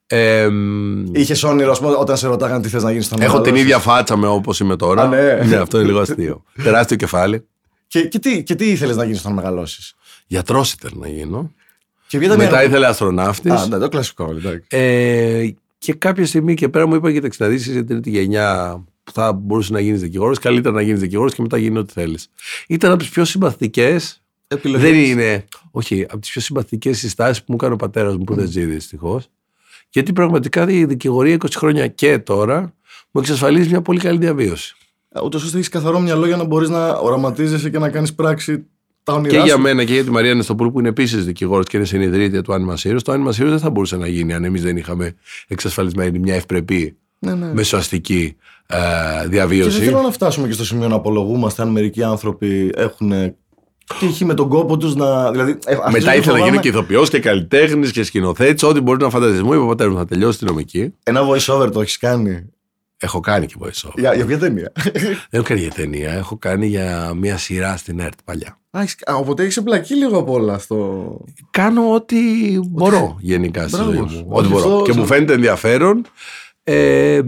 Ε, 0.06 0.48
μ, 0.48 1.04
Είχες 1.14 1.42
όνειρο, 1.42 1.70
ας 1.70 1.78
πούμε, 1.80 1.94
όταν 1.98 2.16
σε 2.16 2.26
ρωτάγανε 2.26 2.62
τι 2.62 2.68
θες 2.68 2.82
να 2.82 2.90
γίνεις 2.90 3.06
στον 3.06 3.20
έχω 3.20 3.30
την 3.40 3.52
μεγαλώσεις. 3.52 3.64
ίδια 3.64 3.78
φάτσα 3.78 4.16
με 4.16 4.26
όπως 4.26 4.60
είμαι 4.60 4.76
τώρα. 4.76 5.02
Α, 5.02 5.06
ναι. 5.44 5.56
αυτό 5.56 5.78
είναι 5.78 5.86
λίγο 5.86 6.00
αστείο. 6.00 6.42
Τεράστιο 6.64 6.96
κεφάλι. 6.96 7.46
Και, 7.86 8.00
και 8.08 8.18
τι, 8.18 8.42
και 8.42 8.54
τι 8.54 8.70
ήθελες 8.70 8.96
να 8.96 9.04
γίνεις 9.04 9.20
όταν 9.20 9.32
μεγαλώσεις; 9.32 9.94
Γιατρός 10.26 10.72
ήθελα 10.72 10.94
να 10.96 11.08
γίνω. 11.08 11.52
Και 12.08 12.18
ποια 12.18 12.26
ήταν 12.26 12.40
η 12.40 12.42
Μετά 12.44 12.56
αργο- 12.56 12.68
ήθελε 12.70 12.86
αστροναύτης. 12.86 13.52
Α, 13.52 13.66
ναι, 13.66 13.78
το 13.78 13.88
κλασικό. 13.88 14.30
εντάξει. 14.30 14.66
Ε, 14.70 15.48
και 15.78 15.92
κάποια 15.92 16.26
στιγμή 16.26 16.54
και 16.54 16.68
πέρα 16.68 16.86
μου 16.86 16.94
είπα: 16.94 17.12
Κοίταξε, 17.12 17.42
να 17.44 17.48
δεις 17.50 17.62
την 17.62 17.86
τρίτη 17.86 18.10
γενιά 18.10 18.80
που 19.04 19.12
θα 19.12 19.32
μπορούσες 19.32 19.70
να 19.70 19.80
γίνεις 19.80 20.00
δικηγόρος. 20.00 20.38
Καλύτερα 20.38 20.74
να 20.74 20.80
γίνεις 20.82 21.00
δικηγόρος 21.00 21.34
και 21.34 21.42
μετά 21.42 21.56
γίνει 21.58 21.78
ό,τι 21.78 21.92
θέλεις. 21.92 22.30
Ήταν 22.68 22.90
από 22.90 22.98
τις 23.00 23.08
πιο 23.08 23.24
συμπαθητικέ. 23.24 23.96
Επιλογές. 24.48 24.90
Δεν 24.90 24.98
είναι. 25.00 25.44
Όχι, 25.70 26.06
από 26.08 26.18
τις 26.18 26.30
πιο 26.30 26.40
συμπαθητικέ 26.40 26.92
συστάσεις 26.92 27.38
που 27.38 27.44
μου 27.48 27.54
έκανε 27.60 27.72
ο 27.72 27.76
πατέρας 27.76 28.16
μου 28.16 28.24
που 28.24 28.34
δεν 28.34 28.46
ζει 28.48 28.64
δυστυχώς. 28.64 29.28
Γιατί 29.90 30.12
πραγματικά 30.12 30.68
η 30.70 30.84
δικηγορία 30.84 31.34
20 31.34 31.46
χρόνια 31.56 31.86
και 31.86 32.18
τώρα 32.18 32.60
μου 33.10 33.20
εξασφαλίζει 33.20 33.68
μια 33.68 33.82
πολύ 33.82 34.00
καλή 34.00 34.18
διαβίωση. 34.18 34.76
Ούτως 35.24 35.44
ώστε 35.44 35.56
έχεις 35.56 35.68
καθαρό 35.68 36.00
μυαλό 36.00 36.26
για 36.26 36.36
να 36.36 36.44
μπορείς 36.44 36.68
να 36.68 36.88
οραματίζεσαι 36.92 37.70
και 37.70 37.78
να 37.78 37.88
κάνεις 37.90 38.14
πράξη 38.14 38.66
τα 39.08 39.14
όνειρά 39.14 39.36
Και 39.36 39.42
για 39.44 39.54
σου. 39.54 39.60
μένα 39.60 39.84
και 39.84 39.92
για 39.92 40.04
τη 40.04 40.10
Μαρία 40.10 40.34
Νεστοπούλου 40.34 40.72
που 40.72 40.78
είναι 40.78 40.88
επίσης 40.88 41.24
δικηγόρος 41.24 41.66
και 41.66 41.76
είναι 41.76 41.86
συνειδητήρια 41.86 42.42
του 42.42 42.52
Άννη 42.54 42.66
Μασίρου. 42.66 43.02
Το 43.02 43.12
Άννη 43.12 43.24
Μασίρου 43.24 43.48
δεν 43.48 43.58
θα 43.58 43.70
μπορούσε 43.70 43.96
να 43.96 44.06
γίνει 44.08 44.34
αν 44.34 44.44
εμείς 44.44 44.62
δεν 44.62 44.76
είχαμε 44.76 45.14
εξασφαλισμένη 45.48 46.18
μια 46.18 46.34
ευπρεπή 46.34 46.96
Ναι, 47.18 47.34
ναι. 47.34 47.52
μεσοαστική 47.54 48.36
ε, 48.66 48.76
Και 48.76 49.20
δεν 49.20 49.30
διαβίωση. 49.30 49.80
θέλω 49.80 50.00
να 50.00 50.10
φτάσουμε 50.10 50.46
και 50.46 50.52
στο 50.52 50.64
σημείο 50.64 50.88
να 50.88 50.94
απολογούμαστε 50.94 51.62
αν 51.62 51.68
μερικοί 51.68 52.02
άνθρωποι 52.02 52.72
έχουν 52.76 53.12
τύχει 53.98 54.24
με 54.24 54.34
τον 54.34 54.48
κόπο 54.48 54.76
τους 54.76 54.94
να. 54.94 55.30
Δηλαδή, 55.30 55.50
ε, 55.66 55.74
αυτοί 55.74 55.92
Μετά 55.92 56.12
που 56.12 56.18
ήθελα 56.18 56.18
να 56.18 56.20
γίνω 56.20 56.38
φοβάμαι- 56.38 56.60
και 56.60 56.68
ηθοποιός 56.68 57.08
και 57.10 57.18
καλλιτέχνης 57.18 57.90
και 57.92 58.02
σκηνοθέτης, 58.02 58.62
ό,τι 58.62 58.80
μπορεί 58.80 59.02
να 59.02 59.10
φανταστείς. 59.10 59.42
Μου 59.42 59.52
είπε 59.52 59.62
ο 59.62 59.66
πατέρας 59.66 59.92
μου 59.92 59.98
θα 59.98 60.04
τελειώσει 60.04 60.38
την 60.38 60.46
νομική. 60.46 60.94
Ένα 61.02 61.20
voice 61.28 61.54
over 61.54 61.70
το 61.70 61.80
έχεις 61.80 61.96
κάνει; 61.98 62.44
Έχω 63.00 63.20
κάνει 63.20 63.46
και 63.46 63.54
voice 63.60 63.86
over. 63.88 63.92
Για, 63.96 64.14
για 64.14 64.26
ποια 64.26 64.38
ταινία; 64.38 64.72
Δεν 65.30 65.40
έχω 65.40 65.42
κάνει 65.44 65.60
για 65.60 65.70
ταινία. 65.70 66.12
Έχω 66.12 66.36
κάνει 66.36 66.66
για 66.66 67.12
μια 67.14 67.38
σειρά 67.38 67.76
στην 67.76 68.00
ΕΡΤ 68.00 68.18
παλιά. 68.24 68.58
Α, 68.70 68.80
έχεις- 68.80 69.08
α, 69.10 69.14
οπότε 69.14 69.42
έχεις 69.42 69.56
εμπλακεί 69.56 69.94
λίγο 69.94 70.18
απ' 70.18 70.28
όλα 70.30 70.58
στο. 70.58 71.20
Κάνω 71.50 71.92
ό,τι 71.92 72.16
μπορώ 72.68 73.16
γενικά 73.20 73.62
στη 73.68 73.76
Μπράβο 73.76 73.90
ζωή 73.90 74.08
σου. 74.08 74.16
μου. 74.18 74.26
Όχι, 74.28 74.38
Ό,τι 74.38 74.48
μπορώ. 74.48 74.64
αυτό- 74.76 74.82
Και 74.92 74.98
μου 74.98 75.06
φαίνεται 75.06 75.32
ενδιαφέρον. 75.32 76.06
Ε, 76.64 77.20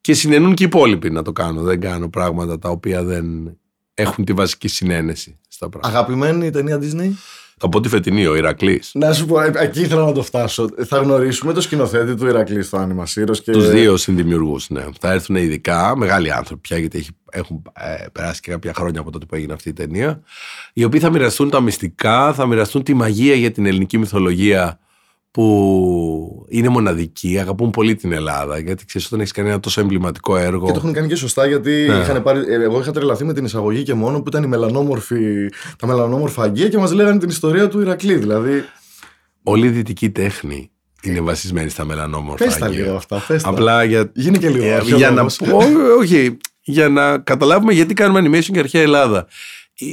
και 0.00 0.14
συνενούν 0.14 0.54
και 0.54 0.62
οι 0.62 0.66
υπόλοιποι 0.66 1.10
να 1.10 1.22
το 1.22 1.32
κάνω. 1.32 1.62
Δεν 1.62 1.80
κάνω 1.80 2.08
πράγματα 2.08 2.58
τα 2.58 2.68
οποία 2.68 3.04
δεν 3.04 3.56
έχουν 3.94 4.24
τη 4.24 4.32
βασική 4.32 4.68
συνένεση 4.68 5.38
στα 5.48 5.68
πράγματα. 5.68 5.98
Αγαπημένη 5.98 6.50
ταινία 6.50 6.78
Disney; 6.82 7.10
Από 7.60 7.80
τη 7.80 7.88
φετινή, 7.88 8.26
ο 8.26 8.36
Ηρακλής. 8.36 8.90
Να 8.94 9.12
σου 9.12 9.26
πω, 9.26 9.40
ε, 9.40 9.52
εκεί 9.54 9.80
ήθελα 9.80 10.04
να 10.04 10.12
το 10.12 10.22
φτάσω. 10.22 10.68
Θα 10.86 10.98
γνωρίσουμε 10.98 11.52
το 11.52 11.60
σκηνοθέτη 11.60 12.14
του 12.14 12.26
Ηρακλή 12.26 12.62
στο 12.62 12.76
Άνιμα 12.76 13.06
Σύρος 13.06 13.42
και. 13.42 13.52
Τους 13.52 13.70
δύο 13.70 13.96
συνδημιουργούς, 13.96 14.70
ναι. 14.70 14.84
Θα 15.00 15.12
έρθουν 15.12 15.36
ειδικά 15.36 15.96
μεγάλοι 15.96 16.32
άνθρωποι 16.32 16.60
πια, 16.60 16.78
γιατί 16.78 16.98
έχει, 16.98 17.10
έχουν 17.30 17.62
ε, 17.72 18.06
περάσει 18.12 18.40
και 18.40 18.50
κάποια 18.50 18.72
χρόνια 18.74 19.00
από 19.00 19.10
τότε 19.10 19.26
που 19.26 19.34
έγινε 19.34 19.52
αυτή 19.52 19.68
η 19.68 19.72
ταινία. 19.72 20.22
Οι 20.72 20.84
οποίοι 20.84 21.00
θα 21.00 21.10
μοιραστούν 21.10 21.50
τα 21.50 21.60
μυστικά, 21.60 22.32
θα 22.32 22.46
μοιραστούν 22.46 22.82
τη 22.82 22.94
μαγεία 22.94 23.34
για 23.34 23.50
την 23.50 23.66
ελληνική 23.66 23.98
μυθολογία 23.98 24.78
που 25.36 26.46
είναι 26.48 26.68
μοναδική. 26.68 27.38
Αγαπούν 27.38 27.70
πολύ 27.70 27.94
την 27.94 28.12
Ελλάδα, 28.12 28.58
γιατί 28.58 28.84
ξέρεις, 28.84 29.06
όταν 29.06 29.20
έχεις 29.20 29.32
κάνει 29.32 29.48
ένα 29.48 29.60
τόσο 29.60 29.80
εμβληματικό 29.80 30.36
έργο. 30.36 30.66
Και 30.66 30.72
το 30.72 30.78
έχουν 30.78 30.92
κάνει 30.92 31.08
και 31.08 31.14
σωστά 31.14 31.46
γιατί 31.46 31.70
Ναι. 31.70 31.96
είχαν 31.96 32.22
πάρει, 32.22 32.38
ε, 32.48 32.62
εγώ 32.62 32.80
είχα 32.80 32.90
τρελαθεί 32.92 33.24
με 33.24 33.32
την 33.32 33.44
εισαγωγή 33.44 33.82
και 33.82 33.94
μόνο 33.94 34.18
που 34.20 34.28
ήταν 34.28 34.42
η 34.42 34.46
μελανόμορφη, 34.46 35.48
τα 35.78 35.86
μελανόμορφα 35.86 36.42
αγγεία 36.42 36.68
και 36.68 36.78
μας 36.78 36.92
λέγανε 36.92 37.18
την 37.18 37.28
ιστορία 37.28 37.68
του 37.68 37.80
Ηρακλή. 37.80 38.14
Δηλαδή. 38.14 38.64
Όλη 39.42 39.66
η 39.66 39.70
δυτική 39.70 40.10
τέχνη 40.10 40.70
είναι 41.02 41.20
βασισμένη 41.20 41.68
στα 41.68 41.84
μελανόμορφα. 41.84 42.44
Πες 42.44 42.56
τα 42.56 42.66
αγγεία. 42.66 42.82
λίγο 42.84 42.96
αυτά. 42.96 43.24
Πες 43.26 43.42
τα. 43.42 43.48
Απλά 43.48 43.84
για, 43.84 44.10
Γίνει 44.14 44.38
και 44.38 44.48
λίγο. 44.48 44.64
Ε, 44.64 44.74
αρχαιολόγος. 44.74 44.98
για 45.38 45.50
να 45.50 45.50
πω, 45.50 45.58
όχι, 45.98 46.36
για 46.62 46.88
να 46.88 47.18
καταλάβουμε 47.18 47.72
γιατί 47.72 47.94
κάνουμε 47.94 48.20
animation 48.28 48.50
για 48.52 48.60
αρχαία 48.60 48.82
Ελλάδα. 48.82 49.26
Ε, 49.78 49.84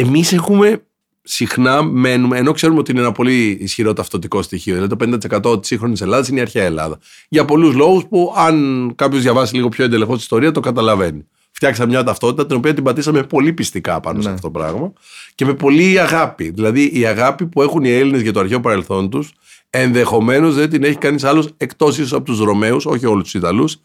Εμείς 0.00 0.32
έχουμε 0.32 0.82
συχνά 1.22 1.82
μένουμε, 1.82 2.38
ενώ 2.38 2.52
ξέρουμε 2.52 2.78
ότι 2.78 2.90
είναι 2.90 3.00
ένα 3.00 3.12
πολύ 3.12 3.50
ισχυρό 3.60 3.92
ταυτοτικό 3.92 4.42
στοιχείο, 4.42 4.74
δηλαδή 4.74 4.96
το 4.96 5.18
50% 5.52 5.58
της 5.60 5.68
σύγχρονης 5.68 6.00
Ελλάδας 6.00 6.28
είναι 6.28 6.38
η 6.38 6.42
αρχαία 6.42 6.64
Ελλάδα. 6.64 6.98
Για 7.28 7.44
πολλούς 7.44 7.74
λόγους 7.74 8.04
που 8.08 8.34
αν 8.36 8.92
κάποιος 8.96 9.22
διαβάσει 9.22 9.54
λίγο 9.54 9.68
πιο 9.68 9.84
εντελεχώς 9.84 10.16
τη 10.16 10.22
ιστορία 10.22 10.52
το 10.52 10.60
καταλαβαίνει. 10.60 11.26
Φτιάξαμε 11.50 11.88
μια 11.92 12.02
ταυτότητα 12.04 12.46
την 12.46 12.56
οποία 12.56 12.74
την 12.74 12.84
πατήσαμε 12.84 13.22
πολύ 13.22 13.52
πιστικά 13.52 14.00
πάνω 14.00 14.20
σε 14.20 14.28
Ναι. 14.28 14.34
αυτό 14.34 14.50
το 14.50 14.58
πράγμα 14.58 14.92
και 15.34 15.44
με 15.44 15.54
πολύ 15.54 16.00
αγάπη. 16.00 16.50
Δηλαδή 16.50 16.90
η 16.98 17.06
αγάπη 17.06 17.46
που 17.46 17.62
έχουν 17.62 17.84
οι 17.84 17.90
Έλληνες 17.90 18.20
για 18.22 18.32
το 18.32 18.40
αρχαίο 18.40 18.60
παρελθόν 18.60 19.10
τους 19.10 19.32
ενδεχομένως 19.70 20.54
δεν 20.54 20.70
την 20.70 20.84
έχει 20.84 20.96
κανείς 20.96 21.24
άλλος 21.24 21.48
εκτός 21.56 21.98
ίσως 21.98 22.12
από 22.12 22.24
τους 22.24 22.38
Ρωμαίους, 22.38 22.86
όχι 22.86 23.06
όλους 23.06 23.22
τους 23.22 23.34
Ιταλούς, 23.34 23.76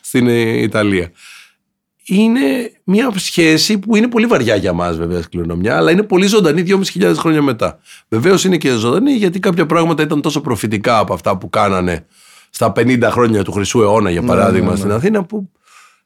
στην 0.00 0.26
ε, 0.26 0.40
Ιταλία. 0.62 1.10
Είναι 2.12 2.72
μια 2.84 3.12
σχέση 3.16 3.78
που 3.78 3.96
είναι 3.96 4.08
πολύ 4.08 4.26
βαριά 4.26 4.56
για 4.56 4.72
μας 4.72 4.96
βέβαια 4.96 5.22
κληρονομιά, 5.30 5.76
αλλά 5.76 5.90
είναι 5.90 6.02
πολύ 6.02 6.26
ζωντανή 6.26 6.64
2.500 7.00 7.14
χρόνια 7.16 7.42
μετά. 7.42 7.78
Βεβαίως 8.08 8.44
είναι 8.44 8.56
και 8.56 8.70
ζωντανή 8.70 9.12
γιατί 9.12 9.38
κάποια 9.38 9.66
πράγματα 9.66 10.02
ήταν 10.02 10.20
τόσο 10.20 10.40
προφητικά 10.40 10.98
από 10.98 11.14
αυτά 11.14 11.36
που 11.38 11.50
κάνανε 11.50 12.06
στα 12.50 12.72
50 12.76 13.02
χρόνια 13.10 13.44
του 13.44 13.52
Χρυσού 13.52 13.80
αιώνα, 13.82 14.10
για 14.10 14.22
παράδειγμα, 14.22 14.66
ναι, 14.66 14.72
ναι. 14.72 14.78
στην 14.78 14.92
Αθήνα, 14.92 15.24
που 15.24 15.50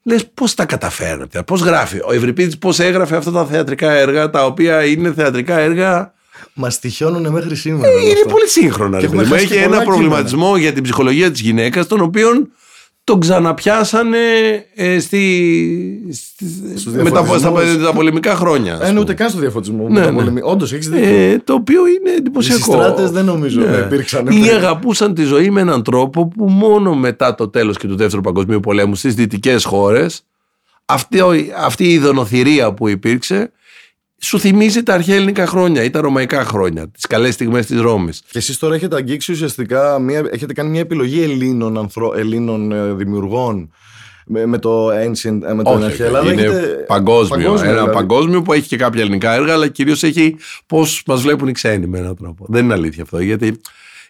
λες 0.03 0.27
πώς 0.33 0.53
τα 0.53 0.65
καταφέρατε, 0.65 1.43
πώς 1.43 1.61
γράφει. 1.61 1.99
Ο 2.07 2.13
Ευρυπίδης 2.13 2.57
πώς 2.57 2.79
έγραφε 2.79 3.15
αυτά 3.15 3.31
τα 3.31 3.45
θεατρικά 3.45 3.91
έργα, 3.91 4.29
τα 4.29 4.45
οποία 4.45 4.85
είναι 4.85 5.13
θεατρικά 5.13 5.57
έργα; 5.57 6.13
Μας 6.53 6.79
τυχιώνουν 6.79 7.31
μέχρι 7.31 7.55
σήμερα. 7.55 7.91
είναι 7.91 8.11
αυτό. 8.11 8.29
πολύ 8.29 8.47
σύγχρονα. 8.47 8.99
Και 8.99 9.05
ρε 9.05 9.05
έχουμε 9.05 9.21
παιδί 9.21 9.33
μου. 9.33 9.39
χάσει 9.39 9.47
και 9.47 9.53
Έχει 9.55 9.63
πολλά 9.63 9.75
ένα 9.75 9.85
προβληματισμό 9.85 10.57
για 10.57 10.73
την 10.73 10.83
ψυχολογία 10.83 11.31
της 11.31 11.41
γυναίκας, 11.41 11.87
τον 11.87 12.01
οποίον 12.01 12.49
τον 13.05 13.19
ξαναπιάσανε 13.19 14.17
ε, 14.75 14.99
στη, 14.99 15.19
στη, 16.11 16.45
Στους 16.79 16.93
με 16.93 17.09
τα, 17.11 17.23
στα, 17.25 17.37
διαφωτισμούς. 17.37 17.83
τα 17.85 17.93
πολεμικά 17.93 18.35
χρόνια. 18.35 18.73
ας 18.73 18.79
Ε, 18.79 18.83
ναι, 18.83 18.87
πούμε. 18.89 18.99
ούτε 18.99 19.13
καν 19.13 19.29
στο 19.29 19.39
διαφωτισμό. 19.39 19.87
Ναι, 19.89 19.99
Ναι, 19.99 20.11
ναι. 20.11 20.29
ναι. 20.29 20.39
Όντως, 20.43 20.73
έχεις 20.73 20.89
δίκιο. 20.89 21.09
Ε, 21.09 21.41
το 21.43 21.53
οποίο 21.53 21.81
είναι 21.87 22.09
Οι 22.09 22.15
εντυπωσιακό. 22.15 22.57
συστράτες 22.63 23.11
δεν 23.11 23.25
νομίζω 23.25 23.61
να 23.61 23.77
υπήρξαν. 23.77 24.27
Ή 24.27 24.49
αγαπούσαν 24.49 25.13
τη 25.13 25.23
ζωή 25.23 25.49
με 25.49 25.61
έναν 25.61 25.83
τρόπο 25.83 26.27
που 26.27 26.45
μόνο 26.49 26.95
μετά 26.95 27.35
το 27.35 27.47
τέλος 27.49 27.77
και 27.77 27.87
του 27.87 27.95
Δεύτερου 27.95 28.21
Παγκοσμίου 28.21 28.59
Πολέμου 28.59 28.95
στις 28.95 29.13
δυτικές 29.15 29.63
χώρες 29.65 30.23
αυτή, 30.85 31.19
αυτή 31.65 31.83
η 31.83 31.93
ειδωνοθυρία 31.93 32.73
που 32.73 32.87
υπήρξε 32.87 33.51
σου 34.25 34.39
θυμίζει 34.39 34.83
τα 34.83 34.93
αρχαία 34.93 35.15
ελληνικά 35.15 35.45
χρόνια 35.47 35.83
ή 35.83 35.89
τα 35.89 36.01
ρωμαϊκά 36.01 36.43
χρόνια, 36.45 36.89
τις 36.89 37.05
καλές 37.05 37.33
στιγμές 37.33 37.65
της 37.65 37.79
Ρώμης. 37.79 38.21
Και 38.31 38.37
εσείς 38.37 38.57
τώρα 38.59 38.75
έχετε 38.75 38.95
αγγίξει 38.95 39.31
ουσιαστικά, 39.31 39.99
μια, 39.99 40.23
έχετε 40.31 40.53
κάνει 40.53 40.69
μια 40.69 40.79
επιλογή 40.79 41.21
Ελλήνων, 41.21 41.77
ανθρω, 41.77 42.13
Ελλήνων 42.17 42.71
ε, 42.71 42.93
δημιουργών 42.93 43.71
με, 44.25 44.45
με 44.45 44.57
το 44.57 44.87
Ancient, 44.89 45.41
ε, 45.49 45.53
με 45.53 45.63
το 45.63 45.69
Όχι, 45.69 45.83
Αρχαία 45.83 46.07
Ελλάδα. 46.07 46.31
είναι 46.31 46.41
έχετε- 46.41 46.85
παγκόσμιο. 46.87 47.37
παγκόσμιο, 47.37 47.69
ένα 47.69 47.79
δηλαδή. 47.79 47.97
παγκόσμιο 47.97 48.41
που 48.41 48.53
έχει 48.53 48.67
και 48.67 48.77
κάποια 48.77 49.01
ελληνικά 49.01 49.33
έργα, 49.33 49.53
αλλά 49.53 49.67
κυρίως 49.67 50.03
έχει 50.03 50.35
πώς 50.67 51.03
μας 51.05 51.21
βλέπουν 51.21 51.47
οι 51.47 51.51
ξένοι 51.51 51.87
με 51.87 51.97
έναν 51.99 52.15
τρόπο. 52.15 52.45
Δεν 52.49 52.63
είναι 52.63 52.73
αλήθεια 52.73 53.03
αυτό, 53.03 53.19
γιατί 53.19 53.61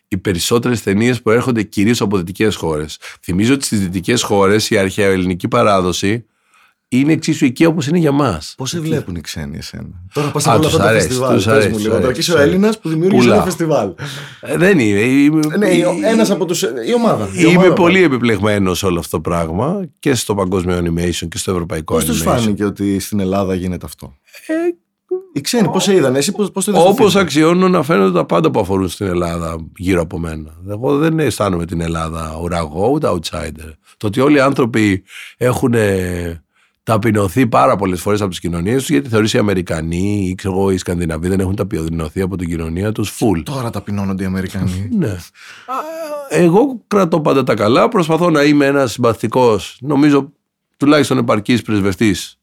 οι 0.07 0.17
περισσότερες 0.17 0.83
ταινίες 0.83 1.21
προέρχονται 1.21 1.63
κυρίως 1.63 2.01
από 2.01 2.17
δυτικές 2.17 2.55
χώρες. 2.55 2.97
Θυμίζω 3.21 3.53
ότι 3.53 3.65
στις 3.65 3.79
δυτικές 3.79 4.21
χώρες 4.23 4.69
η 4.69 4.77
αρχαία 4.77 5.07
ελληνική 5.07 5.47
παράδοση 5.47 6.25
είναι 6.87 7.11
εξίσου 7.13 7.45
εκεί 7.45 7.65
όπως 7.65 7.87
είναι 7.87 7.97
για 7.97 8.11
μας. 8.11 8.53
Πώς 8.57 8.69
σε 8.69 8.79
βλέπουν 8.79 9.15
οι 9.15 9.21
ξένοι 9.21 9.57
εσένα; 9.57 10.03
Τώρα 10.13 10.27
πα 10.31 10.39
Α, 10.39 10.41
από 10.43 10.51
όλα 10.51 10.59
τους 10.59 10.67
αυτά 10.73 10.83
τα 10.83 10.89
αρέσει, 10.89 11.07
φεστιβάλ. 11.07 11.35
τους 11.35 11.43
Πες 11.45 11.53
αρέσει, 11.53 11.67
μου 11.69 11.73
τους 11.73 11.83
λίγο. 11.83 11.93
Τώρα 11.95 12.05
αρέσει, 12.05 12.13
και 12.13 12.19
είσαι 12.21 12.31
ο 12.31 12.33
τους 12.33 12.41
αρέσει. 12.43 12.55
Έλληνας 12.55 12.79
που 12.79 12.89
δημιούργησε 12.89 13.21
Πουλά. 13.23 13.35
ένα 13.35 13.43
φεστιβάλ. 13.43 13.93
Ε, 14.41 14.57
δεν 14.57 14.79
είναι. 14.79 15.01
Ναι, 15.57 15.67
ένας 16.09 16.29
από 16.31 16.45
του. 16.45 16.55
Η 16.87 16.93
ομάδα. 16.93 17.25
η 17.33 17.37
Είμαι 17.39 17.57
ομάδα. 17.57 17.73
πολύ 17.73 18.03
επιπλεγμένος 18.03 18.77
σε 18.77 18.85
όλο 18.85 18.99
αυτό 18.99 19.17
το 19.17 19.29
πράγμα 19.29 19.81
και 19.99 20.15
στο 20.15 20.35
παγκόσμιο 20.35 20.77
animation 20.77 21.27
και 21.29 21.37
στο 21.37 21.51
ευρωπαϊκό 21.51 21.93
Πώς 21.93 22.05
τους 22.05 22.21
animation. 22.21 22.25
φάνηκε 22.25 22.63
ότι 22.65 22.99
στην 22.99 23.19
Ελλάδα 23.19 23.55
γίνεται 23.55 23.85
αυτό; 23.85 24.13
Ε, 24.47 24.53
Οι 25.33 25.41
ξένοι 25.41 25.67
πώς 25.69 25.83
σε 25.83 25.93
είδαν, 25.95 26.15
εσύ 26.15 26.31
πώ 26.31 26.37
το 26.37 26.51
είδες 26.67 26.81
στο 26.81 26.87
Όπως 26.89 27.15
feedback? 27.15 27.19
αξιώνουν 27.21 27.71
να 27.71 27.83
φαίνονται 27.83 28.11
τα 28.17 28.25
πάντα 28.25 28.51
που 28.51 28.59
αφορούν 28.59 28.89
στην 28.89 29.05
Ελλάδα 29.07 29.55
γύρω 29.77 30.01
από 30.01 30.19
μένα. 30.19 30.53
Εγώ 30.69 30.97
δεν 30.97 31.19
αισθάνομαι 31.19 31.65
την 31.65 31.81
Ελλάδα 31.81 32.39
ουραγό 32.41 32.89
ούτε 32.89 33.07
outsider. 33.09 33.71
Το 33.97 34.07
ότι 34.07 34.19
όλοι 34.19 34.37
οι 34.37 34.39
άνθρωποι 34.39 35.03
έχουν 35.37 35.73
ε, 35.73 36.43
ταπεινωθεί 36.85 37.47
πάρα 37.47 37.75
πολλές 37.75 38.01
φορές 38.01 38.21
από 38.21 38.29
τις 38.29 38.39
κοινωνίες 38.39 38.79
τους, 38.79 38.89
γιατί 38.89 39.09
θεωρείς 39.09 39.33
οι 39.33 39.37
Αμερικανοί 39.37 40.27
ή 40.29 40.35
ξέρω 40.35 40.53
εγώ, 40.53 40.71
οι 40.71 40.77
Σκανδιναβοί 40.77 41.27
δεν 41.27 41.39
έχουν 41.39 41.55
ταπεινωθεί 41.55 42.21
από 42.21 42.37
την 42.37 42.49
κοινωνία 42.49 42.91
τους 42.91 43.17
full. 43.19 43.41
Τώρα 43.43 43.69
ταπεινώνονται 43.69 44.23
οι 44.23 44.25
Αμερικανοί. 44.25 44.89
Ναι. 44.91 45.09
Α, 45.09 45.19
Εγώ 46.29 46.81
κρατώ 46.87 47.21
πάντα 47.21 47.43
τα 47.43 47.53
καλά. 47.53 47.87
Προσπαθώ 47.87 48.29
να 48.29 48.43
είμαι 48.43 48.65
ένας 48.65 48.91
συμπαθητικός, 48.91 49.77
νομίζω 49.81 50.31
τουλάχιστον 50.77 51.17
επαρκής 51.17 51.61
πρεσβευτής 51.61 52.39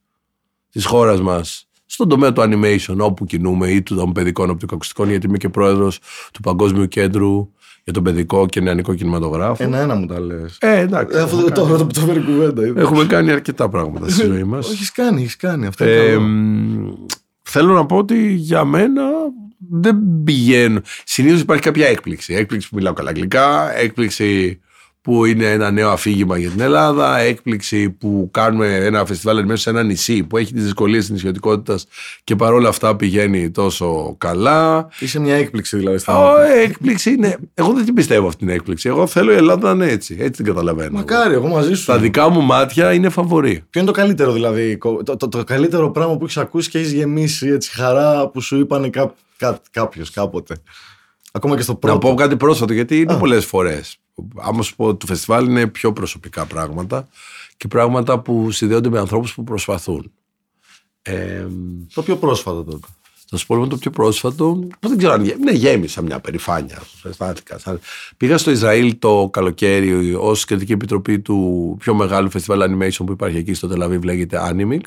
της 0.71 0.85
χώρας 0.85 1.21
μας 1.21 1.69
στον 1.87 2.09
τομέα 2.09 2.33
του 2.33 2.43
animation, 2.43 2.97
όπου 2.99 3.25
κινούμε 3.25 3.69
ή 3.69 3.83
των 3.83 4.13
παιδικών 4.13 4.51
οπτικοακουστικών, 4.51 5.11
γιατί 5.11 5.27
είμαι 5.27 5.39
και 5.39 5.49
πρόεδρος 5.49 5.99
του 6.33 6.41
Παγκόσμιου 6.41 6.89
Κέντρου 6.89 7.53
για 7.85 7.93
τον 7.93 8.03
παιδικό 8.03 8.47
και 8.47 8.61
νεανικό 8.61 8.95
κινηματογράφο. 8.95 9.63
Ένα-ένα 9.65 9.95
μου 9.95 10.07
τα 10.07 10.21
λες. 10.21 10.57
Ε, 10.61 10.79
εντάξει. 10.79 11.19
Αυτό 11.19 11.37
έχουμε, 11.37 11.51
το 11.51 11.63
κάνει, 11.65 11.79
το 11.79 11.87
το 11.87 12.01
φέρει 12.01 12.21
κουβέντα. 12.21 12.67
είδες. 12.67 12.83
έχουμε 12.83 13.05
κάνει 13.05 13.31
αρκετά 13.31 13.69
πράγματα 13.69 14.09
στη 14.09 14.27
ζωή 14.27 14.45
μας. 14.45 14.65
Όχι, 14.67 14.75
έχεις 14.75 14.93
κάνει, 14.93 15.21
έχεις 15.23 15.37
κάνει. 15.37 15.67
Αυτό 15.67 15.85
είναι 15.85 15.93
Ε, 15.95 16.07
καλό. 16.09 16.21
μ, 16.21 16.93
θέλω 17.43 17.75
να 17.75 17.87
πω 17.87 17.97
ότι 17.97 18.33
για 18.33 18.65
μένα 18.65 19.03
δεν 19.71 19.99
πηγαίνω. 20.25 20.81
Συνήθως 21.05 21.41
υπάρχει 21.41 21.63
κάποια 21.63 21.87
έκπληξη. 21.89 22.35
Έκπληξη 22.35 22.69
που 22.69 22.77
μιλάω 22.77 22.93
καλά 22.93 23.09
αγγλικά, 23.09 23.79
έκπληξη 23.79 24.61
που 25.03 25.25
είναι 25.25 25.51
ένα 25.51 25.71
νέο 25.71 25.91
αφήγημα 25.91 26.39
για 26.39 26.51
την 26.51 26.61
Ελλάδα, 26.61 27.19
έκπληξη 27.19 27.91
που 27.91 28.29
κάνουμε 28.33 28.75
ένα 28.75 29.05
φεστιβάλ 29.07 29.45
μέσα 29.45 29.63
σε 29.63 29.71
ένα 29.71 29.83
νησί 29.83 30.23
που 30.23 30.37
έχει 30.37 30.53
τις 30.53 30.63
δυσκολίες 30.63 31.01
της 31.03 31.11
νησιωτικότητας 31.11 31.87
και 32.25 32.37
παρόλα 32.37 32.69
αυτά 32.69 32.97
πηγαίνει 32.97 33.51
τόσο 33.51 34.15
καλά. 34.19 34.89
Είσαι 34.99 35.21
μια 35.21 35.35
έκπληξη 35.35 35.77
δηλαδή. 35.77 35.99
στην 35.99 36.13
Ω, 36.13 36.17
Ελλάδα. 36.17 36.47
έκπληξη 36.53 37.11
είναι. 37.11 37.37
Εγώ 37.55 37.73
δεν 37.73 37.85
την 37.85 37.95
πιστεύω 37.95 38.27
αυτή 38.27 38.39
την 38.39 38.49
έκπληξη. 38.55 38.89
Εγώ 38.89 39.07
θέλω 39.07 39.33
η 39.33 39.37
Ελλάδα 39.37 39.75
να 39.75 39.85
είναι 39.85 39.93
έτσι. 39.93 40.17
Έτσι 40.19 40.43
την 40.43 40.45
καταλαβαίνω. 40.45 40.87
εγώ. 40.89 40.97
Μακάρι, 40.97 41.35
εγώ 41.35 41.49
μαζί 41.49 41.75
σου. 41.75 41.85
Τα 41.87 41.99
δικά 41.99 42.29
μου 42.29 42.41
μάτια 42.41 42.93
είναι 42.93 43.09
φαβορή. 43.09 43.65
Ποιο 43.71 43.81
είναι 43.81 43.91
το 43.91 43.97
καλύτερο 43.97 44.33
δηλαδή, 44.33 44.77
κο- 44.77 45.03
το, 45.03 45.17
το, 45.17 45.29
το 45.29 45.45
καλύτερο 45.45 45.91
πράγμα 45.91 46.17
που 46.17 46.25
έχεις 46.25 46.37
ακούσει 46.37 46.71
και 46.71 46.79
έχεις 46.79 46.93
γεμίσει 46.93 47.49
έτσι 47.49 47.71
χαρά 47.71 48.29
που 48.29 48.41
σου 48.41 48.59
είπανε 48.59 48.89
κά, 48.89 49.15
κά, 49.37 49.59
κάποιος 49.71 50.11
κάποτε; 50.11 50.55
Ακόμα 51.33 51.57
και 51.57 51.63
στο 51.63 51.75
πρώτο. 51.75 51.95
Να 51.95 52.01
πω 52.01 52.15
κάτι 52.15 52.37
πρόσφατο, 52.37 52.73
γιατί 52.73 53.01
είναι 53.01 53.13
Α. 53.13 53.17
πολλές 53.17 53.45
φορές. 53.45 53.97
Άμα 54.37 54.63
σου 54.63 54.77
πω, 54.77 54.95
το 54.97 55.07
φεστιβάλ 55.07 55.47
είναι 55.47 55.67
πιο 55.67 55.93
προσωπικά 55.93 56.47
πράγματα 56.47 57.09
και 57.57 57.69
πράγματα 57.69 58.19
που 58.21 58.51
συνδέονται 58.51 58.89
με 58.89 58.99
ανθρώπους 58.99 59.35
που 59.35 59.45
προσπαθούν. 59.45 60.13
Ε, 61.03 61.47
Το 61.95 62.03
πιο 62.03 62.17
πρόσφατο 62.17 62.65
τότε. 62.65 62.87
θα 63.29 63.37
σου 63.37 63.47
πω 63.47 63.55
λοιπόν 63.55 63.69
το 63.69 63.77
πιο 63.77 63.91
πρόσφατο. 63.91 64.55
που 64.81 64.89
Δεν 64.89 64.97
ξέρω 64.99 65.13
αν 65.13 65.25
γέ- 65.25 65.39
ναι, 65.39 65.51
γέμισα 65.53 66.03
μια 66.03 66.21
περηφάνεια. 66.21 66.83
Αισθάνθηκα. 67.05 67.59
σαν- 67.59 67.81
Πήγα 68.17 68.39
στο 68.39 68.51
Ισραήλ 68.51 68.99
το 68.99 69.29
καλοκαίρι 69.33 70.15
ως 70.15 70.45
κριτική 70.45 70.73
επιτροπή 70.73 71.21
του 71.21 71.77
πιο 71.79 71.95
μεγάλου 71.95 72.31
φεστιβάλ 72.31 72.61
animation 72.73 73.05
που 73.07 73.13
υπάρχει 73.13 73.37
εκεί 73.37 73.55
στο 73.55 73.69
Τελαβίβ, 73.69 74.03
λέγεται 74.03 74.39
Animix. 74.51 74.81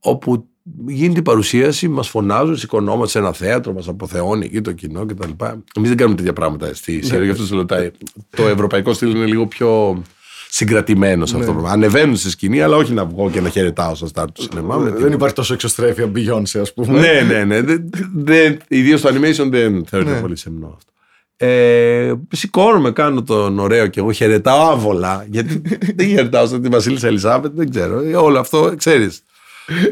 Όπου 0.00 0.46
γίνεται 0.86 1.18
η 1.18 1.22
παρουσίαση, 1.22 1.88
μας 1.88 2.08
φωνάζουν, 2.08 2.56
σηκωνόμαστε 2.56 3.18
σε 3.18 3.18
ένα 3.24 3.32
θέατρο, 3.32 3.72
μας 3.72 3.88
αποθεώνει 3.88 4.44
εκεί 4.44 4.60
το 4.60 4.72
κοινό 4.72 5.06
κτλ. 5.06 5.30
Εμείς 5.76 5.88
δεν 5.88 5.96
κάνουμε 5.96 6.16
τέτοια 6.16 6.32
πράγματα 6.32 6.74
στη 6.74 7.04
Σέρια, 7.06 7.24
γι' 7.24 7.30
αυτό 7.30 7.44
σου 7.44 7.54
λέω. 7.54 7.64
τα- 7.66 7.90
Το 8.36 8.46
ευρωπαϊκό 8.48 8.92
στυλ 8.92 9.10
είναι 9.10 9.24
λίγο 9.24 9.46
πιο 9.46 10.02
συγκρατημένο 10.50 11.26
σε 11.26 11.34
αυτό 11.34 11.46
το 11.46 11.52
πράγμα. 11.52 11.70
Ανεβαίνουν 11.72 12.16
στη 12.16 12.30
σκηνή, 12.30 12.60
αλλά 12.62 12.76
όχι 12.76 12.92
να 12.92 13.04
βγω 13.04 13.30
και 13.30 13.40
να 13.40 13.48
χαιρετάω 13.48 13.94
στο 13.94 14.06
στάρ 14.06 14.32
του 14.32 14.42
σινεμά. 14.42 14.76
με 14.76 14.84
Δεν 14.84 14.94
τίποτα. 14.94 15.14
υπάρχει 15.14 15.34
τόσο 15.34 15.54
εξωστρέφεια 15.54 16.10
Beyoncé, 16.14 16.58
ας 16.60 16.72
πούμε. 16.74 17.00
ναι, 17.00 17.20
ναι, 17.34 17.44
ναι. 17.44 17.60
Δεν- 17.62 17.90
δεν- 18.14 18.58
Ιδίως 18.68 19.00
το 19.00 19.08
animation 19.08 19.48
δεν 19.50 19.84
θεωρείται 19.86 20.12
Ναι. 20.12 20.20
πολύ 20.20 20.36
σεμνό 20.36 20.66
αυτό. 20.76 20.92
Ε, 21.40 22.14
σηκώνομαι, 22.32 22.90
κάνω 22.90 23.22
τον 23.22 23.58
ωραίο 23.58 23.86
και 23.86 24.00
εγώ 24.00 24.12
χαιρετάω 24.12 24.70
άβολα. 24.70 25.26
Γιατί 25.30 25.62
δεν 25.96 26.08
χαιρετάω 26.08 26.46
σαν 26.46 26.62
τη 26.62 26.68
Βασίλισσα 26.68 27.06
Ελισάβετ, 27.06 27.52
δεν 27.54 27.70
ξέρω. 27.70 28.00
Ε, 28.00 28.16
Όλο 28.16 28.38
αυτό 28.38 28.72
ξέρεις. 28.76 29.22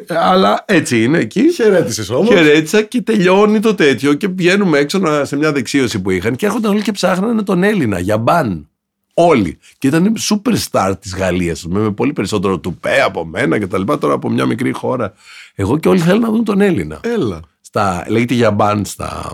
Αλλά 0.09 0.65
έτσι 0.67 1.03
είναι 1.03 1.19
εκεί. 1.19 1.53
Χαιρέτησες 1.53 2.11
όμως. 2.11 2.29
Χαιρέτησα 2.29 2.83
και 2.83 3.03
τελειώνει 3.03 3.61
το 3.61 3.75
τέτοιο 3.75 4.15
και 4.15 4.29
βγαίνουμε 4.29 4.79
έξω 4.79 4.99
να- 4.99 5.25
σε 5.25 5.37
μια 5.37 5.53
δεξίωση 5.53 6.01
που 6.01 6.11
είχαν 6.11 6.37
και 6.37 6.47
έρχονταν 6.47 6.71
όλοι 6.73 6.83
και 6.83 6.93
ψάχνανε 6.93 7.43
τον 7.43 7.63
Έλληνα 7.63 7.99
για 7.99 8.19
μπαν. 8.19 8.69
Όλοι. 9.15 9.59
Και 9.79 9.87
ήταν 9.87 10.15
superstar 10.31 10.93
της 11.01 11.15
Γαλλίας, 11.15 11.65
με 11.67 11.91
πολύ 11.91 12.13
περισσότερο 12.13 12.59
τουπέ 12.59 13.03
από 13.03 13.25
μένα 13.25 13.59
και 13.59 13.67
τα 13.67 13.79
λοιπά. 13.79 13.99
Τώρα 13.99 14.15
από 14.15 14.31
μια 14.31 14.47
μικρή 14.47 14.73
χώρα. 14.73 15.13
Εγώ 15.55 15.79
και 15.79 15.89
όλοι 15.89 16.01
θέλουν 16.01 16.21
να 16.21 16.31
δουν 16.31 16.45
τον 16.45 16.61
Έλληνα. 16.61 17.01
Έλα. 17.03 17.41
Στα, 17.61 18.05
λέγεται 18.09 18.35
Γιαμπάν 18.35 18.85
στα. 18.85 19.33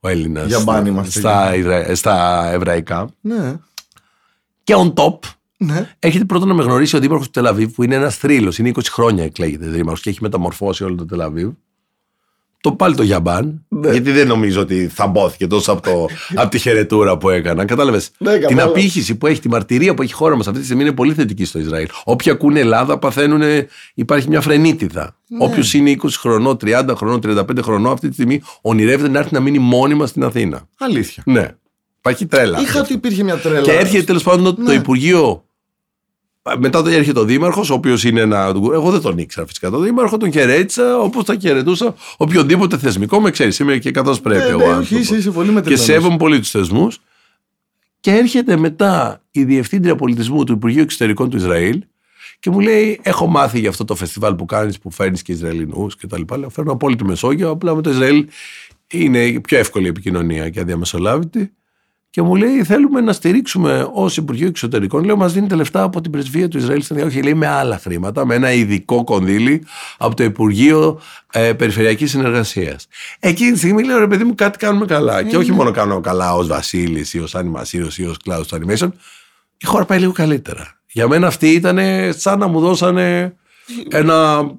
Ο 0.00 0.08
Έλληνας. 0.08 0.46
Γιαμπάν 0.46 0.86
είμαστε. 0.86 1.18
Στα, 1.18 1.54
Ιδρα- 1.54 1.94
στα 1.94 2.48
εβραϊκά. 2.52 3.08
Ναι. 3.20 3.56
Και 4.64 4.74
on 4.76 4.92
top 4.94 5.18
Ναι. 5.66 5.90
Έχετε 5.98 6.24
πρώτον 6.24 6.48
να 6.48 6.54
με 6.54 6.62
γνωρίσει 6.62 6.96
ο 6.96 7.00
Δήμαρχος 7.00 7.26
του 7.26 7.32
Τελαβίβ, 7.32 7.70
που 7.72 7.82
είναι 7.82 7.94
ένας 7.94 8.16
θρύλος. 8.16 8.58
Είναι 8.58 8.68
20 8.68 8.80
χρόνια 8.90 9.24
εκλέγεται 9.24 9.66
Δήμαρχος 9.66 10.00
και 10.00 10.10
έχει 10.10 10.18
μεταμορφώσει 10.22 10.84
όλο 10.84 10.94
το 10.94 11.04
Τελαβίβ. 11.04 11.50
Το 12.60 12.72
πάλι 12.72 12.94
το 12.94 13.02
Γιαμπάν, 13.02 13.64
Ναι. 13.68 13.90
γιατί 13.90 14.10
δεν 14.10 14.26
νομίζω 14.26 14.60
ότι 14.60 14.88
θαμπόθηκε 14.88 15.46
τόσο 15.46 15.72
από, 15.72 15.82
το, 15.82 16.06
από 16.42 16.50
τη 16.50 16.58
χαιρετούρα 16.58 17.18
που 17.18 17.30
έκανα. 17.30 17.64
Κατάλαβες; 17.64 18.10
Ναι, 18.18 18.30
την 18.32 18.40
κατάλαβα. 18.40 18.68
απήχηση 18.70 19.14
που 19.14 19.26
έχει, 19.26 19.40
τη 19.40 19.48
μαρτυρία 19.48 19.94
που 19.94 20.02
έχει 20.02 20.10
η 20.10 20.14
χώρα 20.14 20.36
μας 20.36 20.46
αυτή 20.46 20.58
τη 20.58 20.64
στιγμή 20.64 20.82
είναι 20.82 20.92
πολύ 20.92 21.14
θετική 21.14 21.44
στο 21.44 21.58
Ισραήλ. 21.58 21.86
Όποιοι 22.04 22.32
ακούνε 22.32 22.60
Ελλάδα 22.60 22.98
παθαίνουν, 22.98 23.42
υπάρχει 23.94 24.28
μια 24.28 24.40
φρενίτιδα. 24.40 25.16
Ναι. 25.28 25.44
Όποιος 25.44 25.74
είναι 25.74 25.90
20 25.90 26.08
χρονών, 26.18 26.56
30 26.64 26.94
χρονών, 26.96 27.20
35 27.26 27.62
χρονών, 27.62 27.92
αυτή 27.92 28.08
τη 28.08 28.14
στιγμή 28.14 28.42
ονειρεύεται 28.60 29.08
να 29.08 29.18
έρθει 29.18 29.34
να 29.34 29.40
μείνει 29.40 29.58
μόνιμα 29.58 30.06
στην 30.06 30.24
Αθήνα. 30.24 30.68
Αλήθεια. 30.78 31.22
Ναι. 31.26 31.48
Υπάρχει 31.98 32.26
τρέλα. 32.26 32.60
Είχα 32.60 32.80
ότι 32.80 32.92
υπήρχε 32.92 33.22
μια 33.22 33.36
τρέλα. 33.36 33.60
Και 33.60 33.72
έρχεται 33.72 34.02
τέλος 34.04 34.22
πάντων 34.22 34.44
το, 34.44 34.54
το 34.54 34.62
Ναι. 34.62 34.72
Υπουργείο. 34.72 35.44
Μετά 36.58 36.82
το 36.82 36.88
έρχεται 36.88 37.18
ο 37.20 37.24
Δήμαρχος, 37.24 37.70
ο 37.70 37.74
οποίος 37.74 38.04
είναι 38.04 38.20
ένα. 38.20 38.52
Εγώ 38.72 38.90
δεν 38.90 39.00
τον 39.00 39.18
ήξερα 39.18 39.46
φυσικά 39.46 39.70
τον 39.70 39.82
Δήμαρχο, 39.82 40.16
τον 40.16 40.32
χαιρέτησα 40.32 40.98
όπως 40.98 41.24
θα 41.24 41.36
χαιρετούσα 41.40 41.94
οποιοδήποτε 42.16 42.78
θεσμικό. 42.78 43.20
Με 43.20 43.30
ξέρεις, 43.30 43.58
είμαι 43.58 43.78
και 43.78 43.90
καθώς 43.90 44.20
πρέπει. 44.20 44.42
Ναι, 44.44 44.48
εγώ 44.48 44.58
ναι, 44.58 44.64
όχι, 44.64 44.72
άνθρωπος. 44.72 45.04
είσαι, 45.04 45.16
είσαι 45.16 45.30
πολύ 45.30 45.48
και 45.48 45.54
μετρημένος. 45.54 45.84
σέβομαι 45.84 46.16
πολύ 46.16 46.38
τους 46.38 46.50
θεσμούς. 46.50 47.00
Και 48.00 48.10
έρχεται 48.10 48.56
μετά 48.56 49.22
η 49.30 49.44
Διευθύντρια 49.44 49.96
Πολιτισμού 49.96 50.44
του 50.44 50.52
Υπουργείου 50.52 50.82
Εξωτερικών 50.82 51.30
του 51.30 51.36
Ισραήλ 51.36 51.82
και 52.40 52.50
μου 52.50 52.60
λέει: 52.60 53.00
Έχω 53.02 53.26
μάθει 53.26 53.58
για 53.58 53.68
αυτό 53.68 53.84
το 53.84 53.94
φεστιβάλ 53.94 54.34
που 54.34 54.44
κάνεις, 54.44 54.78
που 54.78 54.90
φέρνεις 54.90 55.22
και 55.22 55.32
Ισραηλινούς 55.32 55.96
και 55.96 56.06
τα 56.06 56.18
λοιπά. 56.18 56.38
Λέω: 56.38 56.48
Φέρνω 56.48 56.72
από 56.72 56.86
όλη 56.86 56.96
τη 56.96 57.04
Μεσόγειο. 57.04 57.50
Απλά 57.50 57.74
με 57.74 57.82
το 57.82 57.90
Ισραήλ 57.90 58.26
είναι 58.90 59.24
η 59.24 59.40
πιο 59.40 59.58
εύκολη 59.58 59.88
επικοινωνία 59.88 60.50
και 60.50 60.60
αδιαμεσολάβητη. 60.60 61.52
Και 62.14 62.22
μου 62.22 62.34
λέει: 62.34 62.64
Θέλουμε 62.64 63.00
να 63.00 63.12
στηρίξουμε 63.12 63.88
ως 63.92 64.16
Υπουργείο 64.16 64.46
Εξωτερικών. 64.46 65.04
Λέω: 65.04 65.16
Μας 65.16 65.32
δίνετε 65.32 65.54
λεφτά 65.54 65.82
από 65.82 66.00
την 66.00 66.10
πρεσβεία 66.10 66.48
του 66.48 66.58
Ισραήλ 66.58 66.82
στην 66.82 66.98
Όχι, 66.98 67.22
λέει 67.22 67.34
με 67.34 67.46
άλλα 67.46 67.78
χρήματα, 67.78 68.26
με 68.26 68.34
ένα 68.34 68.52
ειδικό 68.52 69.04
κονδύλι 69.04 69.66
από 69.98 70.14
το 70.14 70.24
Υπουργείο 70.24 71.00
ε, 71.32 71.52
Περιφερειακής 71.52 72.10
Συνεργασίας. 72.10 72.88
Εκείνη 73.20 73.52
τη 73.52 73.58
στιγμή 73.58 73.84
λέω: 73.84 73.98
Ρε 73.98 74.06
παιδί 74.06 74.24
μου, 74.24 74.34
κάτι 74.34 74.58
κάνουμε 74.58 74.86
καλά. 74.86 75.22
Και 75.22 75.36
όχι 75.36 75.52
μόνο 75.52 75.70
κάνω 75.70 76.00
καλά 76.00 76.34
ως 76.34 76.46
Βασίλης 76.46 77.14
ή 77.14 77.18
ως 77.18 77.34
Άννη 77.34 77.50
Μασίρο 77.50 77.88
ή 77.96 78.04
ως 78.04 78.16
κλάδο 78.16 78.44
του 78.44 78.58
Animation. 78.58 78.88
Η 79.58 79.66
χώρα 79.66 79.84
πάει 79.84 79.98
λίγο 79.98 80.12
καλύτερα. 80.12 80.80
Για 80.92 81.08
μένα 81.08 81.26
αυτή 81.26 81.48
ήταν 81.48 81.78
σαν 82.16 82.38
να 82.38 82.46
μου 82.46 82.60
δώσανε 82.60 83.34
ένα 83.88 84.50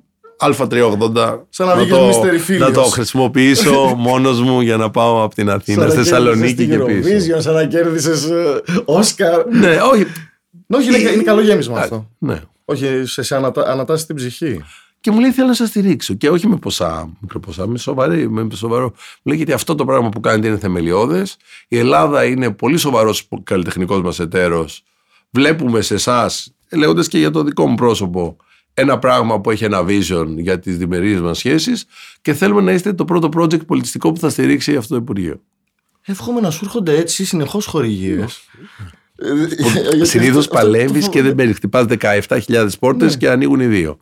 Α380 0.46 1.40
Σαν 1.50 1.68
να 1.68 1.76
βγήκες 1.76 1.98
το, 1.98 2.22
Mr. 2.24 2.40
Φίλιος. 2.40 2.68
να 2.68 2.74
το 2.74 2.82
χρησιμοποιήσω 2.82 3.74
μόνος 3.98 4.42
μου 4.42 4.62
για 4.62 4.78
να 4.78 4.90
πάω 4.90 5.24
από 5.24 5.36
την 5.36 5.50
Αθήνα 5.50 5.82
Σαν 5.82 5.90
στη 5.90 5.98
να 5.98 6.04
Θεσσαλονίκη 6.04 6.56
και 6.56 6.66
κέρδισες 6.66 7.14
πίσω. 7.14 7.26
την 7.26 7.36
Eurovision, 7.36 7.42
σαν 7.42 7.54
να 7.54 7.66
κέρδισες 7.66 8.30
Όσκαρ. 8.86 9.46
Ναι, 9.48 9.78
όχι. 9.92 10.06
Όχι, 10.68 10.88
είναι, 10.88 11.12
είναι 11.12 11.24
καλό 11.24 11.42
γέμισμα 11.42 11.80
αυτό. 11.80 12.10
Ναι. 12.18 12.42
Όχι, 12.66 13.06
σε, 13.06 13.22
σε 13.24 13.36
ανατα, 13.36 13.72
ανατάσσει 13.72 14.06
την 14.06 14.16
ψυχή. 14.16 14.64
Και 15.00 15.12
μου 15.12 15.20
λέει 15.20 15.32
θέλω 15.32 15.48
να 15.48 15.54
σας 15.54 15.70
στηρίξω. 15.70 16.14
Και 16.14 16.30
όχι 16.30 16.48
με 16.48 16.56
ποσά, 16.56 17.10
μικροποσά, 17.20 17.68
με, 17.68 17.78
σοβαρή, 17.78 18.30
με 18.30 18.48
σοβαρό. 18.54 18.84
Μου 18.86 18.92
λέει 19.24 19.38
γιατί 19.38 19.52
αυτό 19.54 19.76
το 19.76 19.86
πράγμα 19.86 20.10
που 20.10 20.20
κάνετε 20.20 20.48
είναι 20.48 20.58
θεμελιώδες. 20.58 21.38
Η 21.68 21.78
Ελλάδα 21.78 22.26
είναι 22.26 22.52
πολύ 22.52 22.78
σοβαρός 22.78 23.28
καλλιτεχνικός 23.44 24.02
μας 24.02 24.20
εταίρος. 24.20 24.84
Βλέπουμε 25.30 25.82
σε 25.82 25.94
εσάς, 25.94 26.54
λέγοντας 26.72 27.08
και 27.08 27.18
για 27.18 27.32
το 27.32 27.44
δικό 27.44 27.68
μου 27.68 27.76
πρόσωπο, 27.76 28.36
ένα 28.78 29.00
πράγμα 29.00 29.42
που 29.42 29.52
έχει 29.52 29.64
ένα 29.64 29.84
vision 29.88 30.28
για 30.38 30.60
τις 30.60 30.78
διμερείς 30.78 31.22
μας 31.22 31.38
σχέσεις 31.38 31.86
και 32.22 32.34
θέλουμε 32.34 32.62
να 32.62 32.72
είστε 32.72 32.94
το 32.94 33.06
πρώτο 33.06 33.30
project 33.38 33.66
πολιτιστικό 33.66 34.12
που 34.12 34.20
θα 34.20 34.30
στηρίξει 34.30 34.76
αυτό 34.76 34.94
το 34.96 35.02
Υπουργείο. 35.02 35.42
Εύχομαι 36.06 36.42
να 36.42 36.50
σου 36.50 36.60
έρχονται 36.64 36.98
έτσι 36.98 37.26
συνεχώς 37.26 37.66
χορηγίες. 37.66 38.50
Συνήθως 40.02 40.48
παλεύεις 40.48 41.10
και 41.10 41.22
δεν 41.22 41.36
παίρνεις. 41.36 41.56
Χτυπάς 41.56 41.86
17.000 42.00 42.68
πόρτες 42.80 43.18
και 43.18 43.30
ανοίγουν 43.30 43.60
οι 43.60 43.66
δύο. 43.66 43.98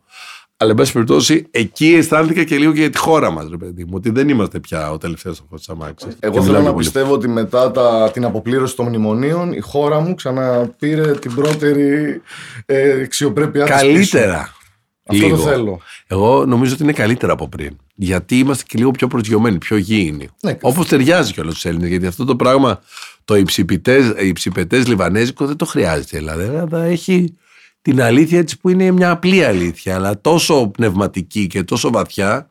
Αλλά, 0.56 0.70
εν 0.70 0.76
πάση 0.76 0.92
περιπτώσει, 0.92 1.46
εκεί 1.50 1.94
αισθάνθηκα 1.94 2.44
και 2.44 2.56
λίγο 2.56 2.72
και 2.72 2.80
για 2.80 2.90
τη 2.90 2.98
χώρα 2.98 3.30
μας, 3.30 3.48
ρε 3.50 3.56
παιδί 3.56 3.84
μου. 3.84 3.90
Ότι 3.94 4.10
δεν 4.10 4.28
είμαστε 4.28 4.60
πια 4.60 4.90
ο 4.90 4.98
τελευταίος 4.98 5.40
από 5.40 5.56
τις 5.56 5.68
αμάξει. 5.68 6.06
Εγώ 6.20 6.42
θέλω 6.42 6.60
να 6.60 6.74
πιστεύω 6.74 7.12
ότι 7.12 7.28
μετά 7.28 7.70
τα, 7.70 8.10
την 8.12 8.24
αποπλήρωση 8.24 8.76
των 8.76 8.86
μνημονίων 8.86 9.52
η 9.52 9.60
χώρα 9.60 10.00
μου 10.00 10.14
ξαναπήρε 10.14 11.12
την 11.12 11.34
πρώτερη 11.34 12.20
ε, 12.66 13.02
αξιοπρέπειά 13.02 13.64
της 13.64 13.74
πίσω. 13.74 13.86
Καλύτερα. 13.86 14.52
Αυτό 15.06 15.24
λίγο. 15.24 15.36
το 15.36 15.42
θέλω. 15.42 15.80
Εγώ 16.06 16.46
νομίζω 16.46 16.72
ότι 16.72 16.82
είναι 16.82 16.92
καλύτερα 16.92 17.32
από 17.32 17.48
πριν. 17.48 17.76
Γιατί 17.94 18.38
είμαστε 18.38 18.64
και 18.66 18.78
λίγο 18.78 18.90
πιο 18.90 19.06
προσγειωμένοι, 19.06 19.58
πιο 19.58 19.76
γήινοι. 19.76 20.28
Ναι. 20.40 20.58
Όπως 20.60 20.88
ταιριάζει 20.88 21.32
και 21.32 21.40
όλου 21.40 21.52
του 21.52 21.68
Έλληνες. 21.68 21.88
Γιατί 21.88 22.06
αυτό 22.06 22.24
το 22.24 22.36
πράγμα, 22.36 22.80
το 23.24 23.36
υψηπετές 23.36 24.86
λιβανέζικο 24.86 25.46
δεν 25.46 25.56
το 25.56 25.64
χρειάζεται 25.64 26.16
η 26.16 26.18
Ελλάδα. 26.18 26.42
Η 26.42 26.46
Ελλάδα 26.46 26.82
έχει 26.82 27.36
την 27.82 28.02
αλήθεια 28.02 28.38
έτσι 28.38 28.58
που 28.58 28.68
είναι 28.68 28.90
μια 28.90 29.10
απλή 29.10 29.44
αλήθεια, 29.44 29.94
αλλά 29.94 30.20
τόσο 30.20 30.68
πνευματική 30.68 31.46
και 31.46 31.62
τόσο 31.62 31.90
βαθιά 31.90 32.50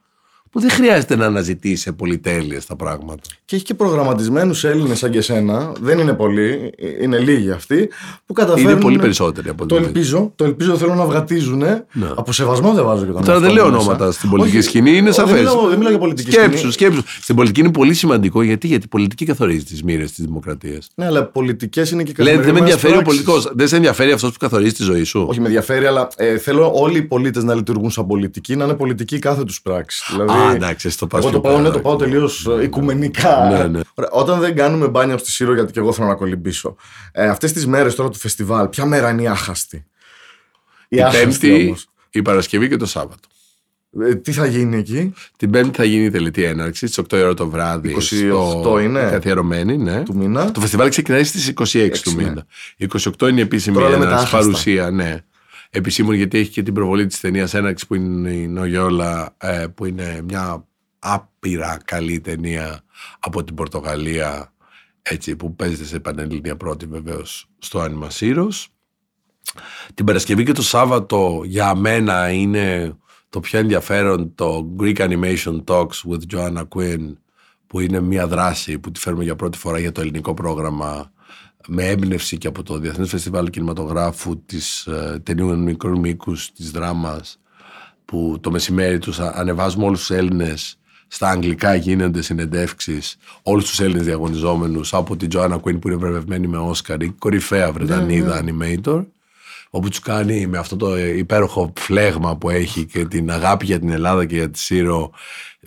που 0.53 0.59
δεν 0.59 0.69
χρειάζεται 0.69 1.15
να 1.15 1.25
αναζητήσει 1.25 1.93
πολυτέλειες 1.93 2.65
τα 2.65 2.75
πράγματα. 2.75 3.21
Και 3.45 3.55
έχει 3.55 3.65
και 3.65 3.73
προγραμματισμένους 3.73 4.63
Έλληνες 4.63 4.97
σαν 4.97 5.11
και 5.11 5.17
εσένα, 5.17 5.71
δεν 5.81 5.99
είναι 5.99 6.13
πολλοί, 6.13 6.73
είναι 7.01 7.17
λίγοι 7.19 7.51
αυτοί, 7.51 7.89
που 8.25 8.33
καταφέρνουν. 8.33 8.71
Είναι 8.71 8.81
πολύ 8.81 8.97
περισσότεροι 8.99 9.49
από 9.49 9.65
Το 9.65 9.75
ό,τι 9.75 9.83
ελπίζω, 9.83 10.31
το 10.35 10.43
ελπίζω 10.43 10.77
θέλω 10.77 10.93
να 10.95 11.05
βγατίζουν. 11.05 11.57
Ναι. 11.57 11.81
Από 12.15 12.31
σεβασμό 12.31 12.73
δεν 12.73 12.83
βάζω 12.83 13.05
και 13.05 13.11
τον 13.11 13.23
Τώρα 13.23 13.39
δεν 13.39 13.49
εαυτό 13.49 13.61
λέω 13.63 13.65
μου 13.71 13.77
μέσα. 13.77 13.89
ονόματα 13.89 14.11
στην 14.11 14.29
πολιτική 14.29 14.57
Όχι, 14.57 14.65
σκηνή, 14.67 14.91
είναι 14.97 15.09
όχι, 15.09 15.17
σαφές. 15.19 15.33
Δεν 15.33 15.43
μιλάω, 15.43 15.67
δεν 15.67 15.75
μιλάω 15.77 15.89
για 15.89 15.99
πολιτική 15.99 16.31
Σκέψου, 16.31 16.57
σκηνή. 16.57 16.71
σκέψου. 16.71 17.03
Στην 17.21 17.35
πολιτική 17.35 17.59
είναι 17.59 17.71
πολύ 17.71 17.93
σημαντικό 17.93 18.41
γιατί, 18.41 18.67
γιατί 18.67 18.85
η 18.85 18.89
πολιτική 18.89 19.25
καθορίζει 19.25 19.63
τις 19.63 19.83
μοίρες 19.83 20.11
της 20.11 20.25
δημοκρατίας. 20.25 20.87
Ναι, 20.95 21.05
αλλά 21.05 21.25
πολιτικές 21.25 21.91
είναι 21.91 22.03
και 22.03 22.13
Λένε 22.17 22.29
δεν 22.29 22.35
με 22.35 22.41
καθημερινές 22.41 22.73
ενδιαφέρει 22.73 22.93
ο 22.93 23.01
πράξεις. 23.01 23.23
πολιτικός. 23.23 23.53
Δεν 23.55 23.67
σε 23.67 23.75
ενδιαφέρει 23.75 24.11
αυτός 24.11 24.31
που 24.31 24.37
καθορίζει 24.39 24.73
τη 24.73 24.83
ζωή 24.83 25.03
σου; 25.03 25.25
Όχι, 25.29 25.39
με 25.39 25.45
ενδιαφέρει, 25.45 25.85
αλλά 25.85 26.07
ε, 26.15 26.37
θέλω 26.37 26.71
όλοι 26.75 26.97
οι 26.97 27.01
πολίτες 27.03 27.43
να 27.43 27.53
λειτουργούν 27.55 27.91
σαν 27.91 28.07
πολιτικοί, 28.07 28.55
να 28.55 28.63
είναι 28.65 28.73
πολιτικοί 28.73 29.19
κάθε 29.19 29.43
τους 29.43 29.61
πράξη. 29.61 30.03
Δηλαδή, 30.11 30.31
Α, 30.43 30.53
εντάξει, 30.55 30.87
εσύ 30.87 30.97
το 30.97 31.07
πας 31.07 31.23
Εγώ 31.23 31.31
το 31.31 31.39
πιο 31.39 31.49
πάω, 31.49 31.57
ναι, 31.57 31.63
πέρα, 31.63 31.73
το 31.75 31.81
πάω 31.81 31.95
τελείως 31.95 32.47
οικουμενικά. 32.63 33.47
Ναι, 33.51 33.67
ναι. 33.67 33.79
Ωραία, 33.93 34.09
όταν 34.11 34.39
δεν 34.39 34.55
κάνουμε 34.55 34.87
μπάνια 34.87 35.17
στη 35.17 35.31
Σύρο, 35.31 35.53
γιατί 35.53 35.71
και 35.71 35.79
εγώ 35.79 35.93
θέλω 35.93 36.07
να 36.07 36.15
κολυμπήσω. 36.15 36.75
Ε, 37.11 37.27
Αυτές 37.27 37.51
τις 37.53 37.67
μέρες 37.67 37.95
τώρα 37.95 38.09
του 38.09 38.17
φεστιβάλ, 38.17 38.67
ποια 38.67 38.85
μέρα 38.85 39.09
είναι 39.09 39.21
η 39.21 39.27
άχαστη; 39.27 39.85
Η 40.87 41.01
άχαστη 41.01 41.25
Πέμπτη, 41.27 41.65
όμως. 41.65 41.87
η 42.09 42.21
Παρασκευή 42.21 42.69
και 42.69 42.77
το 42.77 42.85
Σάββατο. 42.85 43.27
Ε, 44.01 44.15
τι 44.15 44.31
θα 44.31 44.45
γίνει 44.45 44.77
εκεί, 44.77 45.13
Την 45.37 45.51
Πέμπτη 45.51 45.77
θα 45.77 45.83
γίνει 45.83 46.05
η 46.05 46.09
τελετή 46.09 46.43
έναρξης 46.43 46.91
στις 46.91 47.05
8 47.13 47.17
η 47.17 47.21
ώρα 47.21 47.33
το 47.33 47.49
βράδυ. 47.49 47.95
28 47.99 48.01
στο... 48.01 48.79
είναι; 48.79 49.07
Καθιερωμένη, 49.11 49.77
ναι. 49.77 50.03
του 50.03 50.15
μήνα; 50.15 50.51
Το 50.51 50.59
φεστιβάλ 50.59 50.89
ξεκινάει 50.89 51.23
στις 51.23 51.53
26 51.73 51.89
του 52.03 52.11
ναι. 52.15 52.23
μήνα. 52.23 52.45
Η 52.77 52.87
28 53.19 53.27
είναι 53.29 53.39
η 53.39 53.43
επίσημη 53.43 53.75
Τώρα 53.75 53.89
λέμε 53.89 54.03
τα 54.03 54.09
έναρξη 54.09 54.25
άχαστα. 54.25 54.37
παρουσία, 54.37 54.91
ναι. 54.91 55.23
Επισήμων 55.76 56.15
γιατί 56.15 56.38
έχει 56.38 56.49
και 56.49 56.63
την 56.63 56.74
προβολή 56.74 57.05
της 57.05 57.19
ταινίας 57.19 57.53
έναρξη 57.53 57.88
που 57.88 57.95
είναι 57.95 58.32
η 58.32 58.47
Νογιόλα, 58.47 59.36
ε, 59.38 59.67
που 59.76 59.86
είναι 59.86 60.21
μια 60.28 60.67
άπειρα 60.99 61.78
καλή 61.86 62.19
ταινία 62.19 62.84
από 63.19 63.43
την 63.43 63.55
Πορτογαλία. 63.55 64.53
Έτσι, 65.01 65.36
που 65.36 65.55
παίζεται 65.55 65.84
σε 65.84 65.99
πανελλήνια 65.99 66.57
πρώτη 66.57 66.86
βεβαίως 66.86 67.49
στο 67.57 67.80
Άνιμα 67.80 68.09
Σύρος. 68.09 68.69
Την 69.93 70.05
Παρασκευή 70.05 70.43
και 70.43 70.51
το 70.51 70.61
Σάββατο 70.61 71.41
για 71.45 71.76
μένα 71.76 72.32
είναι 72.32 72.97
το 73.30 73.39
πιο 73.39 73.59
ενδιαφέρον 73.59 74.36
το 74.36 74.76
Greek 74.80 74.97
Animation 74.97 75.63
Talks 75.63 76.01
with 76.09 76.36
Joanna 76.36 76.63
Quinn 76.76 77.13
που 77.67 77.80
είναι 77.80 77.99
μια 77.99 78.28
δράση 78.28 78.80
που 78.80 78.91
τη 78.91 78.99
φέρουμε 78.99 79.24
για 79.24 79.36
πρώτη 79.36 79.57
φορά 79.57 79.80
για 79.80 79.91
το 79.91 80.01
ελληνικό 80.01 80.34
πρόγραμμα 80.34 81.11
με 81.68 81.84
έμπνευση 81.88 82.38
και 82.38 82.47
από 82.47 82.64
το 82.64 82.78
Διεθνές 82.78 83.09
Φεστιβάλ 83.09 83.49
Κινηματογράφου 83.49 84.43
της 84.45 84.86
ε, 84.86 85.20
ταινίων 85.24 85.59
μικρού 85.64 85.99
μήκους 85.99 86.51
της 86.51 86.72
δράμας 86.72 87.39
που 88.05 88.38
το 88.41 88.51
μεσημέρι 88.51 88.99
τους 88.99 89.20
α- 89.20 89.34
ανεβάζουμε 89.36 89.86
όλους 89.86 89.99
τους 89.99 90.09
Έλληνες 90.09 90.78
στα 91.07 91.30
αγγλικά 91.30 91.76
γίνονται 91.76 92.22
συνεντεύξεις 92.22 93.18
όλους 93.43 93.66
τους 93.70 93.80
Έλληνες 93.80 94.05
διαγωνιζόμενους 94.05 94.93
από 94.93 95.18
την 95.18 95.30
Joanna 95.34 95.55
Quinn 95.55 95.80
που 95.82 95.88
είναι 95.88 95.95
βραβευμένη 95.97 96.47
με 96.47 96.57
Όσκαρ 96.57 97.01
η 97.01 97.09
κορυφαία 97.20 97.72
Βρετανίδα 97.72 98.43
animator 98.45 99.05
όπου 99.76 99.89
του 99.89 99.97
κάνει 100.01 100.47
με 100.47 100.57
αυτό 100.57 100.76
το 100.76 100.97
υπέροχο 100.97 101.74
φλέγμα 101.80 102.38
που 102.38 102.49
έχει 102.49 102.86
και 102.86 103.05
την 103.05 103.32
αγάπη 103.32 103.65
για 103.65 103.80
την 103.80 103.89
Ελλάδα 103.89 104.26
και 104.26 104.36
για 104.36 104.49
τη 104.49 104.59
Σύρο 104.59 105.11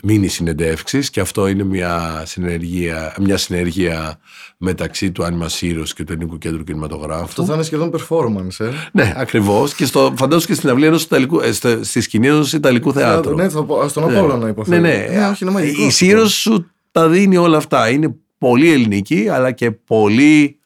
μήνυ 0.03 0.27
συνεντεύξεις. 0.27 1.09
Και 1.09 1.19
αυτό 1.19 1.47
είναι 1.47 1.63
μια 1.63 2.23
συνεργία, 2.25 3.15
μια 3.19 3.37
συνεργία 3.37 4.19
μεταξύ 4.57 5.11
του 5.11 5.23
Άνιμα 5.23 5.49
Σύρο 5.49 5.83
και 5.83 6.03
του 6.03 6.11
Ελληνικού 6.11 6.37
Κέντρου 6.37 6.63
Κινηματογράφου. 6.63 7.23
Αυτό 7.23 7.45
θα 7.45 7.53
είναι 7.53 7.63
σχεδόν 7.63 7.91
performance, 7.97 8.65
ε. 8.65 8.69
Ναι, 8.91 9.13
ακριβώς. 9.17 9.73
Και 9.73 9.85
στο, 9.85 10.13
φαντάζομαι 10.17 10.45
και 10.45 10.53
στην 10.53 10.69
αυλή 10.69 10.85
ενός 10.85 11.07
ε, 11.33 11.83
στη 11.83 12.01
σκηνή 12.01 12.27
ενός 12.27 12.53
Ιταλικού 12.53 12.93
θεάτρου. 12.93 13.35
Ναι, 13.35 13.49
στον 13.49 14.03
Απόλαιο 14.03 14.37
να 14.37 14.47
υποθέτω. 14.47 14.81
Ναι, 14.81 14.89
ναι. 14.89 15.07
ναι 15.17 15.27
όχι, 15.27 15.45
είναι 15.45 15.61
η 15.61 15.89
Σύρος 15.89 16.33
σου 16.33 16.71
τα 16.91 17.07
δίνει 17.07 17.37
όλα 17.37 17.57
αυτά. 17.57 17.89
Είναι 17.89 18.15
πολύ 18.37 18.71
ελληνική, 18.71 19.29
αλλά 19.29 19.51
και 19.51 19.71
πολύ 19.71 20.56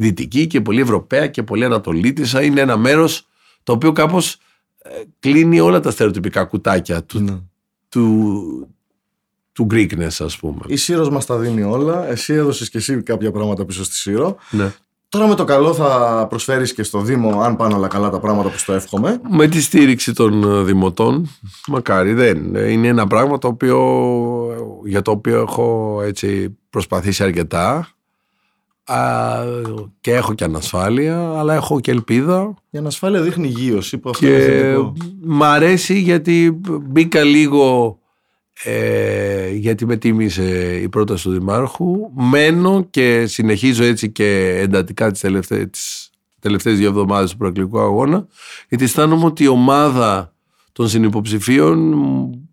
δυτική 0.00 0.46
και 0.46 0.60
πολύ 0.60 0.80
ευρωπαία 0.80 1.26
και 1.26 1.42
πολύ 1.42 1.64
ανατολίτησα. 1.64 2.42
Είναι 2.42 2.60
ένα 2.60 2.76
μέρος 2.76 3.26
το 3.62 3.72
οποίο 3.72 3.92
κάπως 3.92 4.38
ε, 4.78 4.90
κλείνει 5.18 5.60
όλα 5.60 5.80
τα 5.80 5.90
στερεοτυπικά 5.90 6.44
κουτάκια 6.44 7.04
του, 7.04 7.20
ναι. 7.20 7.38
του, 7.88 8.68
του 9.52 9.66
Greekness 9.70 10.16
ας 10.18 10.36
πούμε. 10.38 10.60
Η 10.66 10.76
Σύρος 10.76 11.10
μας 11.10 11.26
τα 11.26 11.36
δίνει 11.36 11.62
όλα, 11.62 12.08
εσύ 12.08 12.32
έδωσες 12.32 12.70
και 12.70 12.78
εσύ 12.78 13.02
κάποια 13.02 13.30
πράγματα 13.30 13.64
πίσω 13.64 13.84
στη 13.84 13.94
Σύρο. 13.94 14.36
Ναι. 14.50 14.72
Τώρα 15.08 15.26
με 15.26 15.34
το 15.34 15.44
καλό 15.44 15.74
θα 15.74 16.26
προσφέρεις 16.28 16.74
και 16.74 16.82
στο 16.82 17.00
Δήμο 17.00 17.40
αν 17.40 17.56
πάνε 17.56 17.74
όλα 17.74 17.88
καλά 17.88 18.10
τα 18.10 18.20
πράγματα 18.20 18.48
που 18.48 18.58
στο 18.58 18.72
εύχομαι. 18.72 19.20
Με 19.30 19.48
τη 19.48 19.60
στήριξη 19.60 20.12
των 20.12 20.64
δημοτών, 20.64 21.28
μακάρι 21.66 22.12
δεν. 22.12 22.54
Είναι 22.54 22.88
ένα 22.88 23.06
πράγμα 23.06 23.38
το 23.38 23.48
οποίο, 23.48 23.78
για 24.84 25.02
το 25.02 25.10
οποίο 25.10 25.40
έχω 25.40 26.00
έτσι 26.04 26.56
προσπαθήσει 26.70 27.22
αρκετά 27.22 27.88
και 30.00 30.14
έχω 30.14 30.34
και 30.34 30.44
ανασφάλεια, 30.44 31.32
αλλά 31.36 31.54
έχω 31.54 31.80
και 31.80 31.90
ελπίδα. 31.90 32.54
Η 32.70 32.78
ανασφάλεια 32.78 33.20
δείχνει 33.20 33.46
γύρωση 33.46 33.98
που 33.98 34.10
αυτό 34.10 34.26
και 34.26 34.74
μ' 35.22 35.42
αρέσει 35.42 35.98
γιατί 35.98 36.60
μπήκα 36.82 37.22
λίγο 37.22 37.98
ε, 38.64 39.50
γιατί 39.50 39.86
με 39.86 39.96
τίμησε 39.96 40.76
η 40.82 40.88
πρόταση 40.88 41.24
του 41.24 41.30
Δημάρχου. 41.30 42.10
Μένω 42.14 42.86
και 42.90 43.26
συνεχίζω 43.26 43.84
έτσι 43.84 44.10
και 44.10 44.58
εντατικά 44.62 45.10
τις 45.10 45.20
τελευταίες, 45.20 45.66
τις 45.70 46.10
τελευταίες 46.40 46.78
δύο 46.78 46.88
εβδομάδες 46.88 47.30
του 47.30 47.36
προεκλογικού 47.36 47.80
αγώνα 47.80 48.26
γιατί 48.68 48.84
αισθάνομαι 48.84 49.24
ότι 49.24 49.44
η 49.44 49.48
ομάδα 49.48 50.32
των 50.72 50.88
συνυποψηφίων 50.88 51.94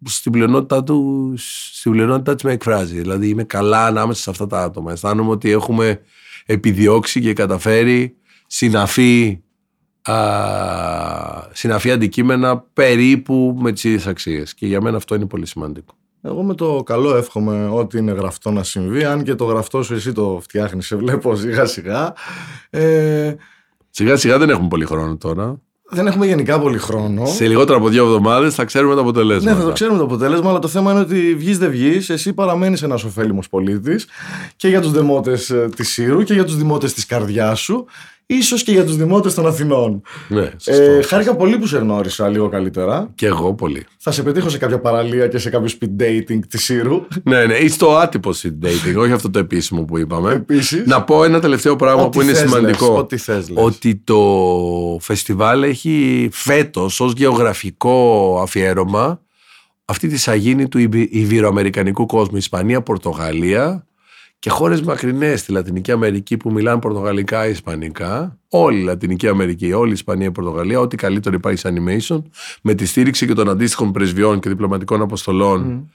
στην 0.06 0.32
πλειονότητά 0.32 0.84
του 0.84 1.34
στην 1.72 1.92
πλειονότητά 1.92 2.36
της 2.36 2.44
με 2.44 2.52
εκφράζει. 2.52 3.00
Δηλαδή 3.00 3.28
είμαι 3.28 3.44
καλά 3.44 3.86
ανάμεσα 3.86 4.22
σε 4.22 4.30
αυτά 4.30 4.48
τα 4.48 4.64
άτομα. 4.64 4.92
Αισθάνομαι 4.92 5.30
ότι 5.30 5.52
έχουμε 5.52 6.02
επιδιώξει 6.46 7.22
και 7.22 7.34
καταφέρει 7.34 8.16
συναφή, 8.48 9.41
α, 10.02 10.16
συναφή 11.52 11.91
αντικείμενα 11.91 12.60
περίπου 12.74 13.56
με 13.60 13.72
τις 13.72 13.84
ίδιες 13.84 14.08
αξίες. 14.08 14.54
Και 14.54 14.68
για 14.68 14.82
μένα 14.82 14.98
αυτό 14.98 15.16
είναι 15.16 15.26
πολύ 15.26 15.46
σημαντικό. 15.46 15.93
Εγώ 16.22 16.43
με 16.43 16.56
το 16.56 16.84
καλό 16.86 17.16
εύχομαι 17.16 17.68
ό,τι 17.68 17.98
είναι 17.98 18.12
γραφτό 18.12 18.52
να 18.52 18.64
συμβεί, 18.64 19.04
αν 19.04 19.24
και 19.24 19.36
το 19.36 19.46
γραφτό 19.46 19.84
σου 19.84 19.93
εσύ 19.93 20.12
το 20.12 20.39
φτιάχνεις, 20.41 20.86
σε 20.86 20.96
βλέπω 20.96 21.36
σιγά 21.36 21.66
σιγά. 21.66 22.14
Ε... 22.70 23.36
Σιγά 23.89 24.16
σιγά 24.16 24.38
δεν 24.38 24.50
έχουμε 24.50 24.68
πολύ 24.68 24.86
χρόνο 24.86 25.18
τώρα. 25.18 25.62
Δεν 25.90 26.08
έχουμε 26.08 26.26
γενικά 26.26 26.60
πολύ 26.60 26.78
χρόνο. 26.78 27.26
Σε 27.26 27.48
λιγότερο 27.48 27.78
από 27.78 27.90
δύο 27.90 28.04
εβδομάδες 28.04 28.56
θα 28.56 28.66
ξέρουμε 28.66 28.96
το 28.96 29.02
αποτέλεσμα. 29.02 29.52
Ναι, 29.52 29.58
θα 29.58 29.64
το 29.66 29.72
ξέρουμε 29.72 29.98
το 29.98 30.04
αποτέλεσμα, 30.04 30.50
αλλά 30.50 30.60
το 30.60 30.68
θέμα 30.68 30.92
είναι 30.92 31.00
ότι 31.00 31.36
βγεις 31.36 31.58
δεν 31.58 31.70
βγεις. 31.70 32.10
Εσύ 32.10 32.34
παραμένεις 32.34 32.82
ένας 32.82 33.04
ωφέλιμος 33.04 33.50
πολίτης 33.50 34.08
και 34.56 34.68
για 34.68 34.82
τους 34.82 34.92
δημότες 34.92 35.50
ε, 35.50 35.70
της 35.76 35.90
Σύρου 35.90 36.24
και 36.24 36.34
για 36.34 36.44
τους 36.44 36.58
δημότες 36.58 36.94
της 36.94 37.06
καρδιάς 37.06 37.60
σου 37.60 37.86
ίσως 38.26 38.64
και 38.64 38.72
για 38.72 38.86
τους 38.86 38.96
δημότες 38.96 39.34
των 39.34 39.48
Αθηνών. 39.48 40.02
Ναι, 40.28 40.52
ε, 40.66 41.02
χάρηκα 41.02 41.36
πολύ 41.36 41.58
που 41.58 41.68
σε 41.68 41.78
γνώρισα 41.78 42.28
λίγο 42.28 42.50
καλύτερα. 42.50 43.12
Και 43.16 43.26
εγώ 43.26 43.54
πολύ. 43.54 43.86
Θα 43.98 44.12
σε 44.12 44.24
πετύχω 44.24 44.50
σε 44.50 44.58
κάποια 44.58 44.80
παραλία 44.80 45.28
και 45.28 45.38
σε 45.38 45.50
κάποιο 45.50 45.74
speed 45.80 46.02
dating 46.02 46.40
της 46.50 46.64
Σύρου. 46.64 47.06
ναι, 47.24 47.46
ναι, 47.46 47.54
ή 47.54 47.68
στο 47.68 47.96
άτυπο 47.96 48.32
speed 48.32 48.66
dating, 48.66 48.96
όχι 48.98 49.12
αυτό 49.12 49.30
το 49.30 49.40
επίσημο 49.40 49.84
που 49.84 49.98
είπαμε. 49.98 50.32
Επίσης. 50.32 50.86
Να 50.86 51.04
πω 51.04 51.24
ένα 51.24 51.40
τελευταίο 51.40 51.76
πράγμα 51.76 52.10
που 52.10 52.22
είναι 52.22 52.34
σημαντικό. 52.34 52.88
Λες, 52.88 53.00
ό,τι 53.00 53.18
θες, 53.18 53.50
λες. 53.50 53.64
Ότι 53.64 53.96
το 53.96 54.18
φεστιβάλ 55.02 55.64
έχει 55.64 56.30
φέτος 56.32 57.00
ως 57.00 57.14
γεωγραφικό 57.16 58.40
αφιέρωμα 58.42 59.20
αυτή 59.86 60.08
τη 60.08 60.18
σαγίνη 60.18 60.68
του 60.68 60.78
Ιβυροαμερικανικού 61.10 62.06
κόσμου. 62.06 62.38
Ισπανία, 62.38 62.82
Πορτογαλία, 62.82 63.86
και 64.46 64.52
χώρες 64.52 64.82
μακρινές 64.82 65.39
στη 65.39 65.52
Λατινική 65.52 65.91
Αμερική 65.91 66.38
που 66.38 66.52
μιλάνε 66.52 66.80
Πορτογαλικά 66.80 67.48
ή 67.48 67.50
Ισπανικά, 67.50 68.39
όλη 68.50 68.80
η 68.80 68.84
Λατινική 68.84 69.28
Αμερική, 69.28 69.74
όλη 69.74 69.89
η 69.89 69.93
Ισπανία, 69.93 70.28
η 70.28 70.32
Πορτογαλία, 70.32 70.80
ό,τι 70.80 70.96
καλύτερο 70.96 71.36
υπάρχει 71.36 71.60
σε 71.60 71.74
animation, 71.74 72.22
με 72.62 72.74
τη 72.74 72.86
στήριξη 72.86 73.28
και 73.28 73.34
των 73.34 73.50
αντίστοιχων 73.50 73.91
πρεσβειών 73.91 74.39
και 74.39 74.50
διπλωματικών 74.50 75.02
αποστολών 75.02 75.89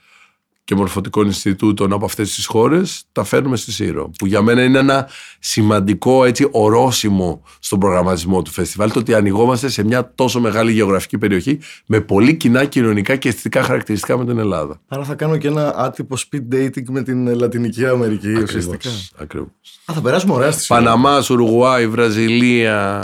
και 0.63 0.75
μορφωτικών 0.75 1.25
Ινστιτούτων 1.25 1.93
από 1.93 2.05
αυτές 2.05 2.35
τις 2.35 2.45
χώρες 2.45 3.03
τα 3.11 3.23
φέρνουμε 3.23 3.55
στη 3.55 3.71
Σύρο 3.71 4.11
που 4.17 4.25
για 4.25 4.41
μένα 4.41 4.63
είναι 4.63 4.79
ένα 4.79 5.09
σημαντικό 5.39 6.25
έτσι 6.25 6.47
ορόσημο 6.51 7.43
στον 7.59 7.79
προγραμματισμό 7.79 8.41
του 8.41 8.51
φεστιβάλ 8.51 8.91
το 8.91 8.99
ότι 8.99 9.13
ανοιγόμαστε 9.13 9.69
σε 9.69 9.83
μια 9.83 10.13
τόσο 10.15 10.39
μεγάλη 10.39 10.71
γεωγραφική 10.71 11.17
περιοχή 11.17 11.59
με 11.85 12.01
πολύ 12.01 12.35
κοινά 12.35 12.65
κοινωνικά 12.65 13.15
και 13.15 13.29
αισθητικά 13.29 13.63
χαρακτηριστικά 13.63 14.17
με 14.17 14.25
την 14.25 14.37
Ελλάδα. 14.37 14.81
Άρα 14.87 15.03
θα 15.03 15.15
κάνω 15.15 15.37
και 15.37 15.47
ένα 15.47 15.75
άτυπο 15.75 16.15
speed 16.17 16.55
dating 16.55 16.85
με 16.89 17.03
την 17.03 17.35
Λατινική 17.35 17.85
Αμερική 17.85 18.27
ακριβώς, 18.27 18.43
ουσιαστικά. 18.43 18.89
Ακριβώς. 19.15 19.49
Α, 19.85 19.93
θα 19.93 20.01
περάσουμε 20.01 20.33
ωραία 20.33 20.51
στη 20.51 20.61
Σύρο. 20.61 20.79
Παναμάς, 20.79 21.29
Ουρουγουάη, 21.29 21.87
Βραζιλία, 21.87 23.03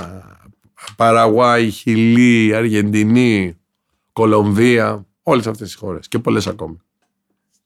Παραγουάη, 0.96 1.70
Χιλή, 1.70 2.56
Αργεντινή, 2.56 3.58
Κολομβία, 4.14 5.06
όλες 5.24 5.48
αυτές 5.48 5.68
τις 5.68 5.76
χώρες 5.76 6.08
και 6.08 6.20
πολλές 6.20 6.48
ακόμη. 6.48 6.78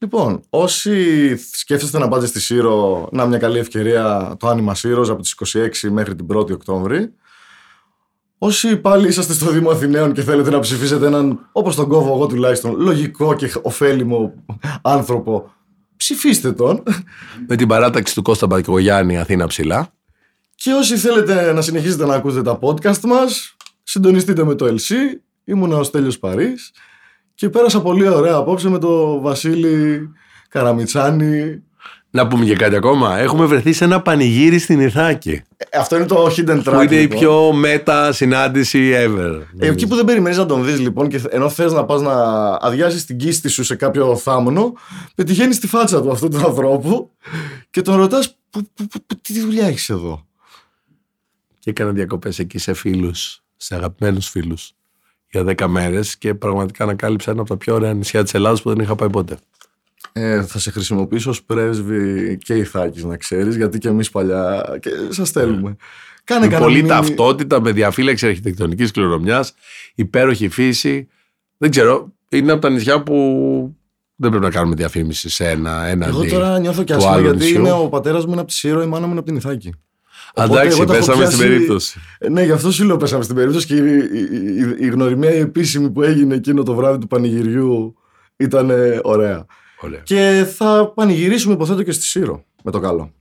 Λοιπόν, 0.02 0.42
όσοι 0.50 1.36
σκέφτεστε 1.38 2.00
να 2.00 2.08
πάτε 2.08 2.26
στη 2.26 2.40
Σύρο, 2.40 3.10
να 3.12 3.26
μια 3.26 3.38
καλή 3.38 3.60
ευκαιρία 3.60 4.36
το 4.40 4.48
άνοιγμα 4.48 4.76
Σύρος 4.76 5.10
από 5.10 5.22
τις 5.22 5.36
26 5.54 5.90
μέχρι 5.90 6.16
την 6.16 6.26
1η 6.34 6.52
Οκτώβρη. 6.52 7.14
Όσοι 8.38 8.78
πάλι 8.78 9.08
είσαστε 9.08 9.34
στο 9.34 9.52
Δήμο 9.52 9.70
Αθηναίων 9.70 10.14
και 10.14 10.22
θέλετε 10.22 10.50
να 10.50 10.60
ψηφίσετε 10.60 11.06
έναν, 11.06 11.50
όπως 11.52 11.76
τον 11.76 11.88
κόβω 11.88 12.14
εγώ 12.14 12.28
τουλάχιστον, 12.28 12.80
λογικό 12.80 13.36
και 13.36 13.54
ωφέλιμο 13.62 14.34
άνθρωπο, 14.82 15.52
ψηφίστε 15.98 16.52
τον. 16.52 16.84
Με 17.48 17.56
την 17.56 17.68
παράταξη 17.68 18.14
του 18.14 18.22
Κώστα 18.22 18.46
Μπακογιάννη 18.46 19.18
Αθήνα 19.18 19.48
ψηλά. 19.48 19.94
Και 20.56 20.72
όσοι 20.72 20.98
θέλετε 20.98 21.52
να 21.52 21.62
συνεχίσετε 21.62 22.06
να 22.06 22.16
ακούτε 22.16 22.42
τα 22.42 22.60
podcast 22.62 23.00
μας, 23.00 23.56
συντονιστείτε 23.84 24.44
με 24.44 24.56
το 24.56 24.66
LC. 24.66 24.94
Ήμουν 25.44 25.72
ο 25.72 25.84
Στέλιος 25.84 26.20
Παρής. 26.20 26.72
Και 27.42 27.50
πέρασα 27.50 27.82
πολύ 27.82 28.08
ωραία 28.08 28.36
απόψε 28.36 28.70
με 28.70 28.80
τον 28.80 29.22
Βασίλη 29.22 30.10
Καραμιτσάνη. 30.50 31.64
Να 32.10 32.28
πούμε 32.28 32.46
και 32.46 32.56
κάτι 32.56 32.76
ακόμα. 32.76 33.18
Έχουμε 33.18 33.46
βρεθεί 33.46 33.74
σε 33.74 33.84
ένα 33.84 34.02
πανηγύρι 34.02 34.60
στην 34.60 34.80
Ιθάκη. 34.80 35.42
Ε, 35.58 35.78
αυτό 35.78 35.96
είναι 35.96 36.06
το 36.06 36.26
hidden 36.26 36.58
track. 36.58 36.64
Που 36.64 36.82
είναι 36.82 36.96
η 36.96 37.00
λοιπόν. 37.00 37.20
πιο 37.20 37.54
μετα 37.54 38.12
συνάντηση 38.12 38.92
ever. 38.96 39.42
Ε, 39.60 39.68
εκεί 39.68 39.88
που 39.88 39.96
δεν 39.96 40.06
περιμένεις 40.06 40.38
να 40.38 40.46
τον 40.46 40.66
δεις 40.66 40.80
λοιπόν, 40.80 41.08
και 41.08 41.22
ενώ 41.30 41.50
θες 41.50 41.74
να 41.74 41.86
πας 41.86 42.02
να 42.02 42.14
αδειάσεις 42.62 43.06
την 43.06 43.18
κίστη 43.18 43.50
σου 43.50 43.64
σε 43.64 43.76
κάποιο 43.76 44.16
θάμνο, 44.16 44.74
πετυχαίνεις 45.16 45.60
τη 45.60 45.68
φάτσα 45.68 46.02
του 46.02 46.12
αυτού 46.12 46.28
του 46.28 46.38
ανθρώπου 46.38 47.12
και 47.70 47.82
τον 47.82 47.96
ρωτάς, 47.96 48.38
τι 49.22 49.40
δουλειά 49.40 49.68
έχεις 49.68 49.90
εδώ; 49.90 50.26
Και 51.60 51.70
έκανα 51.70 51.92
διακοπές 51.92 52.40
εκεί 52.40 52.58
σε 52.58 52.74
φίλους, 52.74 53.44
σε 53.58 53.76
αγαπημένους 53.76 54.30
φίλους 54.30 54.76
για 55.32 55.44
10 55.48 55.68
μέρες 55.68 56.18
και 56.18 56.34
πραγματικά 56.34 56.84
ανακάλυψα 56.84 57.32
ένα 57.32 57.40
από 57.40 57.50
τα 57.50 57.58
πιο 57.58 57.74
ωραία 57.74 57.94
νησιά 57.94 58.24
της 58.24 58.34
Ελλάδα 58.34 58.62
που 58.62 58.70
δεν 58.70 58.80
είχα 58.84 58.96
πάει 58.96 59.10
ποτέ. 59.10 59.38
Ε, 60.14 60.44
θα 60.44 60.60
σε 60.60 60.72
χρησιμοποιήσω 60.72 61.30
ως 61.30 61.44
πρέσβη 61.44 62.38
και 62.38 62.54
Ιθάκης 62.54 63.04
να 63.04 63.18
ξέρεις 63.18 63.56
γιατί 63.56 63.78
και 63.78 63.88
εμείς 63.88 64.10
παλιά 64.10 64.64
και 64.82 64.90
σας 65.10 65.28
στέλνουμε. 65.28 65.76
Κάνε 66.24 66.48
με 66.48 66.58
πολύ 66.58 66.84
ταυτότητα, 66.84 67.62
με 67.62 67.72
διαφύλαξη 67.72 68.28
αρχιτεκτονικής 68.28 68.92
κληρονομιάς, 68.92 69.54
υπέροχη 69.96 70.50
φύση. 70.50 71.08
Δεν 71.58 71.70
ξέρω, 71.70 72.12
είναι 72.30 72.52
από 72.52 72.62
τα 72.62 72.70
νησιά 72.70 73.04
που 73.04 73.16
δεν 74.16 74.30
πρέπει 74.30 74.46
να 74.46 74.52
κάνουμε 74.52 74.76
διαφήμιση 74.76 75.30
σε 75.30 75.50
ένα, 75.50 75.86
ένα 75.86 76.08
Εγώ 76.08 76.26
τώρα 76.26 76.60
νιώθω 76.60 76.84
και 76.84 76.94
άσχημα 76.94 77.20
γιατί 77.20 77.50
είναι 77.54 77.72
ο 77.72 77.90
πατέρας 77.90 78.26
μου 78.26 78.32
είναι 78.32 78.40
από 78.40 78.50
τη 78.50 78.56
Σύρο, 78.56 78.82
η 78.82 78.86
μάνα 78.86 79.06
μου 79.06 79.12
είναι 79.12 79.20
από 79.20 79.28
την 79.28 79.38
Ιθάκη. 79.38 79.74
Εντάξει, 80.34 80.84
πέσαμε 80.84 81.26
στην 81.26 81.38
περίπτωση. 81.38 82.00
Ναι, 82.30 82.44
γι' 82.44 82.52
αυτό 82.52 82.72
σου 82.72 82.84
λέω 82.84 82.98
πέσαμε 82.98 83.24
στην 83.24 83.36
περίπτωση 83.36 83.68
και 83.68 83.76
η, 83.76 83.98
η, 83.98 84.86
η, 84.86 84.88
γνωριμία 84.88 85.34
η 85.34 85.40
επίσημη 85.40 85.90
που 85.90 86.02
έγινε 86.02 86.36
εκείνο 86.36 86.64
το 86.64 86.74
βράδυ 86.74 86.98
του 86.98 87.08
πανηγυριού 87.08 87.96
ήταν 88.38 88.70
ωραία. 89.02 89.46
ωραία. 89.82 90.02
Και 90.04 90.48
θα 90.56 90.92
πανηγυρίσουμε 90.96 91.54
υποθέτω 91.54 91.84
και 91.84 91.92
στη 91.92 92.04
Σύρο 92.04 92.44
με 92.64 92.72
το 92.72 92.80
καλό. 92.80 93.14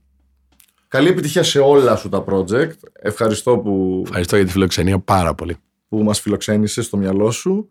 Καλή 0.87 1.07
επιτυχία 1.07 1.43
σε 1.43 1.59
όλα 1.59 1.95
σου 1.95 2.09
τα 2.09 2.23
project. 2.27 2.75
Ευχαριστώ 2.93 3.57
που. 3.57 4.01
Ευχαριστώ 4.05 4.35
για 4.35 4.45
τη 4.45 4.51
φιλοξενία 4.51 4.99
πάρα 4.99 5.35
πολύ. 5.35 5.57
Που 5.89 6.03
μας 6.03 6.19
φιλοξένησες 6.19 6.85
στο 6.85 6.97
μυαλό 6.97 7.31
σου. 7.31 7.69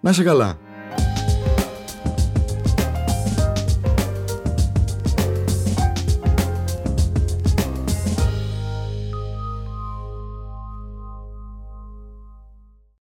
Να 0.00 0.10
είσαι 0.10 0.22
καλά. 0.22 0.58